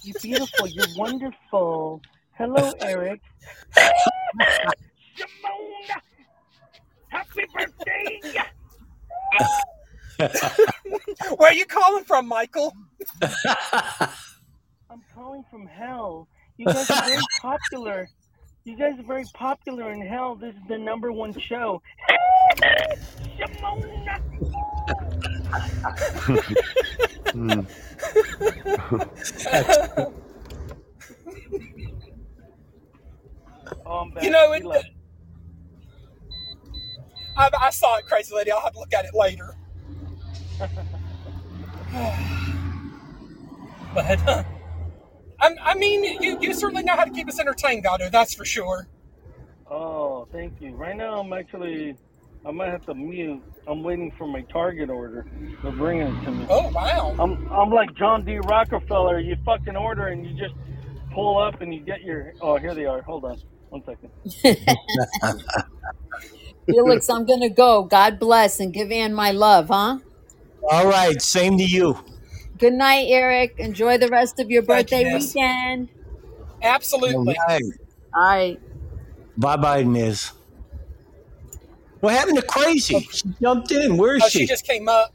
You're 0.02 0.20
beautiful. 0.20 0.68
You're 0.68 0.86
wonderful. 0.96 2.00
Hello, 2.32 2.72
Eric. 2.80 3.20
Simona, 5.16 6.00
happy 7.12 7.44
birthday! 7.54 8.20
Where 11.36 11.50
are 11.50 11.54
you 11.54 11.66
calling 11.66 12.04
from, 12.04 12.26
Michael? 12.26 12.74
I'm 13.22 15.02
calling 15.14 15.44
from 15.50 15.66
hell. 15.66 16.28
You 16.56 16.66
guys 16.66 16.90
are 16.90 17.04
very 17.04 17.22
popular. 17.40 18.08
You 18.64 18.76
guys 18.76 18.98
are 18.98 19.02
very 19.04 19.24
popular 19.34 19.92
in 19.92 20.00
hell. 20.00 20.36
This 20.36 20.54
is 20.54 20.60
the 20.68 20.78
number 20.78 21.12
one 21.12 21.38
show. 21.38 21.82
Simona. 23.38 24.20
Hmm. 27.32 27.60
Oh, 33.84 33.98
I'm 34.00 34.10
back. 34.10 34.22
You 34.24 34.30
know, 34.30 34.52
He 34.52 34.58
it, 34.58 34.64
left. 34.64 34.86
I, 37.36 37.50
I 37.60 37.70
saw 37.70 37.96
it, 37.98 38.01
crazy 38.12 38.34
lady. 38.34 38.50
I'll 38.50 38.60
have 38.60 38.74
to 38.74 38.78
look 38.78 38.92
at 38.92 39.06
it 39.06 39.14
later. 39.14 39.56
but 43.94 44.28
uh, 44.28 44.44
I, 45.40 45.56
I 45.62 45.74
mean, 45.74 46.22
you, 46.22 46.38
you 46.40 46.52
certainly 46.52 46.82
know 46.82 46.94
how 46.94 47.04
to 47.04 47.10
keep 47.10 47.28
us 47.28 47.40
entertained, 47.40 47.84
Gato. 47.84 48.10
That's 48.10 48.34
for 48.34 48.44
sure. 48.44 48.86
Oh, 49.70 50.28
thank 50.30 50.60
you. 50.60 50.74
Right 50.74 50.94
now, 50.94 51.20
I'm 51.20 51.32
actually, 51.32 51.96
I 52.44 52.50
might 52.50 52.68
have 52.68 52.84
to 52.86 52.94
mute. 52.94 53.42
I'm 53.66 53.82
waiting 53.82 54.12
for 54.18 54.26
my 54.26 54.42
Target 54.42 54.90
order. 54.90 55.24
They're 55.62 55.72
bringing 55.72 56.08
it 56.08 56.24
to 56.24 56.30
me. 56.32 56.46
Oh 56.50 56.68
wow! 56.70 57.14
I'm, 57.18 57.50
I'm 57.50 57.70
like 57.70 57.94
John 57.94 58.24
D. 58.24 58.38
Rockefeller. 58.38 59.20
You 59.20 59.36
fucking 59.46 59.76
order 59.76 60.08
and 60.08 60.26
you 60.26 60.36
just 60.36 60.54
pull 61.12 61.38
up 61.38 61.62
and 61.62 61.72
you 61.72 61.80
get 61.80 62.02
your. 62.02 62.34
Oh, 62.42 62.58
here 62.58 62.74
they 62.74 62.84
are. 62.84 63.00
Hold 63.02 63.24
on, 63.24 63.40
one 63.70 63.82
second. 63.84 64.10
Felix, 66.66 67.08
I'm 67.10 67.24
gonna 67.26 67.50
go. 67.50 67.82
God 67.84 68.18
bless 68.18 68.60
and 68.60 68.72
give 68.72 68.90
Ann 68.90 69.14
my 69.14 69.30
love, 69.30 69.68
huh? 69.68 69.98
All 70.70 70.86
right, 70.86 71.20
same 71.20 71.58
to 71.58 71.64
you. 71.64 71.98
Good 72.58 72.74
night, 72.74 73.06
Eric. 73.08 73.54
Enjoy 73.58 73.98
the 73.98 74.08
rest 74.08 74.38
of 74.38 74.50
your 74.50 74.62
Thank 74.62 74.90
you, 74.92 74.98
birthday 74.98 75.14
weekend. 75.18 75.88
All 76.38 76.58
Absolutely. 76.62 77.36
right. 77.48 77.62
All 78.14 78.22
right. 78.24 78.60
Bye 79.36 79.56
bye, 79.56 79.84
Miz. 79.84 80.30
What 82.00 82.14
happened 82.14 82.36
to 82.38 82.42
Crazy? 82.46 82.94
Oh. 82.96 83.10
She 83.12 83.24
jumped 83.40 83.72
in. 83.72 83.96
Where 83.96 84.16
is 84.16 84.22
Oh, 84.24 84.28
she? 84.28 84.40
she 84.40 84.46
just 84.46 84.64
came 84.66 84.88
up. 84.88 85.12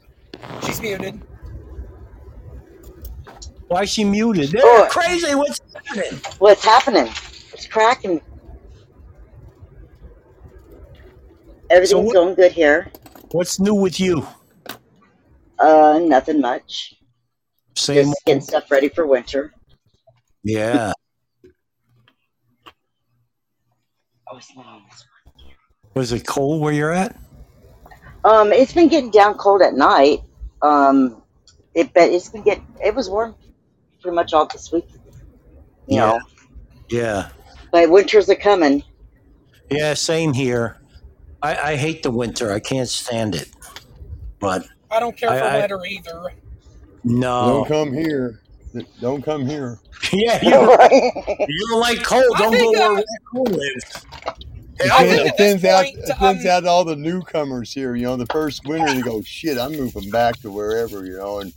She's 0.64 0.80
muted. 0.80 1.20
Why 3.68 3.82
is 3.82 3.90
she 3.90 4.04
muted? 4.04 4.50
There, 4.50 4.62
Oh. 4.64 4.88
Crazy, 4.90 5.34
what's 5.34 5.60
happening? 5.84 6.20
What's 6.38 6.64
happening? 6.64 7.06
It's 7.52 7.66
cracking. 7.66 8.20
Everything's 11.70 12.06
what- 12.06 12.14
going 12.14 12.34
good 12.34 12.52
here. 12.52 12.90
What's 13.32 13.60
new 13.60 13.74
with 13.74 14.00
you? 14.00 14.26
Uh, 15.58 15.98
nothing 16.02 16.40
much. 16.40 16.94
Same. 17.76 18.06
Just 18.06 18.24
getting 18.24 18.40
stuff 18.42 18.70
ready 18.70 18.88
for 18.88 19.06
winter. 19.06 19.52
Yeah. 20.44 20.92
Oh, 24.30 24.36
it's 24.36 24.54
not 24.54 24.66
on 24.66 24.82
this 24.90 25.06
one. 25.34 25.52
Was 25.94 26.12
it 26.12 26.26
cold 26.26 26.60
where 26.60 26.72
you're 26.72 26.92
at? 26.92 27.16
Um, 28.24 28.52
it's 28.52 28.74
been 28.74 28.88
getting 28.88 29.10
down 29.10 29.34
cold 29.38 29.62
at 29.62 29.72
night. 29.72 30.20
Um, 30.60 31.22
it 31.74 31.94
but 31.94 32.10
it's 32.10 32.28
been 32.28 32.42
getting 32.42 32.66
it 32.84 32.94
was 32.94 33.08
warm 33.08 33.34
pretty 34.02 34.14
much 34.14 34.34
all 34.34 34.44
this 34.46 34.70
week. 34.70 34.84
You 35.86 35.96
Yeah. 35.96 36.06
know, 36.06 36.20
Yeah. 36.90 37.28
but 37.72 37.88
winters 37.90 38.28
are 38.28 38.34
coming. 38.34 38.82
Yeah, 39.70 39.94
same 39.94 40.34
here. 40.34 40.77
I, 41.42 41.72
I 41.72 41.76
hate 41.76 42.02
the 42.02 42.10
winter. 42.10 42.52
I 42.52 42.60
can't 42.60 42.88
stand 42.88 43.34
it. 43.34 43.48
But 44.40 44.66
I 44.90 45.00
don't 45.00 45.16
care 45.16 45.30
I- 45.30 45.38
for 45.38 45.44
I- 45.44 45.58
winter 45.60 45.80
either. 45.86 46.32
no. 47.04 47.64
Don't 47.64 47.68
come 47.68 47.92
here. 47.92 48.40
Don't 49.00 49.22
come 49.22 49.46
here. 49.46 49.78
yeah, 50.12 50.42
you, 50.44 50.50
Right. 50.76 50.90
you 51.48 51.66
don't 51.70 51.80
like 51.80 52.02
cold. 52.04 52.24
Don't 52.36 52.52
go 52.52 52.58
think, 52.58 52.76
where 52.76 52.92
uh, 52.92 52.94
Raccoon 53.34 53.58
lives. 53.58 54.06
It, 54.80 54.92
I 54.92 54.98
thin- 54.98 55.08
think 55.08 55.20
it 55.20 55.26
at 55.26 55.36
this 55.36 55.36
thins 55.36 55.64
out. 55.64 55.84
It 55.86 56.16
thins 56.18 56.44
um, 56.44 56.50
out 56.50 56.64
all 56.66 56.84
the 56.84 56.94
newcomers 56.94 57.72
here. 57.72 57.96
You 57.96 58.04
know, 58.04 58.16
the 58.16 58.26
first 58.26 58.64
winter 58.66 58.92
they 58.94 59.00
go, 59.00 59.22
"Shit, 59.22 59.58
I'm 59.58 59.72
moving 59.72 60.10
back 60.10 60.36
to 60.42 60.50
wherever." 60.52 61.04
You 61.04 61.16
know, 61.16 61.40
and, 61.40 61.52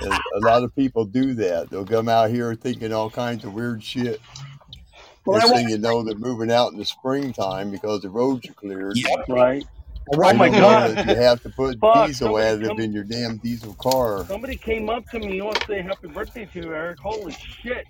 and 0.00 0.12
a 0.36 0.38
lot 0.40 0.62
of 0.62 0.74
people 0.74 1.04
do 1.04 1.34
that. 1.34 1.68
They'll 1.68 1.84
come 1.84 2.08
out 2.08 2.30
here 2.30 2.54
thinking 2.54 2.92
all 2.92 3.10
kinds 3.10 3.44
of 3.44 3.52
weird 3.52 3.82
shit. 3.82 4.20
Well, 5.28 5.40
Next 5.40 5.50
thing 5.52 5.68
you 5.68 5.78
know, 5.78 6.02
they're 6.04 6.16
moving 6.16 6.50
out 6.52 6.72
in 6.72 6.78
the 6.78 6.86
springtime 6.86 7.70
because 7.70 8.02
the 8.02 8.10
roads 8.10 8.48
are 8.50 8.54
cleared. 8.54 9.02
Yep. 9.04 9.28
Right. 9.28 9.66
I 10.12 10.16
Oh 10.24 10.32
ride 10.32 10.34
my 10.34 10.50
You 10.50 10.50
God. 10.50 11.00
You 11.02 11.16
have 11.16 11.42
to 11.42 11.50
put 11.50 11.78
Fuck, 11.82 11.92
diesel 11.92 12.34
somebody 12.34 12.48
additive 12.48 12.64
come- 12.66 12.80
in 12.80 12.92
your 12.92 13.04
damn 13.04 13.38
diesel 13.38 13.74
car. 13.74 14.30
Somebody 14.30 14.58
came 14.58 14.90
up 14.90 15.04
to 15.10 15.20
me. 15.20 15.36
You 15.36 15.44
want 15.46 15.60
to 15.66 15.72
say 15.72 15.82
happy 15.82 16.08
birthday 16.08 16.46
to 16.46 16.60
you, 16.60 16.74
Eric? 16.74 16.98
Holy 17.00 17.36
shit! 17.62 17.86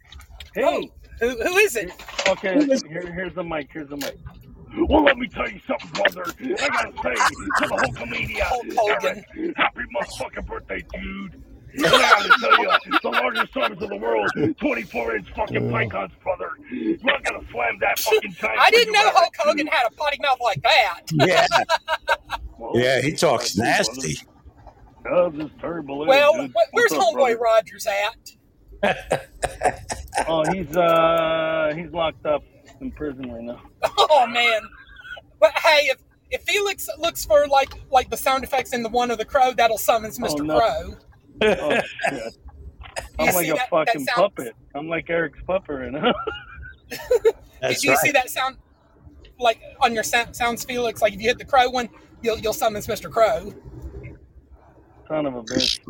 Hey, 0.55 0.65
Oh, 0.65 0.91
who, 1.21 1.31
who 1.43 1.57
is 1.59 1.77
it? 1.77 1.93
okay. 2.29 2.67
Here, 2.89 3.13
here's 3.15 3.35
the 3.35 3.45
mic. 3.45 3.69
Here's 3.73 3.91
the 3.91 3.97
mic. 3.97 4.19
Well, 4.89 5.05
let 5.05 5.19
me 5.19 5.29
tell 5.35 5.51
you 5.51 5.61
something, 5.69 5.91
brother. 5.95 6.35
I 6.63 6.71
gotta 6.71 6.93
say 7.05 7.27
to 7.59 7.69
the 7.69 7.77
whole 7.77 7.93
comedian, 7.95 8.47
Hulk 8.49 8.69
Hogan. 8.77 9.25
Eric, 9.37 9.55
happy 9.57 9.83
motherfucking 9.95 10.47
birthday, 10.47 10.83
dude. 10.93 11.37
And 11.75 11.87
I 11.87 11.91
gotta 11.91 12.29
tell 12.41 12.63
you, 12.63 12.99
the 13.03 13.09
largest 13.11 13.55
service 13.55 13.79
in 13.83 13.89
the 13.89 13.97
world, 13.97 14.31
24 14.61 15.17
inch 15.17 15.29
fucking 15.37 15.71
pythons, 15.71 16.13
brother. 16.23 16.51
You're 16.71 16.97
not 17.03 17.23
gonna 17.25 17.45
slam 17.53 17.79
that 17.81 17.99
fucking 17.99 18.35
time. 18.35 18.57
I 18.59 18.71
didn't 18.71 18.93
know 18.93 19.01
Eric. 19.03 19.15
Hulk 19.15 19.35
Hogan 19.39 19.67
had 19.67 19.87
a 19.87 19.95
potty 19.95 20.19
mouth 20.23 20.39
like 20.41 20.63
that. 20.63 21.01
yeah, 21.13 21.47
Well, 22.59 22.73
yeah, 22.75 23.01
he 23.01 23.13
talks 23.13 23.53
that's 23.55 23.89
nasty. 23.97 24.17
brother. 25.03 25.17
Oh, 25.21 25.31
this 25.31 25.51
terrible. 25.61 26.07
Well, 26.07 26.35
dude. 26.37 26.53
where's 26.73 26.91
What's 26.91 26.95
up, 26.95 27.15
Homeboy 27.15 27.39
brother? 27.39 27.39
Rogers 27.39 27.87
at? 27.87 29.17
Oh, 30.29 30.45
he's 30.53 30.77
uh, 30.77 31.73
he's 31.77 31.91
locked 31.93 32.27
up 32.27 32.43
in 32.81 32.91
prison 32.93 33.31
right 33.33 33.43
now. 33.43 33.61
Oh 33.97 34.27
man. 34.27 34.61
But 35.41 35.53
hey, 35.59 35.87
if 35.91 35.99
if 36.31 36.43
Felix 36.43 36.89
looks 36.99 37.25
for 37.25 37.47
like 37.47 37.71
like 37.91 38.11
the 38.11 38.17
sound 38.17 38.45
effects 38.45 38.73
in 38.73 38.83
the 38.83 38.89
one 38.89 39.11
of 39.11 39.19
the 39.19 39.25
crow, 39.25 39.53
that'll 39.53 39.79
summons 39.79 40.19
Mr. 40.19 40.41
Oh, 40.41 40.45
no. 40.45 40.59
Crow. 40.59 40.97
Oh 41.43 41.81
shit! 42.11 42.37
I'm 43.19 43.35
like 43.35 43.47
a 43.47 43.51
that- 43.51 43.57
that 43.57 43.71
fucking 43.71 44.05
sound- 44.07 44.17
puppet. 44.17 44.55
I'm 44.75 44.89
like 44.89 45.09
Eric's 45.11 45.41
puppet 45.47 45.85
you 45.85 45.91
know. 45.93 46.13
That's 47.61 47.81
Do 47.81 47.89
you 47.89 47.95
right. 47.95 48.01
see 48.01 48.11
that 48.13 48.31
sound 48.31 48.57
like 49.39 49.61
on 49.81 49.95
your 49.95 50.03
sound, 50.05 50.35
sounds 50.35 50.65
Felix? 50.65 51.03
Like 51.03 51.13
if 51.15 51.21
you 51.21 51.29
hit 51.29 51.39
the 51.39 51.45
crow 51.45 51.69
one, 51.71 51.89
you'll 52.23 52.39
you'll 52.39 52.53
summons 52.53 52.87
Mr. 52.87 53.11
Crow. 53.11 53.53
Son 55.09 55.27
of 55.27 55.35
a 55.37 55.43
bitch. 55.43 55.81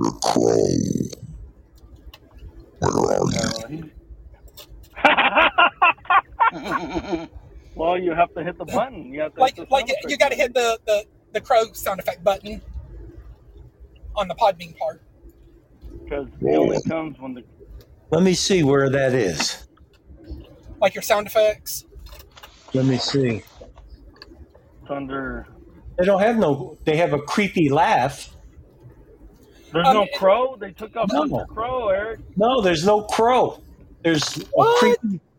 Uh, 2.80 3.68
he- 3.68 3.82
well, 7.74 7.98
you 7.98 8.12
have 8.12 8.32
to 8.34 8.42
hit 8.44 8.58
the 8.58 8.64
button. 8.64 9.12
You 9.12 9.20
have 9.22 9.34
to 9.34 9.40
Like 9.40 9.56
hit 9.56 9.68
the 9.68 9.74
like 9.74 9.88
you 10.08 10.16
got 10.16 10.30
to 10.30 10.36
hit 10.36 10.54
the, 10.54 10.78
the 10.86 11.04
the 11.32 11.40
crow 11.40 11.64
sound 11.72 12.00
effect 12.00 12.22
button 12.24 12.60
on 14.16 14.28
the 14.28 14.34
Podbean 14.34 14.76
part. 14.76 15.02
Because 16.08 16.28
it 16.40 16.56
only 16.56 16.80
comes 16.82 17.18
when 17.18 17.34
the 17.34 17.44
Let 18.10 18.22
me 18.22 18.34
see 18.34 18.62
where 18.62 18.88
that 18.90 19.12
is. 19.14 19.66
Like 20.80 20.94
your 20.94 21.02
sound 21.02 21.26
effects. 21.26 21.84
Let 22.72 22.84
me 22.86 22.98
see. 22.98 23.42
Thunder. 24.86 25.46
They 25.98 26.04
don't 26.04 26.20
have 26.20 26.38
no. 26.38 26.78
They 26.84 26.96
have 26.96 27.12
a 27.12 27.18
creepy 27.20 27.68
laugh. 27.68 28.34
There's 29.72 29.86
Um, 29.86 29.94
no 29.94 30.06
crow. 30.16 30.56
They 30.56 30.72
took 30.72 30.96
off 30.96 31.10
No. 31.12 31.24
Mr. 31.24 31.46
Crow, 31.48 31.88
Eric. 31.88 32.20
No, 32.36 32.60
there's 32.62 32.86
no 32.86 33.02
crow. 33.02 33.60
There's 34.02 34.22
a 34.38 34.74
creepy. 34.78 35.20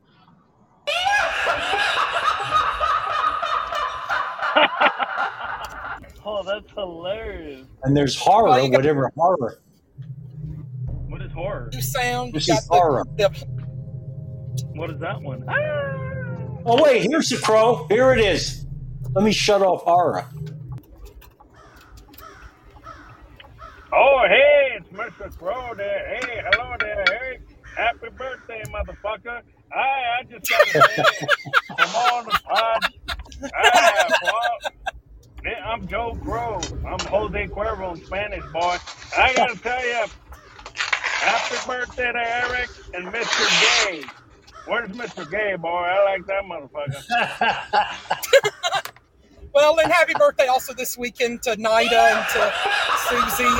Oh, 6.25 6.43
that's 6.43 6.69
hilarious. 6.73 7.65
And 7.83 7.95
there's 7.95 8.15
horror, 8.15 8.49
Oh, 8.49 8.57
you 8.57 8.69
got- 8.69 8.77
whatever 8.77 9.11
horror. 9.15 9.59
What 11.39 11.45
is 11.45 11.51
horror? 11.53 11.69
New 11.73 11.81
sound. 11.81 12.33
This 12.33 12.43
is 12.49 12.55
got 12.55 12.63
the- 12.63 12.73
horror. 12.75 13.03
the- 13.15 13.47
What 14.75 14.89
is 14.89 14.99
that 14.99 15.21
one? 15.21 15.43
Ah! 15.47 15.53
Oh 16.65 16.83
wait, 16.83 17.03
here's 17.09 17.29
the 17.29 17.37
crow. 17.37 17.85
Here 17.89 18.13
it 18.13 18.19
is. 18.19 18.65
Let 19.13 19.23
me 19.23 19.31
shut 19.31 19.61
off 19.61 19.83
horror. 19.83 20.25
Oh, 23.91 24.23
hey, 24.27 24.77
it's 24.77 24.87
Mr. 24.89 25.35
Crow 25.37 25.73
there. 25.75 26.19
Hey, 26.21 26.41
hello 26.51 26.75
there, 26.79 27.03
Eric. 27.11 27.41
Happy 27.75 28.09
birthday, 28.15 28.61
motherfucker. 28.67 29.41
Hi, 29.73 30.19
I 30.19 30.23
just 30.23 30.47
got 30.49 30.67
to 30.67 30.81
say, 30.95 31.27
from 31.67 31.89
all 31.95 32.23
the 32.23 32.39
pod. 32.43 32.81
Hi, 33.55 34.09
well, 34.23 35.53
I'm 35.65 35.87
Joe 35.87 36.17
Crow. 36.23 36.59
I'm 36.87 36.99
Jose 37.07 37.47
Cuervo 37.47 37.95
in 37.97 38.05
Spanish, 38.05 38.43
boy. 38.51 38.77
I 39.17 39.33
got 39.35 39.49
to 39.49 39.59
tell 39.59 39.83
you, 39.85 40.05
happy 41.19 41.55
birthday 41.67 42.11
to 42.11 42.17
Eric 42.17 42.69
and 42.93 43.07
Mr. 43.07 43.85
Gay. 43.85 44.03
Where's 44.65 44.89
Mr. 44.89 45.29
Gay, 45.29 45.55
boy? 45.55 45.69
I 45.69 46.03
like 46.05 46.25
that 46.27 46.43
motherfucker. 46.43 47.03
Well, 49.53 49.79
and 49.79 49.91
happy 49.91 50.13
birthday 50.17 50.47
also 50.47 50.73
this 50.73 50.97
weekend 50.97 51.41
to 51.43 51.51
Nida 51.51 51.91
and 51.91 52.25
to 52.33 52.53
Susie, 53.09 53.59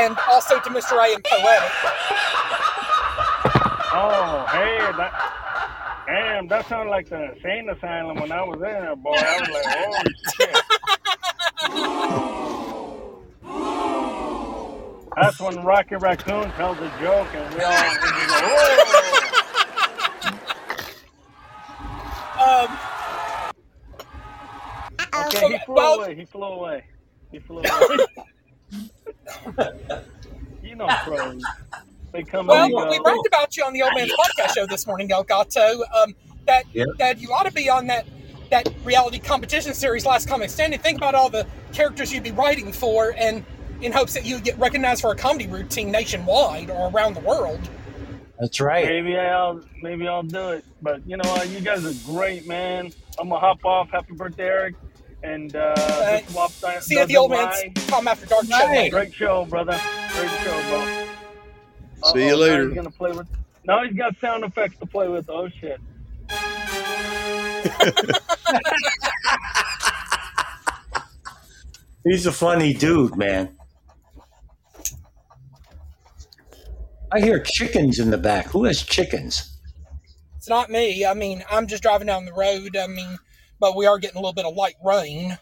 and 0.00 0.16
also 0.32 0.58
to 0.58 0.70
Mr. 0.70 0.96
A 0.96 1.14
and 1.14 1.22
Poetic. 1.22 1.70
Oh, 3.96 4.44
hey, 4.50 4.78
that, 4.96 5.12
damn, 6.06 6.48
that 6.48 6.66
sounded 6.66 6.90
like 6.90 7.08
the 7.10 7.32
insane 7.34 7.68
asylum 7.68 8.18
when 8.20 8.32
I 8.32 8.42
was 8.42 8.56
in 8.56 8.62
there, 8.62 8.96
boy. 8.96 9.12
I 9.14 9.38
was 9.40 9.48
like, 9.50 9.66
holy 9.76 10.14
shit. 10.34 10.56
That's 15.20 15.40
when 15.40 15.62
Rocky 15.64 15.96
Raccoon 15.96 16.50
tells 16.52 16.78
a 16.78 16.88
joke 17.00 17.28
and 17.34 17.54
we 17.54 17.60
all 17.62 17.70
we 17.72 17.88
just 18.00 18.28
go, 18.28 18.48
oh. 22.40 22.68
Um, 22.68 22.78
Okay, 25.26 25.52
he 25.52 25.58
flew 25.64 25.74
Well- 25.74 25.94
away. 26.00 26.14
He 26.16 26.24
flew 26.24 26.42
away. 26.42 26.84
He 27.30 27.38
flew 27.38 27.58
away. 27.62 28.06
you 30.62 30.74
know 30.74 30.88
pros. 31.04 31.42
They 32.12 32.22
come 32.22 32.46
well, 32.48 32.64
and 32.64 32.90
we 32.90 32.96
go. 32.98 33.02
bragged 33.04 33.26
about 33.26 33.56
you 33.56 33.64
on 33.64 33.72
the 33.72 33.82
Old 33.82 33.92
Man's 33.94 34.12
Podcast 34.12 34.54
show 34.54 34.66
this 34.66 34.86
morning, 34.86 35.10
El 35.12 35.22
Gato. 35.24 35.82
Um, 35.94 36.14
that 36.46 36.64
Yeah. 36.72 36.84
that 36.98 37.20
you 37.20 37.32
ought 37.32 37.44
to 37.46 37.52
be 37.52 37.68
on 37.70 37.86
that 37.88 38.06
that 38.50 38.68
reality 38.84 39.18
competition 39.18 39.72
series, 39.74 40.04
Last 40.06 40.28
Comic 40.28 40.50
Standing. 40.50 40.78
Think 40.80 40.98
about 40.98 41.14
all 41.14 41.28
the 41.30 41.46
characters 41.72 42.12
you'd 42.12 42.22
be 42.24 42.30
writing 42.32 42.72
for, 42.72 43.14
and 43.16 43.44
in 43.80 43.92
hopes 43.92 44.14
that 44.14 44.24
you 44.24 44.40
get 44.40 44.58
recognized 44.58 45.00
for 45.02 45.10
a 45.12 45.16
comedy 45.16 45.46
routine 45.46 45.90
nationwide 45.90 46.70
or 46.70 46.90
around 46.90 47.14
the 47.14 47.20
world. 47.20 47.60
That's 48.38 48.60
right. 48.60 48.84
Maybe 48.86 49.16
I'll 49.16 49.60
maybe 49.82 50.08
I'll 50.08 50.22
do 50.24 50.50
it. 50.50 50.64
But 50.82 51.06
you 51.06 51.16
know 51.16 51.28
what? 51.30 51.48
You 51.50 51.60
guys 51.60 51.84
are 51.86 52.12
great, 52.12 52.46
man. 52.48 52.92
I'm 53.18 53.28
gonna 53.28 53.40
hop 53.40 53.64
off. 53.64 53.90
Happy 53.90 54.12
birthday, 54.14 54.46
Eric. 54.48 54.74
And 55.22 55.54
uh, 55.56 55.74
Thanks. 55.76 56.26
this 56.26 56.34
swap 56.34 56.52
time 56.60 56.80
See 56.82 56.94
you 56.96 57.00
at 57.00 57.08
the 57.08 57.16
Old 57.16 57.30
Man's 57.30 57.56
Tom 57.86 58.06
After 58.08 58.26
Dark 58.26 58.44
show 58.44 58.58
Right. 58.58 58.76
later. 58.76 58.96
Great 58.96 59.14
show, 59.14 59.44
brother. 59.46 59.80
Great 60.12 60.30
show, 60.42 60.62
bro. 60.68 61.06
See 62.12 62.26
you 62.26 62.26
Uh-oh, 62.26 62.28
now 62.30 62.34
later. 62.34 62.64
He's 62.66 62.74
gonna 62.74 62.90
play 62.90 63.12
with. 63.12 63.26
Now 63.66 63.82
he's 63.84 63.96
got 63.96 64.14
sound 64.20 64.44
effects 64.44 64.76
to 64.80 64.86
play 64.86 65.08
with. 65.08 65.30
Oh 65.30 65.48
shit. 65.48 65.80
He's 72.04 72.26
a 72.26 72.32
funny 72.32 72.74
dude, 72.74 73.16
man. 73.16 73.56
I 77.14 77.20
hear 77.20 77.38
chickens 77.38 78.00
in 78.00 78.10
the 78.10 78.18
back. 78.18 78.46
Who 78.46 78.64
has 78.64 78.82
chickens? 78.82 79.56
It's 80.36 80.48
not 80.48 80.68
me. 80.68 81.06
I 81.06 81.14
mean, 81.14 81.44
I'm 81.48 81.68
just 81.68 81.82
driving 81.84 82.08
down 82.08 82.24
the 82.24 82.32
road. 82.32 82.76
I 82.76 82.88
mean, 82.88 83.18
but 83.60 83.76
we 83.76 83.86
are 83.86 83.98
getting 83.98 84.16
a 84.16 84.20
little 84.20 84.32
bit 84.32 84.44
of 84.44 84.56
light 84.56 84.74
rain. 84.84 85.38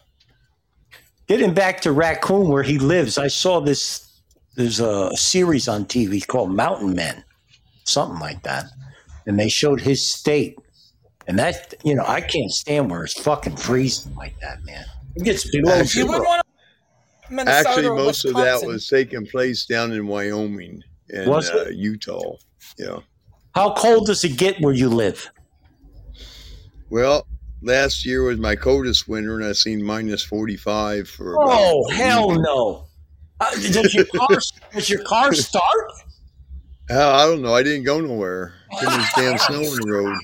Getting 1.27 1.55
back 1.55 1.81
to 1.81 1.91
Raccoon, 1.91 2.49
where 2.49 2.61
he 2.61 2.77
lives, 2.77 3.17
I 3.17 3.27
saw 3.27 3.59
this. 3.59 4.07
There's 4.55 4.79
a 4.79 5.09
series 5.15 5.67
on 5.67 5.85
TV 5.85 6.25
called 6.25 6.51
Mountain 6.55 6.93
Men, 6.93 7.23
something 7.85 8.19
like 8.19 8.43
that, 8.43 8.65
and 9.25 9.39
they 9.39 9.49
showed 9.49 9.81
his 9.81 10.07
state. 10.07 10.59
And 11.25 11.39
that, 11.39 11.73
you 11.83 11.95
know, 11.95 12.05
I 12.05 12.21
can't 12.21 12.51
stand 12.51 12.91
where 12.91 13.03
it's 13.03 13.19
fucking 13.19 13.55
freezing 13.55 14.13
like 14.13 14.39
that, 14.41 14.63
man. 14.63 14.85
It 15.15 15.23
gets 15.23 15.49
below 15.49 15.73
Actually- 15.73 16.03
zero. 16.03 16.19
want 16.23 16.45
to 16.45 17.33
Minnesota 17.33 17.69
Actually, 17.69 17.87
or 17.87 17.95
most 17.95 18.25
of 18.25 18.35
that 18.35 18.63
was 18.63 18.87
taking 18.87 19.25
place 19.25 19.65
down 19.65 19.91
in 19.91 20.05
Wyoming 20.05 20.83
Was 21.11 21.49
uh, 21.49 21.69
Utah. 21.73 22.37
Yeah. 22.77 22.99
How 23.53 23.73
cold 23.73 24.07
does 24.07 24.23
it 24.23 24.37
get 24.37 24.59
where 24.61 24.73
you 24.73 24.89
live? 24.89 25.29
Well, 26.89 27.27
last 27.61 28.05
year 28.05 28.23
was 28.23 28.37
my 28.37 28.55
coldest 28.55 29.07
winter, 29.07 29.35
and 29.37 29.45
I 29.45 29.53
seen 29.53 29.83
minus 29.83 30.23
forty 30.23 30.57
five 30.57 31.07
for. 31.07 31.35
Oh 31.39 31.89
hell 31.91 32.29
week. 32.29 32.39
no! 32.41 32.87
Uh, 33.39 33.51
does 33.51 33.93
your 33.93 34.05
car 34.05 34.37
does 34.73 34.89
your 34.89 35.03
car 35.03 35.33
start? 35.33 35.91
Hell, 36.89 37.11
I 37.11 37.25
don't 37.25 37.41
know. 37.41 37.53
I 37.53 37.63
didn't 37.63 37.83
go 37.83 38.01
nowhere. 38.01 38.53
Much 38.71 39.09
damn 39.15 39.37
snow 39.37 39.59
on 39.59 39.77
the 39.77 39.87
road. 39.87 40.17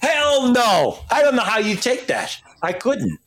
Hell 0.00 0.52
no! 0.52 0.98
I 1.10 1.22
don't 1.22 1.36
know 1.36 1.42
how 1.42 1.58
you 1.58 1.76
take 1.76 2.06
that. 2.06 2.36
I 2.62 2.72
couldn't. 2.72 3.18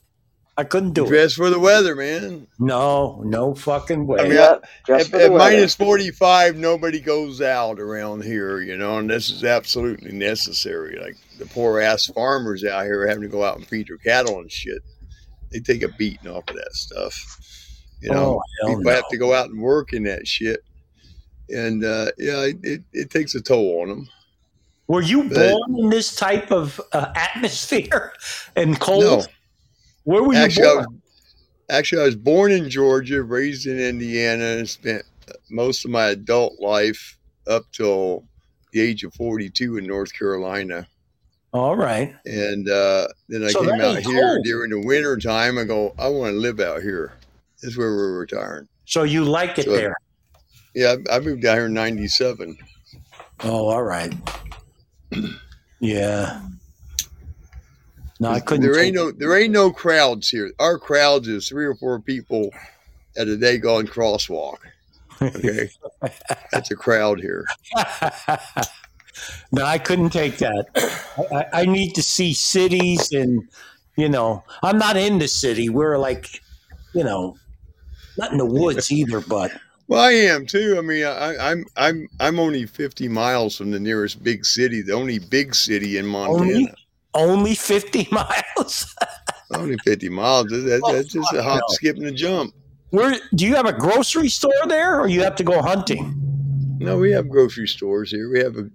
I 0.58 0.64
couldn't 0.64 0.94
do 0.94 1.06
it. 1.06 1.10
Dress 1.10 1.34
for 1.34 1.50
the 1.50 1.60
weather, 1.60 1.96
man. 1.96 2.48
No, 2.60 3.22
no 3.26 3.54
fucking 3.56 4.08
way. 4.08 4.20
I 4.20 4.24
mean, 4.24 4.34
Yep, 4.34 4.66
just 4.88 5.06
At, 5.08 5.12
for 5.12 5.18
the 5.18 5.26
at 5.26 5.32
minus 5.34 5.76
45, 5.76 6.56
nobody 6.56 7.02
goes 7.02 7.42
out 7.42 7.78
around 7.80 8.24
here, 8.24 8.62
you 8.62 8.78
know, 8.78 8.98
and 8.98 9.10
this 9.10 9.30
is 9.30 9.44
absolutely 9.44 10.14
necessary. 10.14 10.98
Like 10.98 11.18
the 11.40 11.46
poor 11.46 11.82
ass 11.82 12.06
farmers 12.08 12.64
out 12.64 12.86
here 12.86 13.06
having 13.06 13.24
to 13.24 13.28
go 13.28 13.44
out 13.44 13.58
and 13.58 13.68
feed 13.68 13.88
their 13.90 13.98
cattle 13.98 14.40
and 14.40 14.50
shit. 14.50 14.82
They 15.52 15.60
take 15.60 15.84
a 15.84 15.90
beating 15.90 16.30
off 16.32 16.50
of 16.50 16.56
that 16.56 16.74
stuff. 16.74 17.38
You 18.02 18.12
know, 18.12 18.40
Oh, 18.40 18.42
hell 18.68 18.78
people 18.78 18.92
have 18.92 19.10
to 19.10 19.18
go 19.18 19.34
out 19.34 19.50
and 19.50 19.60
work 19.62 19.92
in 19.92 20.04
that 20.04 20.26
shit. 20.26 20.62
And 21.50 21.84
uh, 21.84 22.12
yeah, 22.18 22.44
it, 22.44 22.58
it, 22.64 22.82
it 22.94 23.10
takes 23.10 23.36
a 23.36 23.42
toll 23.42 23.82
on 23.82 23.90
them. 23.90 24.10
Were 24.88 25.02
you 25.02 25.24
But- 25.24 25.52
born 25.52 25.80
in 25.80 25.90
this 25.90 26.16
type 26.16 26.50
of 26.52 26.80
uh, 26.94 27.12
atmosphere 27.16 28.14
and 28.56 28.80
cold? 28.80 29.04
No, 29.04 29.24
Where 30.06 30.24
were 30.24 30.34
you 30.34 30.40
actually, 30.40 30.68
I 30.68 30.74
born? 30.74 30.86
was, 30.86 31.36
actually, 31.70 32.02
I 32.02 32.06
was 32.06 32.16
born 32.16 32.52
in 32.52 32.70
Georgia, 32.70 33.22
raised 33.24 33.68
in 33.68 33.80
Indiana, 33.80 34.44
and 34.58 34.68
spent 34.70 35.04
most 35.50 35.84
of 35.86 35.92
my 35.92 36.06
adult 36.08 36.60
life 36.60 37.18
up 37.48 37.64
till 37.72 38.24
the 38.72 38.82
age 38.82 39.04
of 39.04 39.14
42 39.14 39.78
in 39.78 39.86
North 39.88 40.14
Carolina. 40.18 40.88
All 41.54 41.76
right. 41.76 42.14
And 42.26 42.68
uh, 42.70 43.08
then 43.30 43.44
I 43.44 43.48
So 43.50 43.62
came 43.64 43.80
out 43.82 43.98
here 44.00 44.22
cold. 44.34 44.44
during 44.44 44.72
the 44.72 44.82
winter 44.86 45.16
time. 45.18 45.58
I 45.58 45.64
go, 45.64 45.94
I 45.98 46.08
want 46.10 46.34
to 46.34 46.38
live 46.40 46.60
out 46.60 46.82
here. 46.82 47.14
This 47.62 47.72
is 47.72 47.78
where 47.78 47.92
we're 47.96 48.20
retiring. 48.20 48.68
So 48.86 49.04
you 49.04 49.24
like 49.24 49.58
it 49.58 49.66
So- 49.66 49.72
there? 49.72 49.96
Yeah, 50.76 50.96
I 51.10 51.16
I 51.16 51.20
moved 51.22 51.46
out 51.46 51.56
here 51.56 51.68
in 51.68 51.74
'97. 51.74 52.58
Oh, 53.46 53.70
all 53.70 53.84
right. 53.84 54.14
Yeah. 55.80 56.42
No, 58.20 58.30
I 58.30 58.40
couldn't. 58.40 58.64
There 58.72 58.82
ain't 58.82 58.96
no 58.96 59.12
there 59.12 59.38
ain't 59.38 59.52
no 59.52 59.72
crowds 59.72 60.30
here. 60.30 60.52
Our 60.60 60.80
crowds 60.80 61.28
is 61.28 61.50
three 61.50 61.66
or 61.66 61.76
four 61.76 62.00
people 62.00 62.50
at 63.18 63.28
a 63.28 63.36
day 63.38 63.58
gone 63.58 63.88
crosswalk. 63.88 64.58
Okay, 65.22 65.70
that's 66.52 66.72
a 66.72 66.76
crowd 66.76 67.20
here. 67.20 67.46
no, 69.52 69.64
I 69.66 69.78
couldn't 69.78 70.12
take 70.12 70.38
that. 70.38 70.66
I, 71.32 71.62
I- 71.62 71.66
need 71.66 71.94
to 71.96 72.02
see 72.04 72.34
cities, 72.34 73.12
and 73.12 73.48
you 73.98 74.10
know, 74.10 74.44
I'm 74.64 74.78
not 74.78 74.98
in 74.98 75.20
the 75.20 75.28
city. 75.28 75.70
We're 75.70 75.98
like, 75.98 76.42
you 76.94 77.04
know, 77.04 77.36
not 78.18 78.32
in 78.32 78.38
the 78.38 78.46
woods 78.46 78.92
either. 78.92 79.22
But 79.22 79.52
Well, 79.88 80.02
I 80.02 80.12
am 80.12 80.46
too. 80.46 80.76
I 80.78 80.82
mean, 80.82 81.06
I, 81.06 81.52
I'm 81.52 81.66
I'm 81.78 82.08
I'm 82.20 82.40
only 82.40 82.66
50 82.66 83.08
miles 83.10 83.58
from 83.58 83.72
the 83.72 83.80
nearest 83.80 84.24
big 84.24 84.46
city. 84.46 84.82
The 84.82 84.94
only 84.94 85.20
big 85.20 85.54
city 85.56 85.98
in 85.98 86.06
Montana. 86.06 86.40
only 86.42 86.74
only 87.16 87.56
50 87.56 88.08
miles. 88.12 88.96
Only 89.54 89.78
50 89.84 90.10
miles. 90.10 90.48
That, 90.50 90.58
that- 90.58 90.82
Oh, 90.84 90.94
that's 90.94 91.12
just 91.14 91.34
a 91.34 91.42
hop, 91.42 91.62
skip, 91.70 91.98
and 91.98 92.06
a 92.06 92.12
jump. 92.12 92.54
Where 92.92 93.16
do 93.34 93.46
you 93.46 93.56
have 93.56 93.66
a 93.66 93.74
grocery 93.74 94.30
store 94.30 94.54
there, 94.68 95.00
or 95.02 95.08
you 95.08 95.22
have 95.22 95.36
to 95.38 95.44
go 95.44 95.62
hunting? 95.62 96.14
No, 96.80 96.98
we 96.98 97.12
have 97.12 97.28
grocery 97.30 97.68
stores 97.68 98.12
here. 98.12 98.30
We 98.32 98.40
have 98.40 98.56
a 98.58 98.70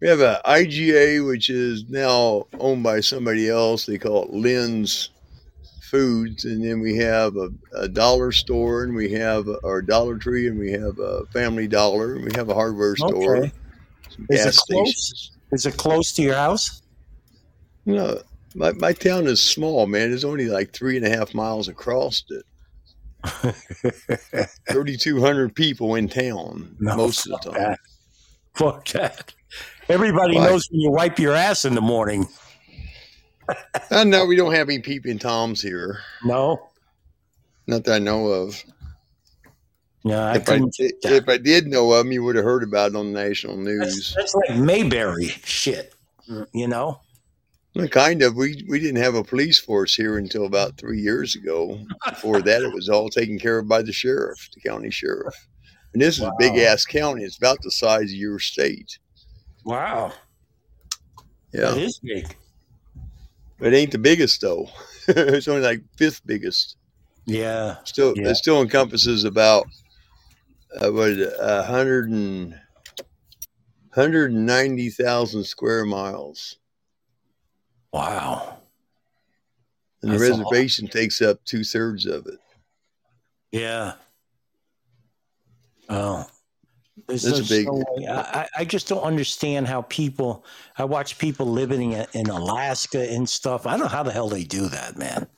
we 0.00 0.08
have 0.08 0.20
a 0.20 0.40
IGA, 0.44 1.26
which 1.26 1.48
is 1.50 1.88
now 1.88 2.46
owned 2.58 2.82
by 2.82 3.00
somebody 3.00 3.48
else. 3.48 3.86
They 3.86 3.96
call 3.98 4.24
it 4.24 4.30
Lynn's 4.30 5.10
Foods, 5.90 6.44
and 6.44 6.62
then 6.64 6.80
we 6.80 6.96
have 6.96 7.36
a, 7.36 7.48
a 7.76 7.88
dollar 7.88 8.32
store, 8.32 8.82
and 8.84 8.94
we 8.94 9.10
have 9.12 9.46
our 9.64 9.80
Dollar 9.82 10.18
Tree, 10.18 10.46
and 10.48 10.58
we 10.58 10.70
have 10.72 10.98
a 10.98 11.24
Family 11.32 11.66
Dollar, 11.68 12.16
and 12.16 12.24
we 12.24 12.30
have 12.34 12.48
a 12.50 12.54
hardware 12.54 12.96
store. 12.96 13.36
Okay. 13.38 13.52
Is 14.30 14.40
it 14.46 14.56
close? 14.56 14.94
stations. 14.96 15.30
Is 15.52 15.66
it 15.66 15.76
close 15.76 16.12
to 16.14 16.22
your 16.22 16.34
house? 16.34 16.82
No, 17.86 18.20
my 18.54 18.72
my 18.72 18.92
town 18.92 19.26
is 19.26 19.40
small, 19.40 19.86
man. 19.86 20.12
It's 20.12 20.24
only 20.24 20.46
like 20.46 20.72
three 20.72 20.96
and 20.96 21.04
a 21.06 21.10
half 21.10 21.34
miles 21.34 21.68
across 21.68 22.24
it. 22.30 22.44
3,200 24.70 25.54
people 25.54 25.94
in 25.94 26.08
town 26.08 26.76
No, 26.78 26.96
most 26.96 27.26
of 27.26 27.40
the 27.42 27.50
time. 27.50 27.60
that. 27.60 27.78
Fuck 28.54 28.88
that. 28.88 29.32
Everybody 29.88 30.34
knows 30.38 30.68
when 30.70 30.80
you 30.80 30.90
wipe 30.90 31.18
your 31.18 31.34
ass 31.34 31.64
in 31.64 31.74
the 31.74 31.80
morning. 31.80 32.26
And 33.90 34.10
no, 34.10 34.24
we 34.26 34.36
don't 34.36 34.52
have 34.54 34.68
any 34.68 34.78
peeping 34.80 35.18
toms 35.18 35.60
here. 35.62 36.00
No. 36.24 36.68
Not 37.66 37.84
that 37.84 37.94
I 37.94 37.98
know 37.98 38.26
of. 38.26 38.62
Yeah, 40.02 40.24
I 40.26 40.34
if, 40.36 40.42
I, 40.42 40.52
couldn't. 40.52 40.74
take 40.74 41.00
that. 41.02 41.12
if 41.12 41.28
I 41.28 41.38
did 41.38 41.66
know 41.66 41.92
of 41.92 41.98
them, 42.04 42.12
you 42.12 42.22
would 42.24 42.36
have 42.36 42.44
heard 42.44 42.62
about 42.62 42.90
it 42.90 42.96
on 42.96 43.12
the 43.12 43.22
national 43.22 43.56
That's, 43.56 43.66
news. 43.66 44.14
that's 44.16 44.34
like 44.34 44.58
Mayberry 44.58 45.28
shit. 45.44 45.94
You 46.52 46.68
know? 46.68 47.00
Kind 47.90 48.22
of. 48.22 48.36
We 48.36 48.64
we 48.68 48.78
didn't 48.78 49.02
have 49.02 49.16
a 49.16 49.24
police 49.24 49.58
force 49.58 49.94
here 49.96 50.16
until 50.18 50.46
about 50.46 50.78
three 50.78 51.00
years 51.00 51.34
ago. 51.34 51.80
Before 52.08 52.40
that, 52.40 52.62
it 52.62 52.72
was 52.72 52.88
all 52.88 53.08
taken 53.08 53.36
care 53.38 53.58
of 53.58 53.66
by 53.66 53.82
the 53.82 53.92
sheriff, 53.92 54.48
the 54.54 54.60
county 54.60 54.90
sheriff. 54.90 55.34
And 55.92 56.00
this 56.00 56.16
is 56.18 56.22
a 56.22 56.32
big 56.38 56.56
ass 56.56 56.84
county. 56.84 57.24
It's 57.24 57.36
about 57.36 57.58
the 57.62 57.72
size 57.72 58.04
of 58.04 58.10
your 58.10 58.38
state. 58.38 58.98
Wow. 59.64 60.12
Yeah, 61.52 61.74
is 61.74 61.98
big. 61.98 62.36
but 63.58 63.72
it 63.72 63.76
ain't 63.76 63.92
the 63.92 63.98
biggest 63.98 64.40
though. 64.40 64.68
it's 65.08 65.48
only 65.48 65.62
like 65.62 65.82
fifth 65.96 66.24
biggest. 66.26 66.76
Yeah. 67.26 67.76
Still, 67.84 68.12
Yeah. 68.16 68.28
it 68.30 68.34
still 68.36 68.60
encompasses 68.62 69.24
about 69.24 69.66
uh, 70.80 70.90
what 70.90 71.10
it, 71.10 71.32
a 71.40 71.62
hundred 71.64 72.10
and 72.10 72.54
hundred 73.92 74.32
and 74.32 74.46
ninety 74.46 74.90
thousand 74.90 75.44
square 75.44 75.84
miles. 75.84 76.56
Wow. 77.94 78.58
And 80.02 80.10
the 80.10 80.18
That's 80.18 80.28
a 80.28 80.42
reservation 80.42 80.88
takes 80.88 81.22
up 81.22 81.42
two 81.44 81.62
thirds 81.62 82.06
of 82.06 82.26
it. 82.26 82.40
Yeah. 83.52 83.92
Oh. 85.88 86.26
There's 87.06 87.22
This 87.22 87.38
is 87.38 87.48
there's 87.48 87.64
big. 87.64 87.66
no 87.68 87.84
I, 88.12 88.48
I- 88.58 88.64
just 88.64 88.88
don't 88.88 89.02
understand 89.02 89.68
how 89.68 89.82
people. 89.82 90.44
I 90.76 90.84
watch 90.84 91.18
people 91.18 91.46
living 91.46 91.92
in, 91.92 92.06
in 92.14 92.26
Alaska 92.30 93.08
and 93.08 93.28
stuff. 93.28 93.64
I 93.64 93.72
don't 93.72 93.80
know 93.82 93.86
how 93.86 94.02
the 94.02 94.10
hell 94.12 94.28
they 94.28 94.42
do 94.42 94.68
that, 94.68 94.96
man. 94.98 95.28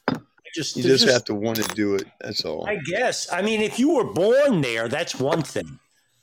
Just, 0.55 0.77
You 0.77 0.85
there's 0.85 1.03
just, 1.03 1.13
have 1.13 1.25
to 1.25 1.35
want 1.35 1.57
to 1.59 1.75
do 1.75 1.95
it. 1.95 2.05
That's 2.23 2.43
all. 2.47 2.67
I 2.67 2.77
guess. 2.77 3.31
I 3.31 3.43
mean, 3.43 3.61
if 3.61 3.79
you 3.79 3.95
were 3.95 4.05
born 4.15 4.63
there, 4.63 4.89
that's 4.89 5.17
one 5.17 5.43
thing, 5.43 5.79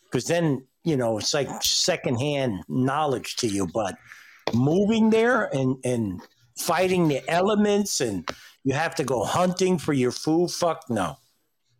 because 0.06 0.26
then 0.26 0.66
you 0.84 0.98
know 0.98 1.20
it's 1.20 1.34
like 1.36 1.48
secondhand 1.62 2.64
knowledge 2.68 3.36
to 3.38 3.48
you. 3.48 3.68
But 3.68 3.96
moving 4.54 5.10
there 5.10 5.54
and 5.56 5.78
and 5.84 6.22
fighting 6.58 7.08
the 7.08 7.28
elements, 7.30 8.02
and 8.02 8.28
you 8.64 8.74
have 8.74 8.96
to 8.96 9.04
go 9.04 9.24
hunting 9.24 9.78
for 9.78 9.94
your 9.94 10.12
food. 10.12 10.52
Fuck 10.52 10.90
no, 10.90 11.18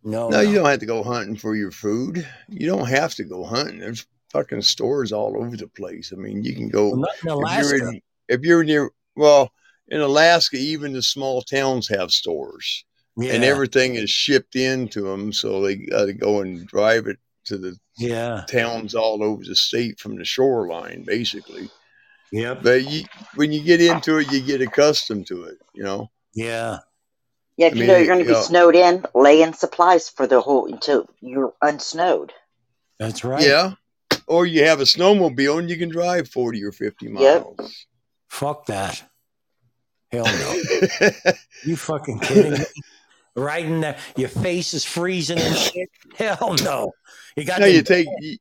no, 0.02 0.28
no, 0.28 0.40
you 0.40 0.56
don't 0.56 0.68
have 0.68 0.80
to 0.80 0.86
go 0.86 1.02
hunting 1.02 1.36
for 1.36 1.56
your 1.56 1.70
food. 1.70 2.26
You 2.48 2.66
don't 2.66 2.88
have 2.88 3.14
to 3.14 3.24
go 3.24 3.44
hunting. 3.44 3.78
There's 3.78 4.06
fucking 4.30 4.62
stores 4.62 5.12
all 5.12 5.36
over 5.36 5.56
the 5.56 5.68
place. 5.68 6.12
I 6.12 6.16
mean, 6.16 6.44
you 6.44 6.54
can 6.54 6.68
go 6.68 6.90
Well, 6.90 7.06
not 7.22 7.24
in 7.24 7.46
if 7.46 7.70
you're 7.70 7.88
in, 7.88 8.00
if 8.28 8.40
you're 8.42 8.64
near. 8.64 8.90
Well, 9.16 9.50
in 9.88 10.00
Alaska, 10.00 10.56
even 10.56 10.92
the 10.92 11.02
small 11.02 11.40
towns 11.40 11.88
have 11.88 12.10
stores, 12.10 12.84
yeah, 13.16 13.32
and 13.32 13.44
everything 13.44 13.94
is 13.94 14.10
shipped 14.10 14.56
into 14.56 15.02
them. 15.02 15.32
So 15.32 15.62
they 15.62 15.76
got 15.76 16.06
to 16.06 16.12
go 16.12 16.40
and 16.40 16.66
drive 16.66 17.06
it 17.06 17.18
to 17.44 17.58
the 17.58 17.76
yeah, 17.96 18.44
towns 18.48 18.94
all 18.94 19.22
over 19.22 19.44
the 19.44 19.54
state 19.54 19.98
from 19.98 20.16
the 20.16 20.24
shoreline, 20.24 21.04
basically. 21.04 21.70
Yep, 22.34 22.62
But 22.62 22.84
you, 22.90 23.04
when 23.36 23.52
you 23.52 23.62
get 23.62 23.80
into 23.80 24.18
it, 24.18 24.30
you 24.32 24.40
get 24.42 24.60
accustomed 24.60 25.26
to 25.28 25.44
it. 25.44 25.58
You 25.74 25.82
know. 25.84 26.10
yeah. 26.34 26.78
Yeah, 27.56 27.68
if 27.68 27.74
I 27.74 27.76
you 27.76 27.80
mean, 27.82 27.88
know 27.88 27.96
you're 27.98 28.06
going 28.06 28.18
to 28.18 28.24
be 28.24 28.32
yeah. 28.32 28.40
snowed 28.42 28.74
in, 28.74 29.04
lay 29.14 29.40
in 29.40 29.52
supplies 29.54 30.08
for 30.08 30.26
the 30.26 30.40
whole 30.40 30.66
until 30.66 31.08
you're 31.20 31.54
unsnowed. 31.62 32.32
That's 32.98 33.22
right. 33.24 33.46
Yeah. 33.46 33.74
Or 34.26 34.44
you 34.44 34.64
have 34.64 34.80
a 34.80 34.84
snowmobile 34.84 35.60
and 35.60 35.70
you 35.70 35.76
can 35.76 35.88
drive 35.88 36.28
40 36.28 36.64
or 36.64 36.72
50 36.72 37.06
Yep. 37.06 37.12
miles. 37.14 37.86
Fuck 38.28 38.66
that. 38.66 39.04
Hell 40.10 40.24
no. 40.24 41.10
You 41.64 41.76
fucking 41.76 42.18
kidding 42.20 42.52
me? 42.54 42.58
Right 43.36 43.64
in 43.64 43.80
there, 43.80 43.98
your 44.16 44.28
face 44.28 44.74
is 44.74 44.84
freezing 44.84 45.38
and 45.38 45.56
shit. 45.56 45.88
Hell 46.16 46.56
no. 46.64 46.92
You 47.36 47.44
got 47.44 47.60
no, 47.60 47.66
you 47.66 47.82
take, 47.82 48.08
you, 48.18 48.36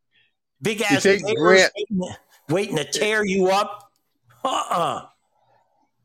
big 0.62 0.80
you 0.80 0.86
ass 0.90 1.04
take 1.04 1.22
Grant- 1.24 1.72
waiting, 1.76 2.16
waiting 2.50 2.76
to 2.78 2.84
tear 2.84 3.24
you 3.24 3.48
up. 3.50 3.83
Uh 4.44 4.64
uh 4.70 5.06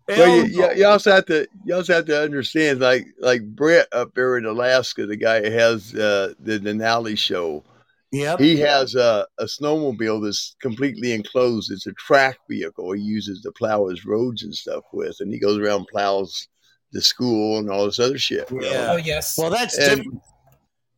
Well, 0.08 0.36
you, 0.36 0.44
you, 0.44 0.72
you 0.74 0.86
also 0.86 1.10
have 1.12 1.26
to 1.26 1.46
you 1.64 1.74
also 1.74 1.94
have 1.94 2.06
to 2.06 2.22
understand, 2.22 2.80
like 2.80 3.06
like 3.20 3.42
Brett 3.54 3.88
up 3.92 4.14
there 4.14 4.38
in 4.38 4.46
Alaska, 4.46 5.06
the 5.06 5.16
guy 5.16 5.42
who 5.42 5.50
has 5.50 5.94
uh, 5.94 6.34
the 6.40 6.58
Denali 6.58 7.16
show. 7.18 7.64
Yep. 8.10 8.38
He 8.40 8.58
has 8.60 8.94
a, 8.94 9.26
a 9.38 9.44
snowmobile 9.44 10.24
that's 10.24 10.56
completely 10.62 11.12
enclosed. 11.12 11.70
It's 11.70 11.86
a 11.86 11.92
track 11.92 12.38
vehicle 12.48 12.92
he 12.92 13.02
uses 13.02 13.42
to 13.42 13.52
plow 13.52 13.86
his 13.88 14.06
roads 14.06 14.44
and 14.44 14.54
stuff 14.54 14.84
with, 14.94 15.16
and 15.20 15.30
he 15.30 15.38
goes 15.38 15.58
around 15.58 15.86
plows 15.88 16.48
the 16.92 17.02
school 17.02 17.58
and 17.58 17.70
all 17.70 17.84
this 17.84 17.98
other 17.98 18.16
shit. 18.16 18.50
you 18.50 18.60
know? 18.62 18.70
Yeah. 18.70 18.92
Oh 18.92 18.96
yes. 18.96 19.36
Well, 19.36 19.50
that's 19.50 19.76
And- 19.76 19.98
different. 19.98 20.22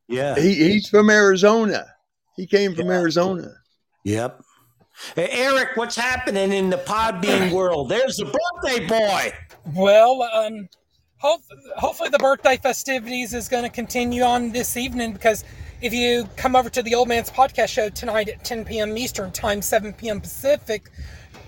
Yeah. 0.06 0.36
He 0.38 0.54
he's 0.54 0.88
from 0.88 1.10
Arizona. 1.10 1.84
He 2.36 2.46
came 2.46 2.74
from 2.76 2.90
Arizona. 2.90 3.54
Yep. 4.04 4.40
Eric, 5.16 5.76
what's 5.76 5.96
happening 5.96 6.52
in 6.52 6.70
the 6.70 6.78
Podbean 6.78 7.52
world? 7.52 7.88
There's 7.88 8.16
the 8.16 8.26
birthday 8.26 8.86
boy. 8.86 9.32
Well, 9.74 10.22
um, 10.22 10.68
hope, 11.18 11.42
hopefully 11.76 12.08
the 12.08 12.18
birthday 12.18 12.56
festivities 12.56 13.34
is 13.34 13.48
going 13.48 13.64
to 13.64 13.70
continue 13.70 14.22
on 14.22 14.52
this 14.52 14.76
evening 14.76 15.12
because 15.12 15.44
if 15.82 15.92
you 15.92 16.28
come 16.36 16.54
over 16.54 16.68
to 16.70 16.82
the 16.82 16.94
Old 16.94 17.08
Man's 17.08 17.30
Podcast 17.30 17.68
show 17.68 17.88
tonight 17.88 18.28
at 18.28 18.44
10 18.44 18.64
p.m. 18.64 18.96
Eastern 18.96 19.30
Time, 19.32 19.62
7 19.62 19.92
p.m. 19.94 20.20
Pacific, 20.20 20.90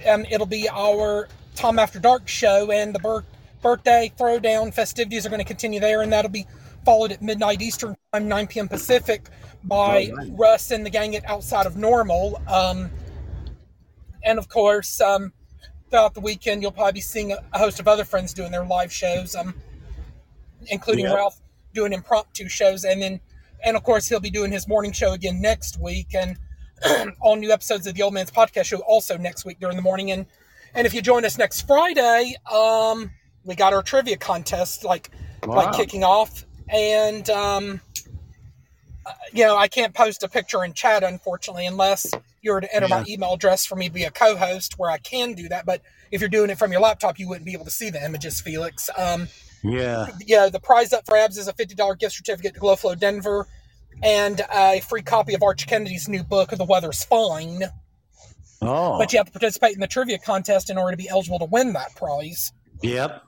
um, 0.09 0.25
it'll 0.31 0.47
be 0.47 0.69
our 0.71 1.29
Tom 1.55 1.79
After 1.79 1.99
Dark 1.99 2.29
show, 2.29 2.71
and 2.71 2.95
the 2.95 2.99
bir- 2.99 3.25
birthday 3.61 4.11
throwdown 4.19 4.73
festivities 4.73 5.27
are 5.27 5.29
going 5.29 5.41
to 5.41 5.45
continue 5.45 5.81
there, 5.81 6.03
and 6.03 6.13
that'll 6.13 6.31
be 6.31 6.47
followed 6.85 7.13
at 7.13 7.23
midnight 7.23 7.61
Eastern 7.61 7.95
Time, 8.13 8.27
9 8.27 8.47
p.m. 8.47 8.69
Pacific, 8.69 9.29
by 9.65 10.11
right. 10.17 10.29
Russ 10.31 10.71
and 10.71 10.85
the 10.85 10.91
gang 10.91 11.15
at 11.15 11.25
Outside 11.29 11.67
of 11.67 11.77
Normal. 11.77 12.41
Um, 12.49 12.91
and 14.25 14.39
of 14.39 14.49
course, 14.49 15.01
um, 15.01 15.33
throughout 15.91 16.15
the 16.15 16.21
weekend, 16.21 16.63
you'll 16.63 16.73
probably 16.73 16.93
be 16.93 17.01
seeing 17.01 17.33
a, 17.33 17.59
host 17.59 17.79
of 17.81 17.87
other 17.87 18.05
friends 18.05 18.33
doing 18.33 18.51
their 18.51 18.65
live 18.65 18.93
shows, 18.93 19.35
um, 19.35 19.55
including 20.69 21.05
Yep. 21.05 21.15
Ralph 21.15 21.41
doing 21.75 21.93
impromptu 21.93 22.49
shows, 22.49 22.85
and 22.85 23.03
then, 23.03 23.21
and 23.65 23.77
of 23.77 23.83
course, 23.83 24.09
he'll 24.09 24.21
be 24.21 24.31
doing 24.31 24.51
his 24.51 24.67
morning 24.67 24.93
show 24.93 25.13
again 25.13 25.41
next 25.41 25.79
week, 25.81 26.15
and 26.15 26.37
all 27.21 27.37
new 27.37 27.53
episodes 27.53 27.87
of 27.87 27.95
the 27.95 28.03
Old 28.03 28.15
Man's 28.15 28.31
Podcast 28.31 28.65
Show 28.65 28.79
also 28.79 29.17
next 29.17 29.45
week 29.45 29.61
during 29.61 29.77
the 29.77 29.83
morning. 29.83 30.11
And 30.11 30.27
and 30.75 30.87
if 30.87 30.95
you 30.95 31.03
join 31.03 31.25
us 31.25 31.37
next 31.39 31.67
Friday, 31.67 32.35
um, 32.51 33.11
we 33.45 33.55
got 33.55 33.73
our 33.73 33.83
trivia 33.83 34.17
contest 34.17 34.85
like 34.85 35.11
like 35.47 35.75
kicking 35.75 36.05
off, 36.05 36.45
and 36.69 37.29
um, 37.31 37.81
uh, 39.05 39.13
you 39.33 39.45
know 39.45 39.57
I 39.57 39.69
can't 39.69 39.95
post 39.95 40.23
a 40.23 40.29
picture 40.29 40.65
in 40.65 40.73
chat 40.73 41.03
unfortunately 41.03 41.67
unless 41.67 42.13
you 42.43 42.53
were 42.53 42.61
to 42.61 42.75
enter 42.75 42.89
my 42.89 43.05
email 43.09 43.33
address 43.33 43.65
for 43.65 43.77
me 43.77 43.89
to 43.89 43.95
be 43.95 44.05
a 44.05 44.11
co-host, 44.11 44.75
where 44.79 44.91
I 44.91 44.99
can 44.99 45.33
do 45.35 45.49
that. 45.49 45.65
But 45.65 45.81
if 46.11 46.21
you're 46.21 46.29
doing 46.29 46.51
it 46.51 46.59
from 46.59 46.73
your 46.73 46.81
laptop, 46.81 47.19
you 47.19 47.29
wouldn't 47.29 47.47
be 47.47 47.53
able 47.53 47.65
to 47.65 47.71
see 47.71 47.89
the 47.91 48.05
images, 48.05 48.41
Felix. 48.41 48.91
Um, 48.97 49.29
Yeah. 49.63 50.09
yeah, 50.27 50.49
the 50.49 50.61
prize 50.61 50.93
up 50.93 51.07
for 51.07 51.17
abs 51.17 51.39
is 51.39 51.49
a 51.49 51.53
fifty 51.53 51.75
dollar 51.75 51.95
gift 51.95 52.15
certificate 52.17 52.55
to 52.55 52.61
Glowflow 52.61 52.99
Denver, 52.99 53.47
and 54.03 54.43
a 54.53 54.81
free 54.81 55.03
copy 55.03 55.35
of 55.35 55.43
Arch 55.43 55.67
Kennedy's 55.67 56.09
new 56.09 56.25
book, 56.25 56.51
The 56.51 56.65
Weather's 56.65 57.05
Fine. 57.05 57.65
Oh. 58.61 58.99
But 58.99 59.13
you 59.13 59.19
have 59.19 59.27
to 59.27 59.33
participate 59.33 59.75
in 59.75 59.81
the 59.81 59.87
trivia 59.87 60.19
contest 60.19 60.71
in 60.71 60.79
order 60.79 60.93
to 60.93 60.97
be 60.97 61.09
eligible 61.09 61.39
to 61.41 61.47
win 61.47 61.73
that 61.75 61.95
prize. 61.97 62.53
Yep. 62.83 63.23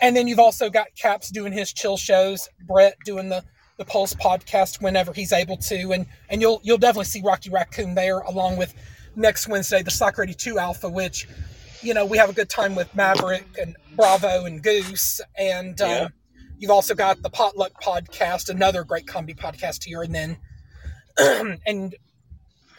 And 0.00 0.16
then 0.16 0.28
you've 0.28 0.38
also 0.38 0.70
got 0.70 0.88
Caps 0.96 1.30
doing 1.30 1.52
his 1.52 1.72
chill 1.72 1.96
shows, 1.96 2.48
Brett 2.66 2.96
doing 3.04 3.28
the 3.28 3.44
the 3.80 3.84
Pulse 3.86 4.12
podcast 4.14 4.82
whenever 4.82 5.10
he's 5.14 5.32
able 5.32 5.56
to, 5.56 5.92
and 5.92 6.04
and 6.28 6.40
you'll 6.42 6.60
you'll 6.62 6.78
definitely 6.78 7.06
see 7.06 7.22
Rocky 7.24 7.48
Raccoon 7.50 7.94
there 7.94 8.18
along 8.20 8.58
with 8.58 8.74
next 9.16 9.48
Wednesday 9.48 9.82
the 9.82 9.90
Slacker 9.90 10.22
82 10.22 10.58
Alpha, 10.58 10.88
which 10.88 11.26
you 11.82 11.94
know 11.94 12.04
we 12.04 12.18
have 12.18 12.28
a 12.28 12.34
good 12.34 12.50
time 12.50 12.74
with 12.74 12.94
Maverick 12.94 13.46
and 13.58 13.74
Bravo 13.96 14.44
and 14.44 14.62
Goose, 14.62 15.20
and 15.38 15.80
um, 15.80 15.88
Yeah. 15.88 16.08
you've 16.58 16.70
also 16.70 16.94
got 16.94 17.22
the 17.22 17.30
Potluck 17.30 17.82
podcast, 17.82 18.50
another 18.50 18.84
great 18.84 19.06
comedy 19.06 19.32
podcast 19.34 19.84
here, 19.84 20.02
and 20.02 20.14
then 20.14 20.36
and 21.66 21.94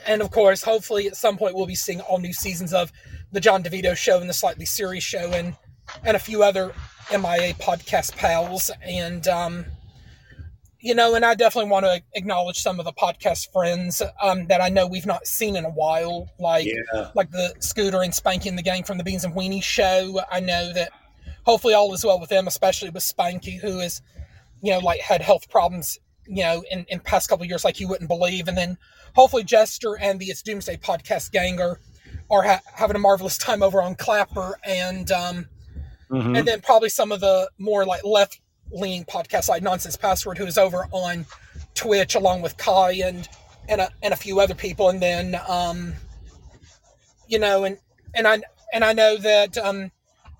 and 0.05 0.21
of 0.21 0.29
course, 0.31 0.61
hopefully 0.63 1.07
at 1.07 1.15
some 1.15 1.35
point 1.37 1.55
we'll 1.55 1.65
be 1.65 1.75
seeing 1.75 1.99
all 2.01 2.19
new 2.19 2.33
seasons 2.33 2.73
of 2.73 2.91
the 3.31 3.39
John 3.39 3.63
DeVito 3.63 3.95
show 3.97 4.19
and 4.19 4.29
the 4.29 4.33
Slightly 4.33 4.65
Serious 4.65 5.03
show 5.03 5.31
and 5.31 5.55
and 6.03 6.15
a 6.15 6.19
few 6.19 6.43
other 6.43 6.73
MIA 7.11 7.53
podcast 7.55 8.15
pals. 8.15 8.69
And 8.83 9.27
um, 9.27 9.65
you 10.81 10.95
know, 10.95 11.15
and 11.15 11.23
I 11.23 11.35
definitely 11.35 11.69
want 11.69 11.85
to 11.85 12.01
acknowledge 12.13 12.57
some 12.59 12.79
of 12.79 12.85
the 12.85 12.93
podcast 12.93 13.51
friends 13.51 14.01
um, 14.21 14.47
that 14.47 14.61
I 14.61 14.69
know 14.69 14.87
we've 14.87 15.05
not 15.05 15.27
seen 15.27 15.55
in 15.55 15.65
a 15.65 15.69
while, 15.69 16.29
like 16.39 16.65
Yeah. 16.65 17.11
like 17.15 17.31
the 17.31 17.53
Scooter 17.59 18.01
and 18.01 18.11
Spanky 18.13 18.47
and 18.47 18.57
the 18.57 18.63
gang 18.63 18.83
from 18.83 18.97
the 18.97 19.03
Beans 19.03 19.23
and 19.23 19.33
Weenie 19.35 19.63
show. 19.63 20.19
I 20.31 20.39
know 20.39 20.73
that 20.73 20.91
hopefully 21.45 21.73
all 21.73 21.93
is 21.93 22.03
well 22.03 22.19
with 22.19 22.29
them, 22.29 22.47
especially 22.47 22.89
with 22.89 23.03
Spanky, 23.03 23.59
who 23.59 23.79
is, 23.79 24.01
you 24.61 24.71
know, 24.71 24.79
like 24.79 24.99
had 24.99 25.21
health 25.21 25.49
problems, 25.49 25.99
you 26.27 26.43
know, 26.43 26.63
in, 26.71 26.85
in 26.89 26.99
past 26.99 27.29
couple 27.29 27.43
of 27.43 27.49
years, 27.49 27.63
like 27.63 27.79
you 27.79 27.87
wouldn't 27.87 28.07
believe. 28.09 28.47
And 28.47 28.57
then 28.57 28.77
hopefully 29.15 29.43
Jester 29.43 29.97
and 29.97 30.19
the 30.19 30.25
It's 30.27 30.41
Doomsday 30.41 30.77
podcast 30.77 31.31
gang 31.31 31.59
are, 31.61 31.79
are 32.29 32.43
ha- 32.43 32.61
having 32.73 32.95
a 32.95 32.99
marvelous 32.99 33.37
time 33.37 33.61
over 33.63 33.81
on 33.81 33.95
Clapper. 33.95 34.57
And, 34.63 35.11
um, 35.11 35.47
Mhm. 36.11 36.39
and 36.39 36.47
then 36.47 36.59
probably 36.59 36.89
some 36.89 37.11
of 37.13 37.21
the 37.21 37.49
more 37.57 37.85
like 37.85 38.03
left 38.03 38.41
leaning 38.71 39.05
podcast 39.05 39.49
like 39.49 39.61
Nonsense 39.63 39.97
Password, 39.97 40.37
who 40.37 40.45
is 40.45 40.57
over 40.57 40.87
on 40.91 41.25
Twitch 41.73 42.15
along 42.15 42.41
with 42.41 42.57
Kai 42.57 42.93
and, 43.03 43.27
and 43.69 43.81
a, 43.81 43.89
and 44.01 44.13
a 44.13 44.17
few 44.17 44.39
other 44.39 44.55
people. 44.55 44.89
And 44.89 45.01
then, 45.01 45.39
um, 45.47 45.93
you 47.27 47.39
know, 47.39 47.63
and, 47.63 47.77
and 48.13 48.27
I, 48.27 48.41
and 48.73 48.83
I 48.83 48.93
know 48.93 49.17
that, 49.17 49.57
um, 49.57 49.91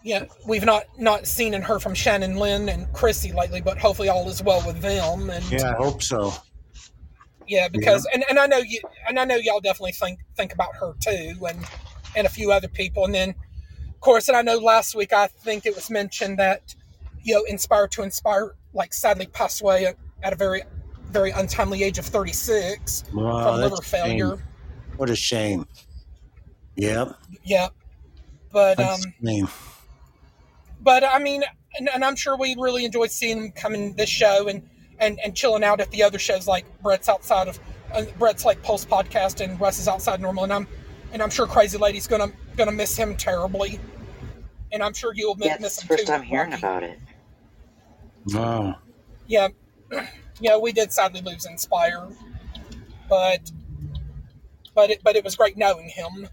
you 0.03 0.19
know, 0.19 0.25
we've 0.47 0.65
not 0.65 0.85
not 0.97 1.27
seen 1.27 1.53
and 1.53 1.63
heard 1.63 1.81
from 1.81 1.93
Shannon 1.93 2.35
Lynn 2.35 2.69
and 2.69 2.91
Chrissy 2.91 3.31
lately, 3.33 3.61
but 3.61 3.77
hopefully 3.77 4.09
all 4.09 4.27
is 4.29 4.41
well 4.41 4.63
with 4.65 4.81
them. 4.81 5.29
And 5.29 5.51
Yeah, 5.51 5.73
I 5.73 5.75
hope 5.75 6.01
so. 6.01 6.33
yeah, 7.47 7.67
because 7.67 8.07
and, 8.11 8.23
and 8.29 8.39
I 8.39 8.47
know 8.47 8.57
you 8.57 8.79
and 9.07 9.19
I 9.19 9.25
know 9.25 9.35
y'all 9.35 9.59
definitely 9.59 9.91
think 9.91 10.19
think 10.35 10.53
about 10.53 10.75
her 10.77 10.93
too, 10.99 11.35
and 11.47 11.65
and 12.15 12.25
a 12.25 12.29
few 12.29 12.51
other 12.51 12.67
people, 12.67 13.05
and 13.05 13.13
then 13.13 13.29
of 13.29 13.99
course, 13.99 14.27
and 14.27 14.35
I 14.35 14.41
know 14.41 14.57
last 14.57 14.95
week 14.95 15.13
I 15.13 15.27
think 15.27 15.67
it 15.67 15.75
was 15.75 15.91
mentioned 15.91 16.39
that 16.39 16.73
you 17.23 17.35
know, 17.35 17.43
inspired 17.43 17.91
to 17.91 18.03
Inspire, 18.03 18.55
like 18.73 18.93
sadly 18.93 19.27
passed 19.27 19.61
away 19.61 19.85
at, 19.87 19.95
at 20.23 20.33
a 20.33 20.35
very 20.35 20.63
very 21.09 21.31
untimely 21.31 21.83
age 21.83 21.97
of 21.97 22.05
thirty 22.05 22.31
six 22.33 23.03
Wow, 23.13 23.43
from 23.43 23.61
liver 23.61 23.75
a 23.75 23.83
shame. 23.83 24.03
failure. 24.19 24.43
What 24.97 25.09
a 25.09 25.15
shame. 25.15 25.67
Yep. 26.75 27.15
Yeah, 27.43 27.67
but 28.51 28.77
That's 28.77 29.05
um, 29.05 29.13
a 29.23 29.27
shame. 29.27 29.49
but 30.81 31.03
I 31.03 31.19
mean, 31.19 31.43
and, 31.77 31.89
and 31.93 32.03
I'm 32.03 32.15
sure 32.15 32.37
we 32.37 32.55
really 32.57 32.85
enjoyed 32.85 33.11
seeing 33.11 33.37
him 33.45 33.51
coming 33.51 33.93
this 33.95 34.09
show 34.09 34.47
and 34.47 34.67
and 34.99 35.19
and 35.19 35.35
chilling 35.35 35.63
out 35.63 35.79
at 35.81 35.91
the 35.91 36.03
other 36.03 36.19
shows 36.19 36.47
like 36.47 36.65
Brett's 36.81 37.09
outside 37.09 37.47
of 37.47 37.59
uh, 37.93 38.03
Brett's 38.17 38.45
like 38.45 38.61
Pulse 38.63 38.85
podcast 38.85 39.43
and 39.43 39.59
Russ 39.59 39.79
is 39.79 39.87
outside 39.87 40.21
normal 40.21 40.43
and 40.45 40.53
I'm 40.53 40.67
and 41.11 41.21
I'm 41.21 41.29
sure 41.29 41.45
Crazy 41.45 41.77
Lady's 41.77 42.07
gonna 42.07 42.31
gonna 42.55 42.71
miss 42.71 42.95
him 42.95 43.17
terribly, 43.17 43.79
and 44.71 44.81
I'm 44.81 44.93
sure 44.93 45.11
you'll 45.13 45.35
miss, 45.35 45.47
Yeah, 45.47 45.57
miss 45.59 45.73
it's 45.77 45.81
him 45.83 45.87
the 45.89 45.93
first 45.95 46.05
too. 46.07 46.11
time 46.13 46.21
hearing 46.23 46.51
Rocky. 46.51 46.61
about 46.61 46.83
it. 46.83 46.99
Wow. 48.27 48.77
Yeah, 49.27 49.47
yeah, 50.39 50.57
we 50.57 50.71
did 50.71 50.91
sadly 50.91 51.21
lose 51.21 51.45
Inspire, 51.45 52.07
but 53.09 53.51
but 54.75 54.89
it 54.89 55.01
but 55.03 55.15
it 55.15 55.23
was 55.23 55.35
great 55.35 55.57
knowing 55.57 55.89
him. 55.89 56.27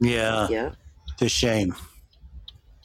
Yeah. 0.00 0.48
Yeah. 0.48 0.70
It's 1.12 1.22
a 1.22 1.28
shame. 1.28 1.74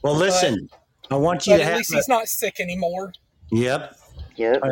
Well, 0.02 0.14
listen, 0.14 0.68
I 1.10 1.16
want 1.16 1.46
you 1.46 1.54
But 1.54 1.58
to 1.58 1.62
at 1.64 1.68
have. 1.68 1.76
least 1.78 1.92
a- 1.92 1.96
he's 1.96 2.08
not 2.08 2.28
sick 2.28 2.60
anymore. 2.60 3.12
Yep. 3.50 3.96
Yep. 4.36 4.62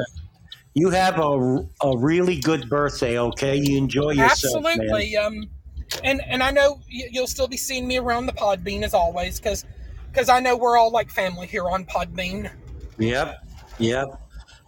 You 0.74 0.90
have 0.90 1.18
a, 1.18 1.66
a 1.82 1.98
really 1.98 2.36
good 2.36 2.68
birthday, 2.70 3.18
okay? 3.18 3.56
You 3.56 3.76
enjoy 3.76 4.12
yourself, 4.12 4.62
man. 4.62 4.80
Absolutely. 4.80 5.16
Um, 5.16 5.50
and 6.04 6.22
and 6.26 6.42
I 6.42 6.50
know 6.52 6.80
you'll 6.88 7.26
still 7.26 7.48
be 7.48 7.56
seeing 7.56 7.86
me 7.88 7.96
around 7.98 8.26
the 8.26 8.32
Podbean 8.32 8.82
as 8.84 8.94
always, 8.94 9.40
because 9.40 9.64
because 10.12 10.28
I 10.28 10.38
know 10.40 10.56
we're 10.56 10.78
all 10.78 10.90
like 10.92 11.10
family 11.10 11.46
here 11.48 11.68
on 11.68 11.84
Podbean. 11.84 12.50
Yep. 12.98 13.36
Yep. 13.78 14.06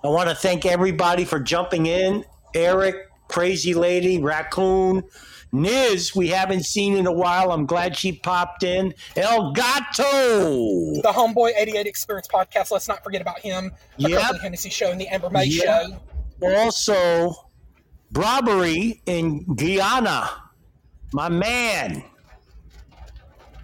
I 0.05 0.09
want 0.09 0.29
to 0.29 0.35
thank 0.35 0.65
everybody 0.67 1.25
for 1.25 1.39
jumping 1.41 1.87
in. 1.87 2.25
Eric, 2.55 2.97
Crazy 3.29 3.75
Lady, 3.75 4.19
Raccoon, 4.19 5.03
Niz, 5.53 6.15
we 6.15 6.29
haven't 6.29 6.65
seen 6.65 6.97
in 6.97 7.07
a 7.07 7.13
while. 7.13 7.53
I'm 7.53 7.67
glad 7.67 7.97
she 7.97 8.13
popped 8.13 8.63
in. 8.63 8.95
El 9.17 9.53
Gato. 9.53 10.05
The 11.03 11.13
Homeboy 11.13 11.51
88 11.57 11.87
Experience 11.87 12.29
podcast. 12.33 12.71
Let's 12.71 12.89
not 12.89 13.03
forget 13.05 13.21
about 13.21 13.41
him. 13.41 13.73
The 13.99 14.11
Yep. 14.11 14.21
Kirkland 14.21 14.43
Hennessy 14.43 14.71
Show 14.71 14.91
and 14.91 15.01
the 15.01 15.09
Amber 15.09 15.29
May 15.31 15.45
Yep. 15.45 15.65
Show. 15.65 16.01
Also, 16.57 17.35
Robbery 18.13 19.03
in 19.07 19.45
Guyana, 19.55 20.31
my 21.13 21.29
man. 21.29 22.03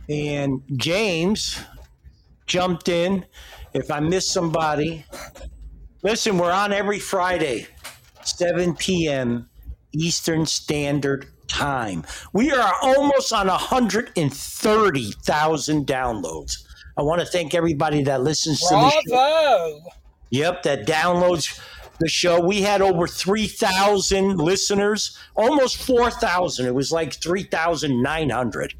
And 0.09 0.63
James 0.77 1.59
jumped 2.47 2.89
in. 2.89 3.25
If 3.77 3.91
I 3.91 4.01
miss 4.01 4.31
somebody, 4.31 5.05
listen, 6.03 6.39
we're 6.39 6.51
on 6.51 6.73
every 6.73 6.99
Friday, 6.99 7.67
7 8.23 8.75
p.m. 8.75 9.51
Eastern 9.93 10.47
Standard 10.47 11.27
time. 11.47 12.07
We 12.33 12.51
are 12.53 12.73
almost 12.81 13.35
on 13.35 13.49
130,000 13.49 15.87
downloads. 15.87 16.65
I 16.97 17.03
want 17.03 17.21
to 17.21 17.27
thank 17.27 17.55
everybody 17.55 18.03
that 18.05 18.23
listens 18.23 18.61
to 18.61 18.69
the 18.71 18.91
show. 18.91 19.01
Bravo. 19.09 19.83
Yep, 20.31 20.63
that 20.63 20.87
downloads 20.87 21.61
the 21.99 22.09
show. 22.09 22.41
We 22.41 22.63
had 22.63 22.81
over 22.81 23.07
3,000 23.07 24.39
listeners, 24.39 25.19
almost 25.35 25.83
4,000. 25.83 26.65
It 26.65 26.75
was 26.75 26.93
like 26.93 27.13
3,900, 27.13 28.73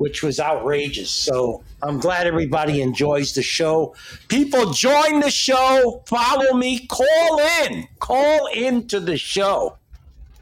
which 0.00 0.22
was 0.22 0.40
outrageous. 0.40 1.10
So 1.10 1.62
I'm 1.82 2.00
glad 2.00 2.26
everybody 2.26 2.80
enjoys 2.80 3.34
the 3.34 3.42
show. 3.42 3.94
People 4.28 4.70
join 4.70 5.20
the 5.20 5.30
show, 5.30 6.02
follow 6.06 6.54
me, 6.54 6.86
call 6.86 7.38
in, 7.66 7.86
call 7.98 8.46
into 8.46 8.98
the 8.98 9.18
show. 9.18 9.76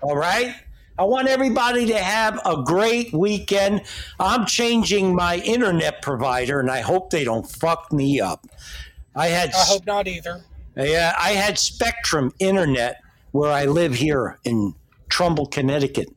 All 0.00 0.16
right? 0.16 0.54
I 0.96 1.02
want 1.02 1.26
everybody 1.26 1.86
to 1.86 1.98
have 1.98 2.40
a 2.46 2.62
great 2.62 3.12
weekend. 3.12 3.82
I'm 4.20 4.46
changing 4.46 5.16
my 5.16 5.38
internet 5.38 6.02
provider 6.02 6.60
and 6.60 6.70
I 6.70 6.80
hope 6.80 7.10
they 7.10 7.24
don't 7.24 7.50
fuck 7.50 7.92
me 7.92 8.20
up. 8.20 8.46
I 9.16 9.26
had 9.26 9.50
I 9.50 9.64
hope 9.64 9.86
not 9.86 10.06
either. 10.06 10.40
yeah, 10.76 11.16
I 11.18 11.30
had 11.30 11.58
Spectrum 11.58 12.32
Internet 12.38 13.02
where 13.32 13.50
I 13.50 13.64
live 13.64 13.96
here 13.96 14.38
in 14.44 14.76
Trumbull, 15.08 15.46
Connecticut, 15.46 16.10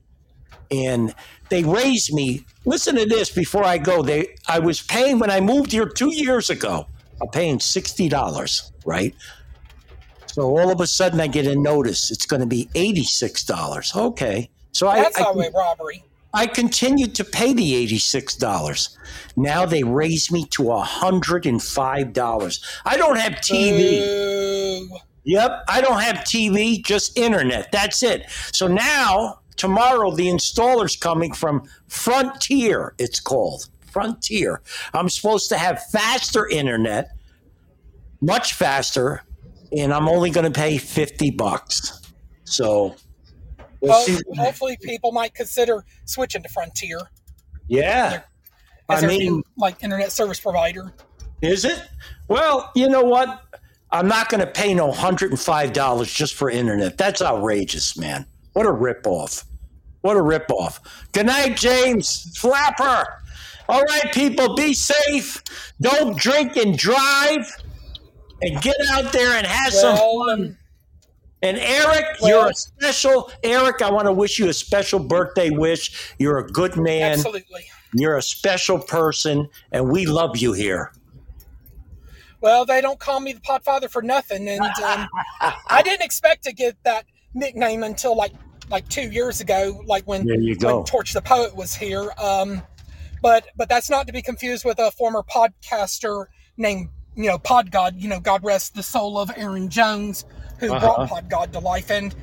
and 0.69 1.15
they 1.49 1.63
raised 1.63 2.13
me. 2.13 2.45
Listen 2.65 2.95
to 2.95 3.05
this 3.05 3.29
before 3.29 3.63
I 3.63 3.77
go. 3.77 4.01
They, 4.01 4.35
I 4.47 4.59
was 4.59 4.81
paying 4.81 5.19
when 5.19 5.31
I 5.31 5.39
moved 5.39 5.71
here 5.71 5.87
two 5.87 6.13
years 6.13 6.49
ago. 6.49 6.87
I'm 7.21 7.29
paying 7.29 7.59
sixty 7.59 8.09
dollars, 8.09 8.71
right? 8.85 9.15
So 10.27 10.57
all 10.57 10.71
of 10.71 10.79
a 10.79 10.87
sudden, 10.87 11.19
I 11.19 11.27
get 11.27 11.45
a 11.45 11.55
notice. 11.55 12.11
It's 12.11 12.25
going 12.25 12.39
to 12.39 12.47
be 12.47 12.69
eighty-six 12.75 13.43
dollars. 13.43 13.91
Okay, 13.95 14.49
so 14.71 14.87
I, 14.87 15.01
That's 15.01 15.19
I, 15.19 15.23
highway 15.23 15.49
robbery. 15.53 16.03
I 16.33 16.47
continued 16.47 17.13
to 17.15 17.25
pay 17.25 17.53
the 17.53 17.85
$86. 17.87 18.97
Now 19.35 19.65
they 19.65 19.83
raise 19.83 20.31
me 20.31 20.45
to 20.51 20.63
$105. 20.63 22.79
I 22.85 22.97
don't 22.97 23.17
have 23.17 23.33
TV. 23.33 24.87
Boo. 24.87 24.97
Yep, 25.23 25.65
I 25.67 25.81
don't 25.81 25.99
have 25.99 26.17
TV, 26.19 26.83
just 26.83 27.17
internet. 27.17 27.71
That's 27.71 28.01
it. 28.01 28.29
So 28.53 28.67
now, 28.67 29.40
tomorrow, 29.61 30.09
the 30.11 30.27
installer's 30.27 30.95
coming 30.95 31.31
from 31.33 31.69
Frontier, 31.87 32.93
it's 32.97 33.19
called. 33.19 33.69
Frontier. 33.91 34.61
I'm 34.93 35.07
supposed 35.09 35.49
to 35.49 35.57
have 35.57 35.83
faster 35.91 36.47
internet, 36.47 37.11
much 38.21 38.53
faster, 38.53 39.21
and 39.77 39.93
I'm 39.93 40.09
only 40.09 40.31
going 40.31 40.51
to 40.51 40.59
pay 40.59 40.77
50 40.79 41.31
bucks. 41.31 42.01
So, 42.45 42.95
we'll 43.81 43.93
Ho- 43.93 44.03
see. 44.05 44.17
hopefully, 44.35 44.77
people 44.81 45.11
might 45.11 45.35
consider 45.35 45.85
switching 46.05 46.41
to 46.41 46.49
Frontier 46.49 46.99
Yeah. 47.67 48.21
as 48.89 49.03
I 49.03 49.07
mean, 49.07 49.19
new, 49.33 49.43
like 49.57 49.83
internet 49.83 50.11
service 50.11 50.39
provider. 50.39 50.91
Is 51.41 51.65
it? 51.65 51.81
Well, 52.29 52.71
you 52.75 52.89
know 52.89 53.03
what? 53.03 53.41
I'm 53.91 54.07
not 54.07 54.29
going 54.29 54.39
to 54.41 54.47
pay 54.49 54.73
no 54.73 54.89
$105 54.91 56.15
just 56.15 56.33
for 56.35 56.49
internet. 56.49 56.97
That's 56.97 57.21
outrageous, 57.21 57.97
man. 57.97 58.25
What 58.53 58.65
a 58.65 58.69
ripoff. 58.69 59.43
What 60.01 60.17
a 60.17 60.19
ripoff. 60.19 60.79
Good 61.11 61.27
night, 61.27 61.55
James. 61.57 62.37
Flapper. 62.37 63.05
All 63.69 63.83
right, 63.83 64.11
people, 64.13 64.55
be 64.55 64.73
safe. 64.73 65.43
Don't 65.79 66.17
drink 66.17 66.57
and 66.57 66.77
drive. 66.77 67.49
And 68.41 68.59
get 68.61 68.75
out 68.91 69.11
there 69.13 69.33
and 69.37 69.45
have 69.45 69.71
some 69.71 69.95
fun. 69.97 70.29
um, 70.41 70.57
And 71.43 71.57
Eric, 71.57 72.05
Well- 72.21 72.29
you're 72.29 72.49
a 72.49 72.53
special. 72.55 73.31
Eric, 73.43 73.81
I 73.81 73.89
want 73.91 74.05
to 74.07 74.11
wish 74.11 74.37
you 74.39 74.49
a 74.49 74.53
special 74.53 74.99
birthday 74.99 75.49
wish. 75.51 76.13
You're 76.19 76.39
a 76.39 76.47
good 76.47 76.75
man. 76.75 77.13
absolutely. 77.13 77.65
You're 77.93 78.17
a 78.17 78.21
special 78.21 78.79
person, 78.79 79.47
and 79.71 79.89
we 79.91 80.05
love 80.05 80.37
you 80.37 80.53
here. 80.53 80.91
Well, 82.41 82.65
they 82.65 82.81
don't 82.81 82.99
call 82.99 83.19
me 83.19 83.33
the 83.33 83.39
Podfather 83.41 83.89
for 83.89 84.01
nothing, 84.01 84.47
and 84.47 84.61
um, 84.61 85.07
I 85.67 85.81
didn't 85.83 86.03
expect 86.03 86.43
to 86.45 86.53
get 86.53 86.75
that 86.83 87.05
nickname 87.33 87.83
until 87.83 88.15
like 88.15 88.33
like 88.71 88.87
two 88.89 89.09
years 89.09 89.41
ago, 89.41 89.81
like 89.85 90.03
when 90.05 90.27
you 90.27 90.55
when 90.59 90.83
Torch 90.85 91.13
the 91.13 91.21
Poet 91.21 91.55
was 91.55 91.75
here. 91.75 92.11
Um, 92.17 92.61
but 93.21 93.45
but 93.55 93.69
that's 93.69 93.89
not 93.89 94.07
to 94.07 94.13
be 94.13 94.21
confused 94.21 94.65
with 94.65 94.79
a 94.79 94.89
former 94.91 95.21
podcaster 95.23 96.25
named 96.57 96.89
you 97.15 97.27
know 97.27 97.37
Pod 97.37 97.71
God. 97.71 97.95
You 97.97 98.07
know, 98.09 98.19
God 98.19 98.43
rest 98.43 98.73
the 98.75 98.83
soul 98.83 99.17
of 99.19 99.29
Aaron 99.35 99.69
Jones, 99.69 100.25
who 100.59 100.71
Uh-huh. 100.71 100.79
brought 100.79 101.09
Pod 101.09 101.29
God 101.29 101.53
to 101.53 101.59
life. 101.59 101.91
And 101.91 102.13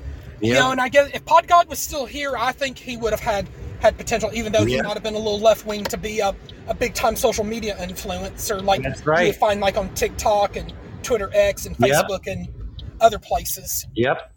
you 0.41 0.55
Yeah. 0.55 0.61
know, 0.61 0.71
and 0.73 0.81
I 0.81 0.89
guess 0.89 1.11
if 1.15 1.25
Pod 1.25 1.47
God 1.47 1.69
was 1.69 1.79
still 1.79 2.07
here, 2.07 2.37
I 2.37 2.53
think 2.53 2.79
he 2.79 2.97
would 2.97 3.13
have 3.13 3.21
had 3.21 3.49
had 3.81 3.97
potential, 3.97 4.31
even 4.35 4.51
though 4.51 4.65
he 4.65 4.81
might 4.83 4.95
have 4.95 5.05
been 5.05 5.15
a 5.15 5.19
little 5.19 5.39
left 5.39 5.65
wing 5.65 5.85
to 5.85 5.97
be 5.97 6.19
a, 6.19 6.35
a 6.67 6.75
big 6.75 6.95
time 6.95 7.15
social 7.15 7.45
media 7.45 7.77
influencer, 7.77 8.61
like 8.65 8.83
That's 8.83 8.99
you 9.01 9.07
right. 9.07 9.27
would 9.29 9.37
find 9.37 9.61
like 9.61 9.77
on 9.77 9.89
TikTok 9.95 10.57
and 10.57 10.73
Twitter 11.05 11.31
X 11.33 11.65
and 11.67 11.77
Yep. 11.79 12.07
Facebook 12.07 12.27
and 12.27 12.49
other 13.01 13.21
places. 13.21 13.87
Yep. 13.95 14.33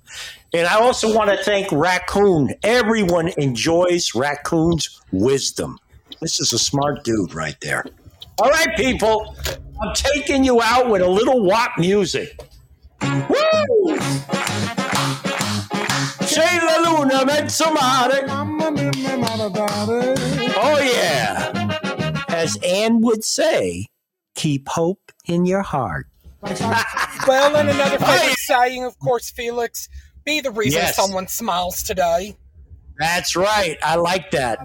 And 0.54 0.68
I 0.68 0.80
also 0.82 1.16
want 1.16 1.30
to 1.30 1.38
thank 1.44 1.72
Raccoon. 1.72 2.54
Everyone 2.64 3.30
enjoys 3.38 4.14
Raccoon's 4.14 5.00
wisdom. 5.12 5.80
This 6.20 6.42
is 6.42 6.52
a 6.52 6.60
smart 6.60 7.06
dude 7.06 7.34
right 7.34 7.56
there. 7.62 7.86
All 8.38 8.50
right, 8.50 8.76
people. 8.76 9.36
I'm 9.82 9.94
taking 9.96 10.44
you 10.44 10.62
out 10.62 10.90
with 10.90 11.02
a 11.02 11.08
little 11.08 11.42
Wop 11.44 11.72
music. 11.78 12.38
Woo! 13.02 13.98
Say 16.28 16.60
la 16.60 16.98
luna 17.00 17.26
mezzomare. 17.26 18.26
Oh, 20.58 20.80
yeah. 20.80 22.24
As 22.28 22.58
Anne 22.58 23.00
would 23.02 23.24
say, 23.24 23.88
keep 24.36 24.68
hope 24.68 25.12
in 25.28 25.46
your 25.46 25.62
heart. 25.62 26.08
Well, 26.42 27.56
and 27.56 27.70
another 27.70 28.00
favorite 28.06 28.38
saying, 28.38 28.84
of 28.84 28.98
course, 29.00 29.30
Felix, 29.32 29.88
be 30.26 30.40
the 30.42 30.52
reason 30.52 30.82
Yes. 30.82 30.96
someone 30.96 31.28
smiles 31.28 31.84
today. 31.84 32.36
That's 33.00 33.36
right. 33.36 33.78
I 33.84 33.96
like 33.96 34.30
that. 34.32 34.60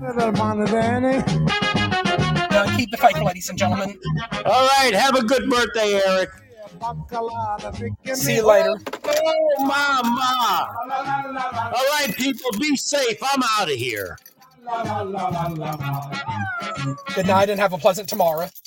Uh, 2.56 2.76
keep 2.76 2.90
the 2.90 2.96
faith, 2.96 3.18
ladies 3.22 3.48
and 3.48 3.58
gentlemen. 3.58 3.98
All 4.44 4.68
right. 4.78 4.92
Have 4.94 5.14
a 5.14 5.22
good 5.24 5.48
birthday, 5.48 6.00
Eric. 6.06 6.30
See 8.14 8.36
you 8.36 8.46
later. 8.46 8.74
Oh, 9.04 9.54
mama. 9.60 10.74
All 11.74 11.84
right, 11.98 12.12
people, 12.16 12.50
be 12.60 12.76
safe. 12.76 13.18
I'm 13.22 13.42
out 13.58 13.70
of 13.70 13.76
here. 13.76 14.18
Good 17.14 17.26
night 17.26 17.48
and 17.50 17.58
have 17.60 17.72
a 17.72 17.78
pleasant 17.78 18.08
tomorrow. 18.08 18.48